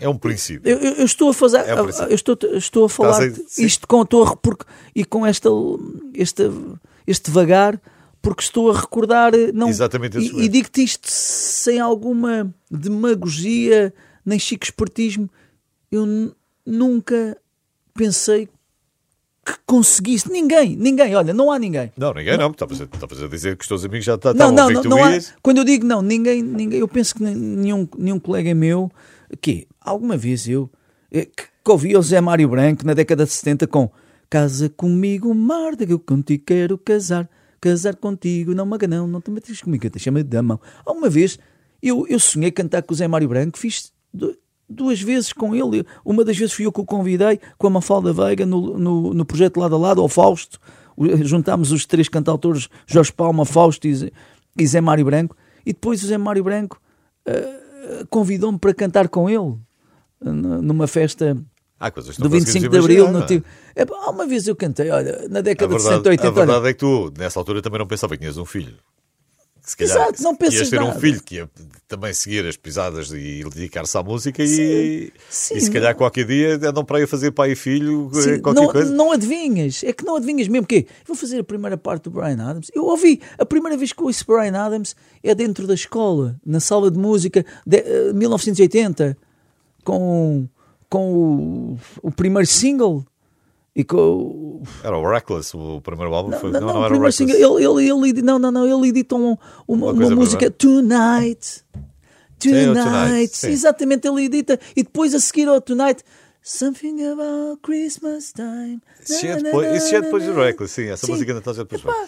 É, 0.01 0.05
é 0.05 0.09
um 0.09 0.17
princípio. 0.17 0.69
Eu, 0.69 0.79
eu 0.79 1.05
estou 1.05 1.31
a 1.31 1.35
fazer. 1.35 1.59
É 1.59 1.81
um 1.81 1.89
eu 1.89 2.15
estou, 2.15 2.37
estou 2.55 2.85
a 2.85 2.89
falar 2.89 3.23
a, 3.23 3.27
isto 3.59 3.87
com 3.87 4.01
a 4.01 4.05
tua. 4.07 4.37
Porque, 4.37 4.65
e 4.95 5.05
com 5.05 5.27
esta, 5.27 5.49
este, 6.15 6.51
este 7.07 7.31
vagar, 7.31 7.81
porque 8.21 8.43
estou 8.43 8.71
a 8.71 8.81
recordar. 8.81 9.33
Não, 9.53 9.69
Exatamente 9.69 10.19
E, 10.19 10.45
e 10.45 10.49
digo-te 10.49 10.83
isto 10.83 11.09
sem 11.11 11.79
alguma 11.79 12.53
demagogia, 12.71 13.93
nem 14.25 14.39
chico 14.39 14.65
espertismo. 14.65 15.31
Eu 15.91 16.35
nunca 16.67 17.37
pensei 17.95 18.49
que 19.45 19.55
conseguisse. 19.67 20.31
Ninguém, 20.31 20.77
ninguém, 20.77 21.15
olha, 21.15 21.35
não 21.35 21.51
há 21.51 21.59
ninguém. 21.59 21.93
Não, 21.97 22.13
ninguém 22.15 22.39
não. 22.39 22.51
Estavas 22.51 22.81
a, 22.81 23.25
a 23.25 23.29
dizer 23.29 23.57
que 23.57 23.63
os 23.63 23.69
teus 23.69 23.85
amigos 23.85 24.05
já 24.05 24.15
estavam 24.15 24.39
não, 24.39 24.53
não, 24.53 24.71
não, 24.71 24.83
não 24.83 25.05
há, 25.05 25.11
Quando 25.43 25.59
eu 25.59 25.65
digo 25.65 25.87
não, 25.87 26.01
ninguém, 26.01 26.43
ninguém, 26.43 26.81
eu 26.81 26.89
penso 26.89 27.15
que 27.15 27.23
nenhum, 27.23 27.89
nenhum 27.99 28.19
colega 28.19 28.55
meu, 28.55 28.91
que 29.41 29.67
alguma 29.81 30.17
vez 30.17 30.49
eu, 30.49 30.71
eh, 31.13 31.27
que, 31.27 31.45
que 31.65 31.71
ouvi 31.71 31.97
o 31.97 32.03
Zé 32.03 32.21
Mário 32.21 32.49
Branco 32.49 32.87
na 32.87 32.95
década 32.95 33.25
de 33.25 33.31
70 33.31 33.67
com 33.67 33.91
Casa 34.31 34.69
comigo, 34.69 35.33
Marta, 35.35 35.87
que 35.87 35.93
eu 35.93 35.99
contigo 35.99 36.43
quero 36.45 36.77
casar, 36.77 37.29
casar 37.61 37.95
contigo, 37.95 38.55
não 38.55 38.67
maganão, 38.67 39.07
não 39.07 39.21
te 39.21 39.31
metes 39.31 39.61
comigo, 39.61 39.89
te 39.89 39.99
chama 39.99 40.25
de 40.25 40.43
mão. 40.43 40.59
Alguma 40.85 41.09
vez 41.09 41.39
eu, 41.83 42.07
eu 42.09 42.19
sonhei 42.19 42.51
cantar 42.51 42.83
com 42.83 42.93
o 42.95 42.97
Zé 42.97 43.07
Mário 43.07 43.29
Branco, 43.29 43.59
fiz 43.59 43.93
duas 44.69 45.01
vezes 45.01 45.33
com 45.33 45.55
ele. 45.55 45.85
Uma 46.05 46.25
das 46.25 46.37
vezes 46.37 46.55
fui 46.55 46.67
eu 46.67 46.73
que 46.73 46.81
o 46.81 46.85
convidei 46.85 47.41
com 47.59 47.67
a 47.67 47.71
Mafalda 47.71 48.13
Veiga 48.13 48.47
no, 48.47 48.79
no, 48.79 49.15
no 49.15 49.25
projeto 49.25 49.59
Lado 49.59 49.75
a 49.75 49.79
Lado, 49.79 50.01
ao 50.01 50.09
Fausto. 50.09 50.59
Juntámos 51.23 51.73
os 51.73 51.87
três 51.87 52.09
cantautores, 52.09 52.69
Jorge 52.87 53.13
Palma, 53.13 53.45
Fausto 53.45 53.87
e, 53.87 54.13
e 54.59 54.67
Zé 54.67 54.81
Mário 54.81 55.05
Branco. 55.05 55.37
E 55.67 55.73
depois 55.73 56.03
o 56.03 56.07
Zé 56.07 56.19
Mário 56.19 56.45
Branco 56.45 56.81
uh, 57.27 58.07
convidou-me 58.09 58.59
para 58.59 58.75
cantar 58.75 59.09
com 59.09 59.29
ele 59.29 59.57
numa 60.21 60.87
festa 60.87 61.37
ah, 61.79 61.91
do 61.91 62.31
25 62.31 62.69
de 62.69 62.79
Abril. 62.79 63.13
No 63.13 63.27
tipo, 63.27 63.47
é, 63.77 63.85
uma 64.09 64.27
vez 64.27 64.47
eu 64.47 64.57
cantei, 64.57 64.91
olha, 64.91 65.27
na 65.29 65.41
década 65.41 65.69
verdade, 65.69 66.03
de 66.03 66.09
60, 66.09 66.09
80. 66.09 66.29
A 66.29 66.31
verdade 66.31 66.59
olha, 66.61 66.69
é 66.71 66.73
que 66.73 66.79
tu, 66.79 67.13
nessa 67.19 67.39
altura, 67.39 67.61
também 67.61 67.79
não 67.79 67.87
pensava 67.87 68.15
que 68.15 68.21
tinhas 68.21 68.39
um 68.39 68.45
filho 68.45 68.75
se 69.65 69.77
calhar 69.77 69.97
Exato, 69.97 70.23
não 70.23 70.37
pensas 70.37 70.61
ias 70.61 70.71
ter 70.71 70.79
nada. 70.79 70.95
um 70.95 71.01
filho 71.01 71.23
que 71.23 71.37
ia 71.37 71.51
também 71.89 72.13
seguir 72.13 72.47
as 72.47 72.55
pisadas 72.55 73.11
e 73.11 73.43
dedicar-se 73.45 73.97
à 73.97 74.03
música 74.03 74.47
sim, 74.47 74.61
e, 74.61 75.13
sim, 75.31 75.55
e 75.55 75.61
se 75.63 75.71
calhar 75.71 75.97
qualquer 75.97 76.27
dia 76.27 76.57
andam 76.57 76.85
para 76.85 76.99
aí 76.99 77.07
fazer 77.07 77.31
pai 77.31 77.53
e 77.53 77.57
filho, 77.57 78.11
eh, 78.15 78.21
sim, 78.21 78.41
qualquer 78.41 78.61
não, 78.61 78.69
coisa. 78.69 78.95
Não 78.95 79.13
adivinhas, 79.13 79.83
é 79.83 79.91
que 79.93 80.05
não 80.05 80.17
adivinhas 80.17 80.49
mesmo 80.49 80.67
que 80.67 80.87
vou 81.07 81.17
fazer 81.17 81.39
a 81.39 81.45
primeira 81.45 81.79
parte 81.79 82.05
do 82.05 82.11
Brian 82.11 82.43
Adams. 82.43 82.71
Eu 82.75 82.85
ouvi, 82.85 83.23
a 83.39 83.47
primeira 83.47 83.75
vez 83.75 83.91
que 83.91 84.03
ouço 84.03 84.27
Brian 84.27 84.55
Adams 84.55 84.95
é 85.23 85.35
dentro 85.35 85.67
da 85.67 85.75
escola, 85.75 86.39
na 86.45 86.61
sala 86.61 86.91
de 86.91 86.99
música 86.99 87.45
de 87.67 87.79
uh, 88.11 88.15
1980, 88.15 89.17
com, 89.83 90.47
com 90.91 91.15
o, 91.15 91.79
o 92.03 92.11
primeiro 92.11 92.47
single 92.47 93.03
e 93.75 93.83
com... 93.83 94.63
Era 94.83 94.97
o 94.97 95.11
Reckless, 95.11 95.57
o 95.57 95.81
primeiro 95.81 96.15
álbum 96.15 96.31
não, 96.31 96.39
foi. 96.39 96.51
Não, 96.51 96.61
não, 96.61 96.75
não, 96.75 96.85
era 96.85 96.95
o 96.95 97.01
Reckless. 97.01 97.23
Ele, 97.23 97.65
ele, 97.65 97.89
ele, 97.89 98.23
não, 98.23 98.39
não, 98.39 98.51
não, 98.51 98.67
ele 98.67 98.89
edita 98.89 99.17
um, 99.17 99.37
uma, 99.67 99.91
uma, 99.91 99.93
uma 99.93 100.11
música 100.11 100.51
Tonight. 100.51 101.65
Tonight. 102.39 102.75
tonight. 102.75 103.37
Sim. 103.37 103.51
Exatamente, 103.51 104.07
ele 104.07 104.25
edita. 104.25 104.61
E 104.77 104.83
depois 104.83 105.15
a 105.15 105.21
seguir 105.21 105.49
ao 105.49 105.61
Tonight. 105.61 106.03
Something 106.47 107.03
about 107.07 107.63
Christmas 107.63 108.31
time. 108.35 108.79
Isso 109.03 109.27
é 109.27 109.37
depois, 109.43 109.83
isso 109.83 109.97
é 109.97 110.01
depois 110.03 110.25
do 110.25 110.35
Reckless, 110.35 110.75
sim. 110.75 110.91
Essa 110.91 111.07
sim. 111.07 111.13
música 111.13 111.33
ainda 111.33 111.39
está 111.39 111.53
depois. 111.53 111.81
Epá, 111.81 112.07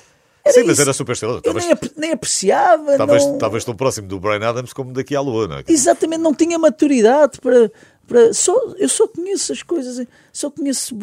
Sim, 0.52 0.64
mas 0.64 0.78
era 0.78 0.92
super 0.92 1.12
estrela. 1.12 1.40
Nem, 1.44 1.78
nem 1.96 2.12
apreciava. 2.12 2.92
Estavas 2.92 3.24
não... 3.24 3.72
tão 3.72 3.76
próximo 3.76 4.06
do 4.06 4.20
Brian 4.20 4.48
Adams 4.48 4.72
como 4.72 4.92
daqui 4.92 5.16
à 5.16 5.20
Lua, 5.20 5.48
não 5.48 5.58
é? 5.58 5.64
Exatamente, 5.66 6.20
não 6.20 6.34
tinha 6.34 6.58
maturidade 6.58 7.40
para, 7.40 7.70
para, 8.06 8.32
só, 8.32 8.54
eu 8.76 8.88
só 8.88 9.08
conheço 9.08 9.52
as 9.52 9.62
coisas, 9.62 10.06
só 10.32 10.50
conheço 10.50 10.96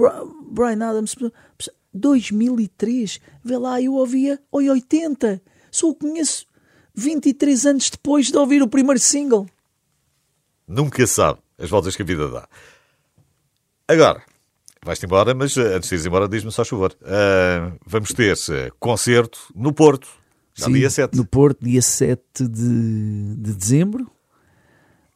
Brian 0.48 0.84
Adams 0.88 1.16
2003. 1.94 3.20
Vê 3.44 3.58
lá, 3.58 3.82
eu 3.82 3.94
ouvia 3.94 4.40
oi 4.52 4.70
80. 4.70 5.42
Só 5.72 5.90
o 5.90 5.96
conheço 5.96 6.46
23 6.96 7.66
anos 7.66 7.90
depois 7.90 8.28
de 8.28 8.38
ouvir 8.38 8.62
o 8.62 8.68
primeiro 8.68 9.00
single. 9.00 9.48
Nunca 10.68 11.06
sabe 11.08 11.40
as 11.58 11.70
voltas 11.70 11.96
que 11.96 12.02
a 12.02 12.06
vida 12.06 12.30
dá. 12.30 12.48
Agora, 13.88 14.24
vais-te 14.84 15.06
embora, 15.06 15.34
mas 15.34 15.56
eh, 15.58 15.76
antes 15.76 15.90
de 15.90 15.96
ires 15.96 16.06
embora, 16.06 16.28
diz-me 16.28 16.52
só 16.52 16.64
chover. 16.64 16.96
Uh, 17.02 17.78
vamos 17.86 18.14
ter 18.14 18.34
uh, 18.34 18.74
concerto 18.80 19.40
no 19.54 19.74
Porto, 19.74 20.08
já 20.54 20.66
Sim, 20.68 20.74
dia 20.74 20.90
7. 20.90 21.18
No 21.18 21.26
Porto, 21.26 21.64
dia 21.64 21.82
7 21.82 22.48
de, 22.48 23.36
de 23.36 23.54
dezembro. 23.54 24.10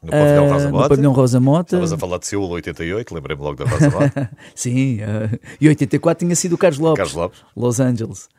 No 0.02 0.12
pavilhão 0.12 0.48
uh, 0.48 0.52
Rosa 0.52 0.70
Mota. 0.70 0.84
No 0.84 0.90
pavilhão 0.90 1.14
Rosa 1.14 1.40
Mota. 1.40 1.76
Estavas 1.76 1.94
a 1.94 1.98
falar 1.98 2.18
de 2.20 2.28
Seul 2.28 2.50
88, 2.50 3.16
lembrei-me 3.16 3.42
logo 3.42 3.64
da 3.64 3.70
Rosa 3.70 3.90
Mota. 3.90 4.32
Sim, 4.54 5.00
uh, 5.02 5.40
e 5.60 5.68
84 5.68 6.26
tinha 6.26 6.36
sido 6.36 6.54
o 6.54 6.58
Carlos 6.58 6.80
Lopes. 6.80 6.98
Carlos 6.98 7.14
Lopes. 7.16 7.40
Los 7.56 7.80
Angeles. 7.80 8.30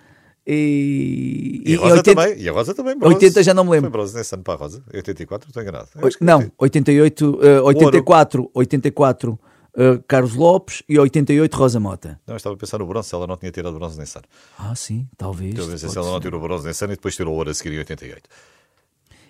E, 0.46 1.62
e, 1.66 1.72
e 1.72 1.76
a 1.76 1.80
Rosa 1.80 1.96
80, 1.96 2.14
também. 2.14 2.42
E 2.42 2.48
a 2.48 2.52
Rosa 2.52 2.74
também, 2.74 2.98
bronze. 2.98 3.14
80 3.16 3.42
já 3.42 3.52
não 3.52 3.64
me 3.64 3.70
lembro. 3.70 3.90
Foi 3.90 3.98
bronze 3.98 4.16
nesse 4.16 4.34
ano 4.34 4.42
para 4.42 4.54
a 4.54 4.56
Rosa. 4.56 4.82
84, 4.94 5.48
estou 5.50 5.62
enganado. 5.62 5.88
não, 6.20 6.50
88, 6.58 7.30
uh, 7.30 7.64
84, 7.64 8.50
84 8.54 9.32
uh, 9.78 10.02
Carlos 10.08 10.34
Lopes 10.34 10.82
e 10.88 10.98
88 10.98 11.54
Rosa 11.54 11.78
Mota. 11.78 12.20
Não, 12.26 12.36
estava 12.36 12.54
a 12.54 12.58
pensar 12.58 12.78
no 12.78 12.86
bronze, 12.86 13.08
se 13.08 13.14
ela 13.14 13.26
não 13.26 13.36
tinha 13.36 13.52
tirado 13.52 13.74
bronze 13.74 13.98
nesse 13.98 14.16
ano. 14.16 14.26
Ah, 14.58 14.74
sim, 14.74 15.06
talvez. 15.16 15.54
Ver 15.54 15.78
se 15.78 15.98
ela 15.98 16.10
não 16.10 16.20
tirou 16.20 16.40
bronze 16.40 16.66
nesse 16.66 16.82
ano 16.82 16.94
e 16.94 16.96
depois 16.96 17.14
tirou 17.14 17.34
ouro 17.34 17.50
a 17.50 17.54
seguir 17.54 17.74
em 17.74 17.78
88. 17.78 18.22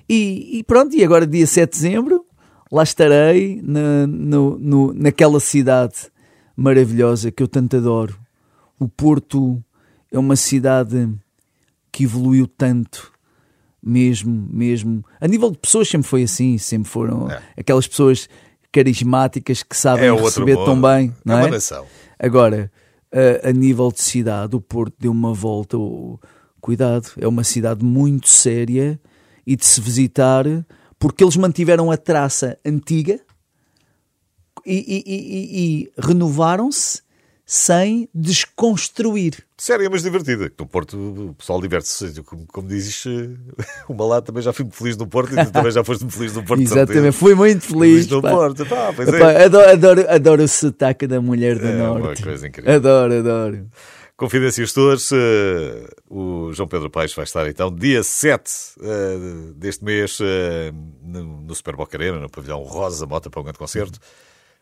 E, 0.09 0.59
e 0.59 0.65
pronto, 0.65 0.97
e 0.97 1.05
agora 1.05 1.27
dia 1.27 1.47
7 1.47 1.71
de 1.71 1.83
dezembro 1.83 2.25
lá 2.71 2.83
estarei 2.83 3.61
na, 3.63 4.07
no, 4.07 4.59
no, 4.59 4.93
naquela 4.95 5.41
cidade 5.41 6.11
maravilhosa 6.57 7.31
que 7.31 7.43
eu 7.43 7.49
tanto 7.49 7.77
adoro. 7.77 8.19
O 8.79 8.89
Porto 8.89 9.63
é 10.11 10.19
uma 10.19 10.37
cidade 10.37 11.09
que 11.91 12.05
evoluiu 12.05 12.47
tanto, 12.47 13.13
mesmo, 13.83 14.49
mesmo. 14.51 15.05
A 15.21 15.27
nível 15.27 15.51
de 15.51 15.59
pessoas 15.59 15.89
sempre 15.89 16.09
foi 16.09 16.23
assim, 16.23 16.59
sempre 16.59 16.89
foram 16.89 17.31
é. 17.31 17.43
aquelas 17.57 17.87
pessoas 17.87 18.29
carismáticas 18.71 19.63
que 19.63 19.77
sabem 19.77 20.07
é 20.07 20.13
receber 20.13 20.57
tão 20.57 20.81
bem. 20.81 21.15
Não 21.25 21.39
é, 21.39 21.49
é? 21.49 21.85
Agora, 22.19 22.71
a, 23.13 23.49
a, 23.49 23.53
nível 23.53 23.91
de 23.91 24.03
cidade, 24.03 24.55
o 24.55 24.61
Porto 24.61 24.95
deu 24.99 25.11
uma 25.11 25.33
volta. 25.33 25.77
Oh, 25.77 26.19
cuidado, 26.61 27.11
é 27.19 27.27
uma 27.27 27.45
cidade 27.45 27.85
muito 27.85 28.29
séria 28.29 29.01
e 29.49 29.57
de 29.57 29.65
se 29.65 29.81
visitar 29.81 30.45
porque 30.99 31.25
eles 31.25 31.35
mantiveram 31.35 31.91
a 31.91 31.97
traça 31.97 32.59
antiga 32.63 33.19
e, 34.67 34.77
e, 34.77 35.05
e, 35.07 35.63
e 35.63 35.93
renovaram-se 35.99 37.01
sem 37.47 38.07
desconstruir. 38.15 39.43
Sério, 39.57 39.89
mas 39.91 40.03
divertida. 40.03 40.53
No 40.59 40.67
Porto 40.67 40.99
o 40.99 41.35
pessoal 41.35 41.63
diverte-se. 41.63 42.23
Como, 42.23 42.47
como 42.47 42.69
dizes, 42.69 43.05
uma 43.89 44.05
lá 44.05 44.21
também 44.21 44.43
já 44.43 44.53
fui 44.53 44.67
muito 44.67 44.77
feliz 44.77 44.99
no 44.99 45.07
Porto 45.07 45.33
e 45.33 45.43
tu 45.47 45.51
também 45.51 45.73
já 45.73 45.83
foste 45.83 46.03
muito 46.03 46.15
feliz 46.15 46.35
no 46.35 46.45
Porto. 46.45 46.61
Exatamente, 46.61 47.13
fui 47.13 47.35
muito 47.35 47.63
feliz. 47.63 48.07
feliz 48.07 48.07
no 48.09 48.21
pá. 48.21 48.31
Porto. 48.31 48.67
Pá, 48.67 48.93
pois 48.95 49.09
é. 49.09 49.45
adoro, 49.45 49.71
adoro, 49.71 50.11
adoro 50.11 50.43
o 50.43 50.49
sotaque 50.49 51.07
da 51.07 51.23
mulher 51.23 51.59
do 51.59 51.69
é 51.69 51.73
Norte. 51.73 52.21
Uma 52.21 52.27
coisa 52.31 52.49
incrível. 52.49 52.75
Adoro, 52.75 53.15
adoro. 53.15 53.67
Confidências 54.19 54.73
Tours, 54.73 55.13
uh, 55.13 55.17
o 56.11 56.53
João 56.53 56.67
Pedro 56.67 56.91
Paes 56.91 57.15
vai 57.15 57.23
estar 57.23 57.49
então 57.49 57.73
dia 57.73 58.03
7 58.03 58.51
uh, 58.79 59.55
deste 59.55 59.85
mês 59.85 60.19
uh, 60.19 60.25
no, 61.05 61.43
no 61.43 61.55
Super 61.55 61.77
Boca 61.77 61.97
Arena, 61.97 62.19
no 62.19 62.29
pavilhão 62.29 62.61
Rosa 62.65 63.07
Mota 63.07 63.31
para 63.31 63.41
um 63.41 63.45
grande 63.45 63.61
concerto. 63.61 64.01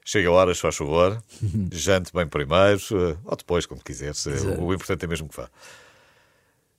Chega 0.05 0.29
a 0.29 0.33
hora, 0.33 0.55
faz 0.55 0.77
favor, 0.77 1.23
jante 1.73 2.13
bem 2.13 2.27
primeiro, 2.27 2.83
ou 3.25 3.35
depois, 3.35 3.65
como 3.65 3.83
quiseres. 3.83 4.27
O, 4.59 4.75
importante 4.75 5.07
é 5.07 5.09
mesmo 5.09 5.27
que 5.27 5.37
vá. 5.39 5.49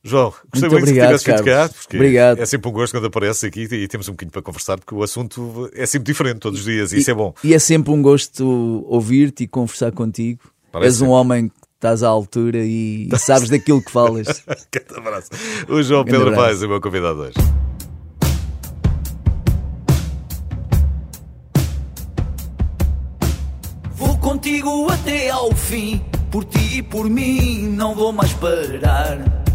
João, 0.03 0.29
gostei 0.29 0.69
muito, 0.69 0.73
muito 0.73 0.83
obrigado, 0.83 1.17
que 1.17 1.23
tivesse 1.23 1.43
cá, 1.43 1.69
porque 1.69 1.97
obrigado. 1.97 2.39
é 2.39 2.45
sempre 2.45 2.69
um 2.69 2.71
gosto 2.71 2.93
quando 2.93 3.07
apareces 3.07 3.43
aqui 3.43 3.63
e 3.63 3.87
temos 3.87 4.07
um 4.07 4.11
bocadinho 4.11 4.31
para 4.31 4.43
conversar, 4.43 4.77
porque 4.77 4.93
o 4.93 5.01
assunto 5.01 5.67
é 5.73 5.87
sempre 5.87 6.05
diferente 6.05 6.37
todos 6.37 6.59
os 6.59 6.65
dias 6.65 6.91
e, 6.91 6.97
e 6.97 6.99
isso 6.99 7.09
é 7.09 7.13
bom. 7.15 7.33
E 7.43 7.55
é 7.55 7.59
sempre 7.59 7.91
um 7.91 8.03
gosto 8.03 8.85
ouvir-te 8.87 9.45
e 9.45 9.47
conversar 9.47 9.91
contigo. 9.91 10.41
Parece 10.71 10.89
És 10.89 11.01
um 11.01 11.05
sempre. 11.05 11.13
homem 11.13 11.51
estás 11.77 12.01
à 12.01 12.07
altura 12.07 12.59
e 12.63 13.07
sabes 13.17 13.49
daquilo 13.49 13.81
que 13.81 13.91
falas. 13.91 14.43
Grande 14.71 14.97
abraço. 14.97 15.29
O 15.69 15.81
João 15.81 16.03
Grande 16.03 16.25
Pedro 16.25 16.35
Paes 16.35 16.61
é 16.61 16.65
o 16.65 16.69
meu 16.69 16.81
convidado 16.81 17.19
hoje. 17.19 17.37
Vou 23.91 24.17
contigo 24.17 24.91
até 24.91 25.29
ao 25.29 25.53
fim, 25.55 26.03
por 26.31 26.43
ti 26.43 26.77
e 26.77 26.81
por 26.81 27.09
mim, 27.09 27.67
não 27.67 27.95
vou 27.95 28.11
mais 28.11 28.33
parar. 28.33 29.45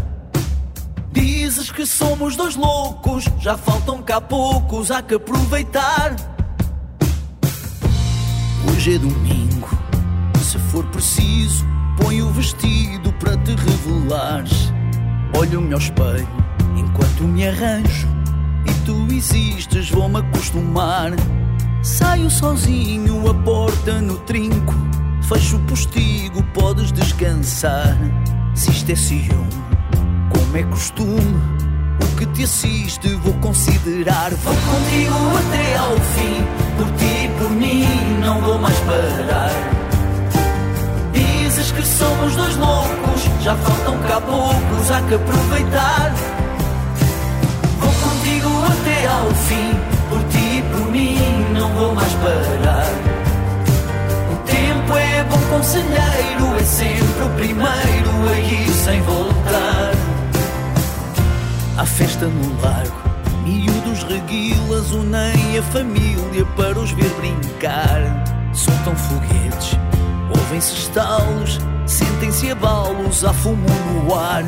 Dizes 1.11 1.71
que 1.71 1.85
somos 1.85 2.35
dois 2.35 2.55
loucos, 2.55 3.25
já 3.39 3.55
faltam 3.57 4.01
cá 4.01 4.19
poucos, 4.19 4.89
há 4.89 5.01
que 5.01 5.15
aproveitar. 5.15 6.15
Hoje 8.71 8.95
é 8.95 8.97
domingo, 8.97 9.69
se 10.41 10.57
for 10.57 10.83
preciso 10.87 11.72
Põe 12.01 12.21
o 12.21 12.29
vestido 12.29 13.11
para 13.13 13.37
te 13.37 13.55
revelares. 13.55 14.73
Olho-me 15.37 15.73
ao 15.73 15.79
espelho 15.79 16.27
enquanto 16.77 17.23
me 17.23 17.47
arranjo. 17.47 18.07
E 18.65 18.73
tu 18.85 19.07
existes, 19.13 19.89
vou-me 19.89 20.19
acostumar. 20.19 21.11
Saio 21.81 22.29
sozinho, 22.29 23.29
a 23.29 23.33
porta 23.33 24.01
no 24.01 24.17
trinco. 24.19 24.73
Fecho 25.21 25.57
o 25.57 25.59
postigo, 25.61 26.43
podes 26.53 26.91
descansar. 26.91 27.97
Se 28.55 28.71
isto 28.71 28.91
é 28.91 28.95
ciúme, 28.95 29.49
como 30.29 30.57
é 30.57 30.63
costume, 30.63 31.41
o 32.01 32.17
que 32.17 32.25
te 32.27 32.43
assiste 32.43 33.15
vou 33.15 33.33
considerar. 33.35 34.31
Vou 34.31 34.53
contigo 34.53 35.15
até 35.37 35.77
ao 35.77 35.95
fim, 35.97 36.43
por 36.77 36.87
ti 36.97 37.25
e 37.25 37.39
por 37.39 37.49
mim, 37.51 37.85
não 38.21 38.41
vou 38.41 38.57
mais 38.59 38.77
parar 38.79 39.82
que 41.75 41.85
somos 41.85 42.35
dois 42.35 42.55
loucos, 42.57 43.21
já 43.41 43.55
faltam 43.55 43.97
cá 44.07 44.21
poucos, 44.21 44.91
há 44.91 45.01
que 45.01 45.15
aproveitar. 45.15 46.13
Vou 47.79 47.91
contigo 47.91 48.49
até 48.65 49.07
ao 49.07 49.31
fim, 49.31 49.71
por 50.09 50.23
ti 50.29 50.57
e 50.57 50.61
por 50.71 50.91
mim, 50.91 51.17
não 51.53 51.69
vou 51.73 51.95
mais 51.95 52.13
parar. 52.13 52.87
O 54.31 54.35
tempo 54.45 54.97
é 54.97 55.23
bom 55.23 55.39
conselheiro, 55.49 56.55
é 56.59 56.63
sempre 56.63 57.23
o 57.23 57.29
primeiro 57.35 58.29
a 58.29 58.39
ir 58.39 58.69
sem 58.69 59.01
voltar. 59.01 59.91
Há 61.77 61.85
festa 61.85 62.27
no 62.27 62.61
largo, 62.61 62.95
miúdos 63.43 64.03
reguilas 64.03 64.91
unem 64.91 65.57
a 65.57 65.63
família 65.63 66.45
para 66.55 66.79
os 66.79 66.91
ver 66.91 67.09
brincar. 67.19 68.23
Soltam 68.53 68.95
foguetes 68.95 69.75
Ouvem-se 70.37 70.73
estalos, 70.73 71.59
sentem-se 71.85 72.51
abalos, 72.51 73.23
há 73.23 73.33
fumo 73.33 73.67
no 73.67 74.15
ar. 74.15 74.43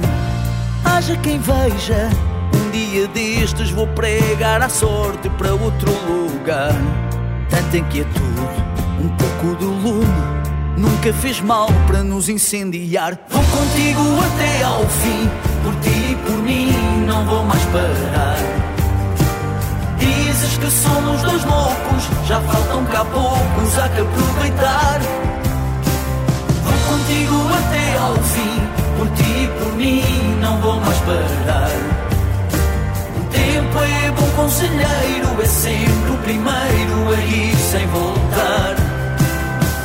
Haja 0.84 1.16
quem 1.18 1.40
veja, 1.40 2.10
um 2.54 2.72
dia 2.72 3.08
destes 3.08 3.72
vou 3.72 3.88
pregar 3.88 4.62
a 4.62 4.70
sorte 4.70 5.30
para 5.32 5.54
outro 5.54 5.92
lugar. 6.08 6.74
Tanta 7.50 7.78
inquietude, 7.78 8.64
um 9.00 9.10
pouco 9.10 9.56
de 9.58 9.66
lume, 9.66 10.06
nunca 10.78 11.14
fez 11.14 11.42
mal 11.42 11.68
para 11.88 12.04
nos 12.04 12.30
incendiar. 12.30 13.18
Vou 13.30 13.44
contigo 13.44 14.02
até 14.34 14.64
ao 14.64 14.88
fim, 14.88 15.30
por 15.64 15.76
ti 15.82 16.12
e 16.12 16.16
por 16.16 16.38
mim, 16.40 16.72
não 17.06 17.26
vou 17.26 17.44
mais 17.44 17.64
parar. 17.66 18.38
Dizes 20.00 20.58
que 20.58 20.70
somos 20.70 21.22
dois 21.22 21.44
loucos, 21.46 22.28
já 22.28 22.40
faltam 22.42 22.86
cá 22.86 23.06
poucos, 23.06 23.80
há 23.80 23.90
que 23.90 24.02
aproveitar 24.02 25.35
contigo 26.96 27.36
até 27.54 27.98
ao 27.98 28.16
fim. 28.16 28.56
Por 28.98 29.08
ti 29.10 29.44
e 29.44 29.48
por 29.60 29.74
mim 29.74 30.38
não 30.42 30.58
vou 30.62 30.80
mais 30.80 30.98
parar. 31.00 31.70
O 33.20 33.24
tempo 33.26 33.80
é 33.80 34.12
bom 34.12 34.30
conselheiro, 34.36 35.42
é 35.42 35.46
sempre 35.46 36.12
o 36.12 36.18
primeiro 36.24 37.14
a 37.14 37.22
ir 37.26 37.56
sem 37.56 37.86
voltar. 37.88 38.76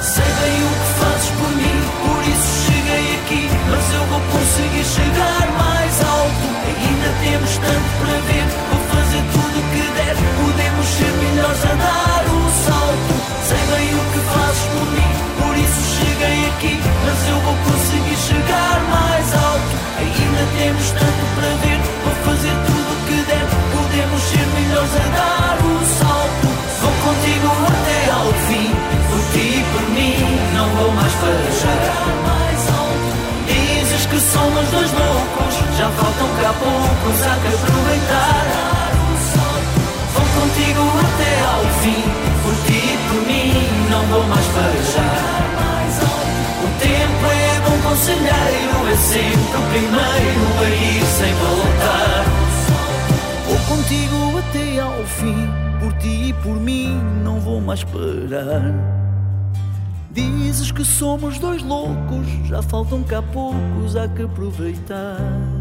Sei 0.01 0.31
bem 0.41 0.59
o 0.63 0.73
que 0.81 0.89
fazes 1.01 1.31
por 1.39 1.51
mim, 1.59 1.79
por 2.03 2.21
isso 2.33 2.51
cheguei 2.67 3.07
aqui. 3.19 3.51
Mas 3.71 3.95
eu 3.95 4.05
vou 4.07 4.21
conseguir 4.33 4.85
chegar 4.85 5.47
mais 5.59 5.95
alto. 6.05 6.47
Ainda 6.81 7.11
temos 7.25 7.53
tanto 7.59 7.91
para 8.01 8.17
ver, 8.29 8.47
vou 8.71 8.81
fazer 8.95 9.23
tudo 9.35 9.57
o 9.59 9.65
que 9.73 9.85
der. 9.99 10.17
Podemos 10.41 10.87
ser 10.87 11.13
melhores 11.25 11.65
a 11.65 11.75
dar 11.75 12.25
o 12.29 12.51
salto. 12.65 12.80
Temos 20.59 20.91
tanto 20.91 21.23
para 21.35 21.51
ver, 21.63 21.81
vou 22.05 22.15
fazer 22.25 22.55
tudo 22.67 22.91
o 22.91 22.99
que 23.07 23.19
der. 23.29 23.47
Podemos 23.75 24.23
ser 24.23 24.47
melhores 24.57 24.95
a 24.97 25.07
dar 25.17 25.59
o 25.61 25.75
salto. 25.99 26.49
Vou 26.81 26.95
contigo 27.05 27.49
até 27.69 28.01
ao 28.11 28.29
fim, 28.47 28.71
por 29.09 29.21
ti 29.33 29.47
e 29.59 29.65
por 29.73 29.85
mim, 29.91 30.17
não 30.55 30.69
vou 30.77 30.91
mais 30.93 31.13
parar. 31.15 31.41
Dizes 33.47 34.07
que 34.07 34.21
somos 34.21 34.69
dois 34.71 34.91
loucos, 34.93 35.55
já 35.77 35.89
faltam 35.91 36.29
cá 36.41 36.53
poucos, 36.59 37.19
há 37.27 37.35
que 37.41 37.49
aproveitar. 37.49 38.91
Vou 40.15 40.27
contigo 40.41 40.83
até 41.01 41.33
ao 41.53 41.65
fim, 41.83 42.03
por 42.43 42.55
ti 42.67 42.79
e 42.79 42.99
por 43.09 43.21
mim, 43.27 43.51
não 43.91 44.03
vou 44.07 44.25
mais 44.25 44.47
parar 44.47 45.51
tempo 46.81 47.27
é 47.27 47.40
bom 47.83 47.91
conselheiro, 47.91 48.89
é 48.91 48.97
sempre 48.97 49.57
o 49.57 49.63
primeiro 49.71 50.41
a 50.59 50.71
ir 50.71 51.07
sem 51.07 51.35
voltar. 51.35 52.25
Vou 53.47 53.77
contigo 53.77 54.39
até 54.39 54.81
ao 54.81 55.05
fim, 55.05 55.49
por 55.81 55.93
ti 55.95 56.29
e 56.29 56.33
por 56.33 56.57
mim, 56.57 56.99
não 57.25 57.41
vou 57.41 57.61
mais 57.61 57.85
parar. 57.85 58.73
Dizes 60.13 60.71
que 60.73 60.85
somos 60.85 61.39
dois 61.39 61.63
loucos, 61.63 62.27
já 62.45 62.63
faltam 62.63 63.03
cá 63.03 63.23
poucos, 63.23 63.97
há 63.97 64.09
que 64.09 64.23
aproveitar. 64.23 65.60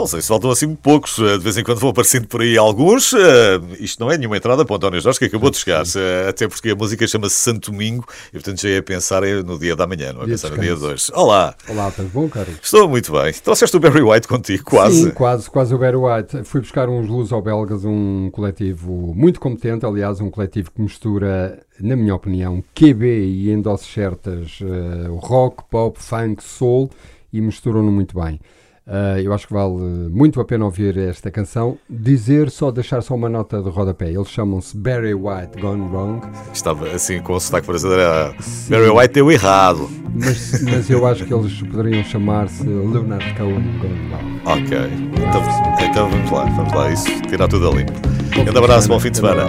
Não 0.00 0.06
sei 0.06 0.22
se 0.22 0.28
faltam 0.28 0.50
assim 0.50 0.74
poucos, 0.74 1.18
eh, 1.18 1.36
de 1.36 1.44
vez 1.44 1.58
em 1.58 1.62
quando 1.62 1.78
vão 1.78 1.90
aparecendo 1.90 2.26
por 2.26 2.40
aí 2.40 2.56
alguns. 2.56 3.12
Eh, 3.12 3.60
isto 3.80 4.02
não 4.02 4.10
é 4.10 4.16
nenhuma 4.16 4.38
entrada 4.38 4.64
para 4.64 4.72
o 4.72 4.76
António 4.78 4.98
Jorge, 4.98 5.18
que 5.18 5.26
acabou 5.26 5.50
de 5.50 5.58
chegar, 5.58 5.82
eh, 5.94 6.26
até 6.26 6.48
porque 6.48 6.70
a 6.70 6.74
música 6.74 7.06
chama-se 7.06 7.34
Santo 7.36 7.70
Domingo 7.70 8.06
e, 8.30 8.32
portanto, 8.32 8.62
já 8.62 8.70
ia 8.70 8.82
pensar 8.82 9.20
no 9.44 9.58
dia 9.58 9.76
da 9.76 9.86
manhã, 9.86 10.14
não 10.14 10.22
é 10.22 10.26
pensar 10.26 10.48
no 10.48 10.56
dia 10.56 10.74
de 10.74 10.82
hoje. 10.82 11.12
Olá! 11.12 11.54
Olá, 11.68 11.88
estás 11.90 12.08
bom, 12.08 12.30
Carlos? 12.30 12.56
Estou 12.62 12.88
muito 12.88 13.12
bem. 13.12 13.30
Trouxeste 13.34 13.76
o 13.76 13.80
Barry 13.80 14.00
White 14.00 14.26
contigo, 14.26 14.64
quase. 14.64 15.02
Sim, 15.02 15.10
quase, 15.10 15.50
quase 15.50 15.74
o 15.74 15.78
Barry 15.78 15.96
White. 15.98 16.44
Fui 16.44 16.62
buscar 16.62 16.88
uns 16.88 17.06
luso-belgas, 17.06 17.84
um 17.84 18.30
coletivo 18.32 19.12
muito 19.14 19.38
competente, 19.38 19.84
aliás, 19.84 20.18
um 20.18 20.30
coletivo 20.30 20.70
que 20.70 20.80
mistura, 20.80 21.62
na 21.78 21.94
minha 21.94 22.14
opinião, 22.14 22.64
QB 22.74 23.04
e 23.04 23.50
em 23.50 23.60
doses 23.60 23.86
certas, 23.86 24.60
uh, 24.62 25.14
rock, 25.16 25.62
pop, 25.70 26.02
funk, 26.02 26.42
soul 26.42 26.90
e 27.30 27.38
misturam-no 27.38 27.92
muito 27.92 28.18
bem. 28.18 28.40
Uh, 28.86 29.20
eu 29.22 29.32
acho 29.32 29.46
que 29.46 29.52
vale 29.52 29.74
muito 30.10 30.40
a 30.40 30.44
pena 30.44 30.64
ouvir 30.64 30.96
esta 30.98 31.30
canção. 31.30 31.78
Dizer 31.88 32.50
só, 32.50 32.70
deixar 32.70 33.02
só 33.02 33.14
uma 33.14 33.28
nota 33.28 33.62
de 33.62 33.68
rodapé. 33.68 34.10
Eles 34.10 34.28
chamam-se 34.28 34.76
Barry 34.76 35.14
White 35.14 35.60
Gone 35.60 35.88
Wrong. 35.88 36.26
Estava 36.52 36.88
assim 36.88 37.20
com 37.20 37.34
o 37.34 37.40
sotaque 37.40 37.66
brasileiro. 37.66 38.34
Barry 38.68 38.90
White 38.90 39.14
deu 39.14 39.30
errado. 39.30 39.88
Mas, 40.12 40.62
mas 40.62 40.90
eu 40.90 41.06
acho 41.06 41.24
que 41.24 41.32
eles 41.32 41.62
poderiam 41.62 42.02
chamar-se 42.02 42.64
Leonard 42.64 43.34
Cohen 43.34 43.78
Gone 43.78 44.10
Wrong. 44.10 44.40
Ok. 44.44 44.78
Então, 45.16 45.86
então, 45.86 46.10
vamos 46.10 46.30
lá, 46.30 46.44
vamos 46.46 46.72
lá. 46.72 46.90
Isso, 46.90 47.22
tirar 47.28 47.46
tudo 47.46 47.68
a 47.68 47.74
limpo. 47.74 47.92
Um 48.36 48.44
grande 48.44 48.58
abraço, 48.58 48.88
bom 48.88 48.98
fim 48.98 49.10
de 49.10 49.18
semana. 49.18 49.48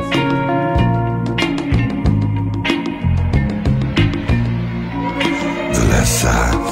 The 5.73 6.01
I 6.01 6.05
think. 6.05 6.70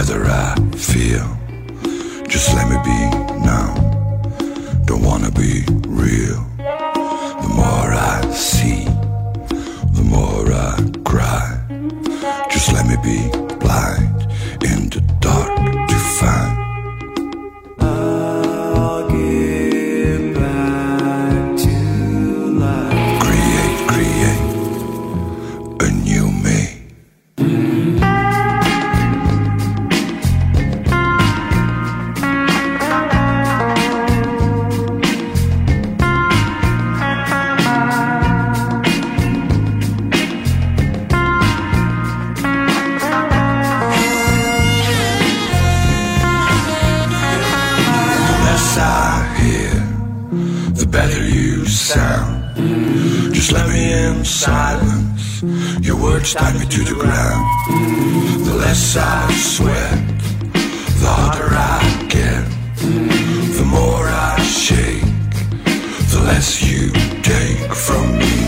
Whether 0.00 0.24
I 0.24 0.54
feel, 0.76 1.28
just 2.26 2.54
let 2.54 2.70
me 2.70 2.78
be 2.82 3.00
now. 3.44 3.74
Don't 4.86 5.02
wanna 5.02 5.30
be 5.30 5.62
real. 5.86 6.42
The 6.56 7.52
more 7.54 7.92
I 7.92 8.22
see, 8.30 8.86
the 9.92 10.02
more 10.02 10.50
I 10.50 10.80
cry. 11.04 11.60
Just 12.50 12.72
let 12.72 12.86
me 12.86 12.96
be 13.04 13.28
blind 13.58 14.22
in 14.64 14.88
the 14.88 15.02
dark 15.20 15.54
to 15.90 15.98
find. 16.18 16.59
slam 53.50 53.72
me 53.72 53.92
in 53.92 54.24
silence. 54.24 55.42
Your 55.82 55.96
words 56.00 56.34
tie 56.34 56.52
me 56.56 56.66
to 56.66 56.80
the 56.84 56.94
ground. 56.94 57.44
The 58.46 58.54
less 58.54 58.96
I 58.96 59.32
sweat, 59.32 59.98
the 61.02 61.10
harder 61.18 61.50
I 61.50 61.80
get. 62.08 62.44
The 63.58 63.66
more 63.76 64.06
I 64.06 64.40
shake, 64.42 65.02
the 66.12 66.20
less 66.28 66.62
you 66.62 66.92
take 67.22 67.74
from 67.74 68.18
me. 68.18 68.39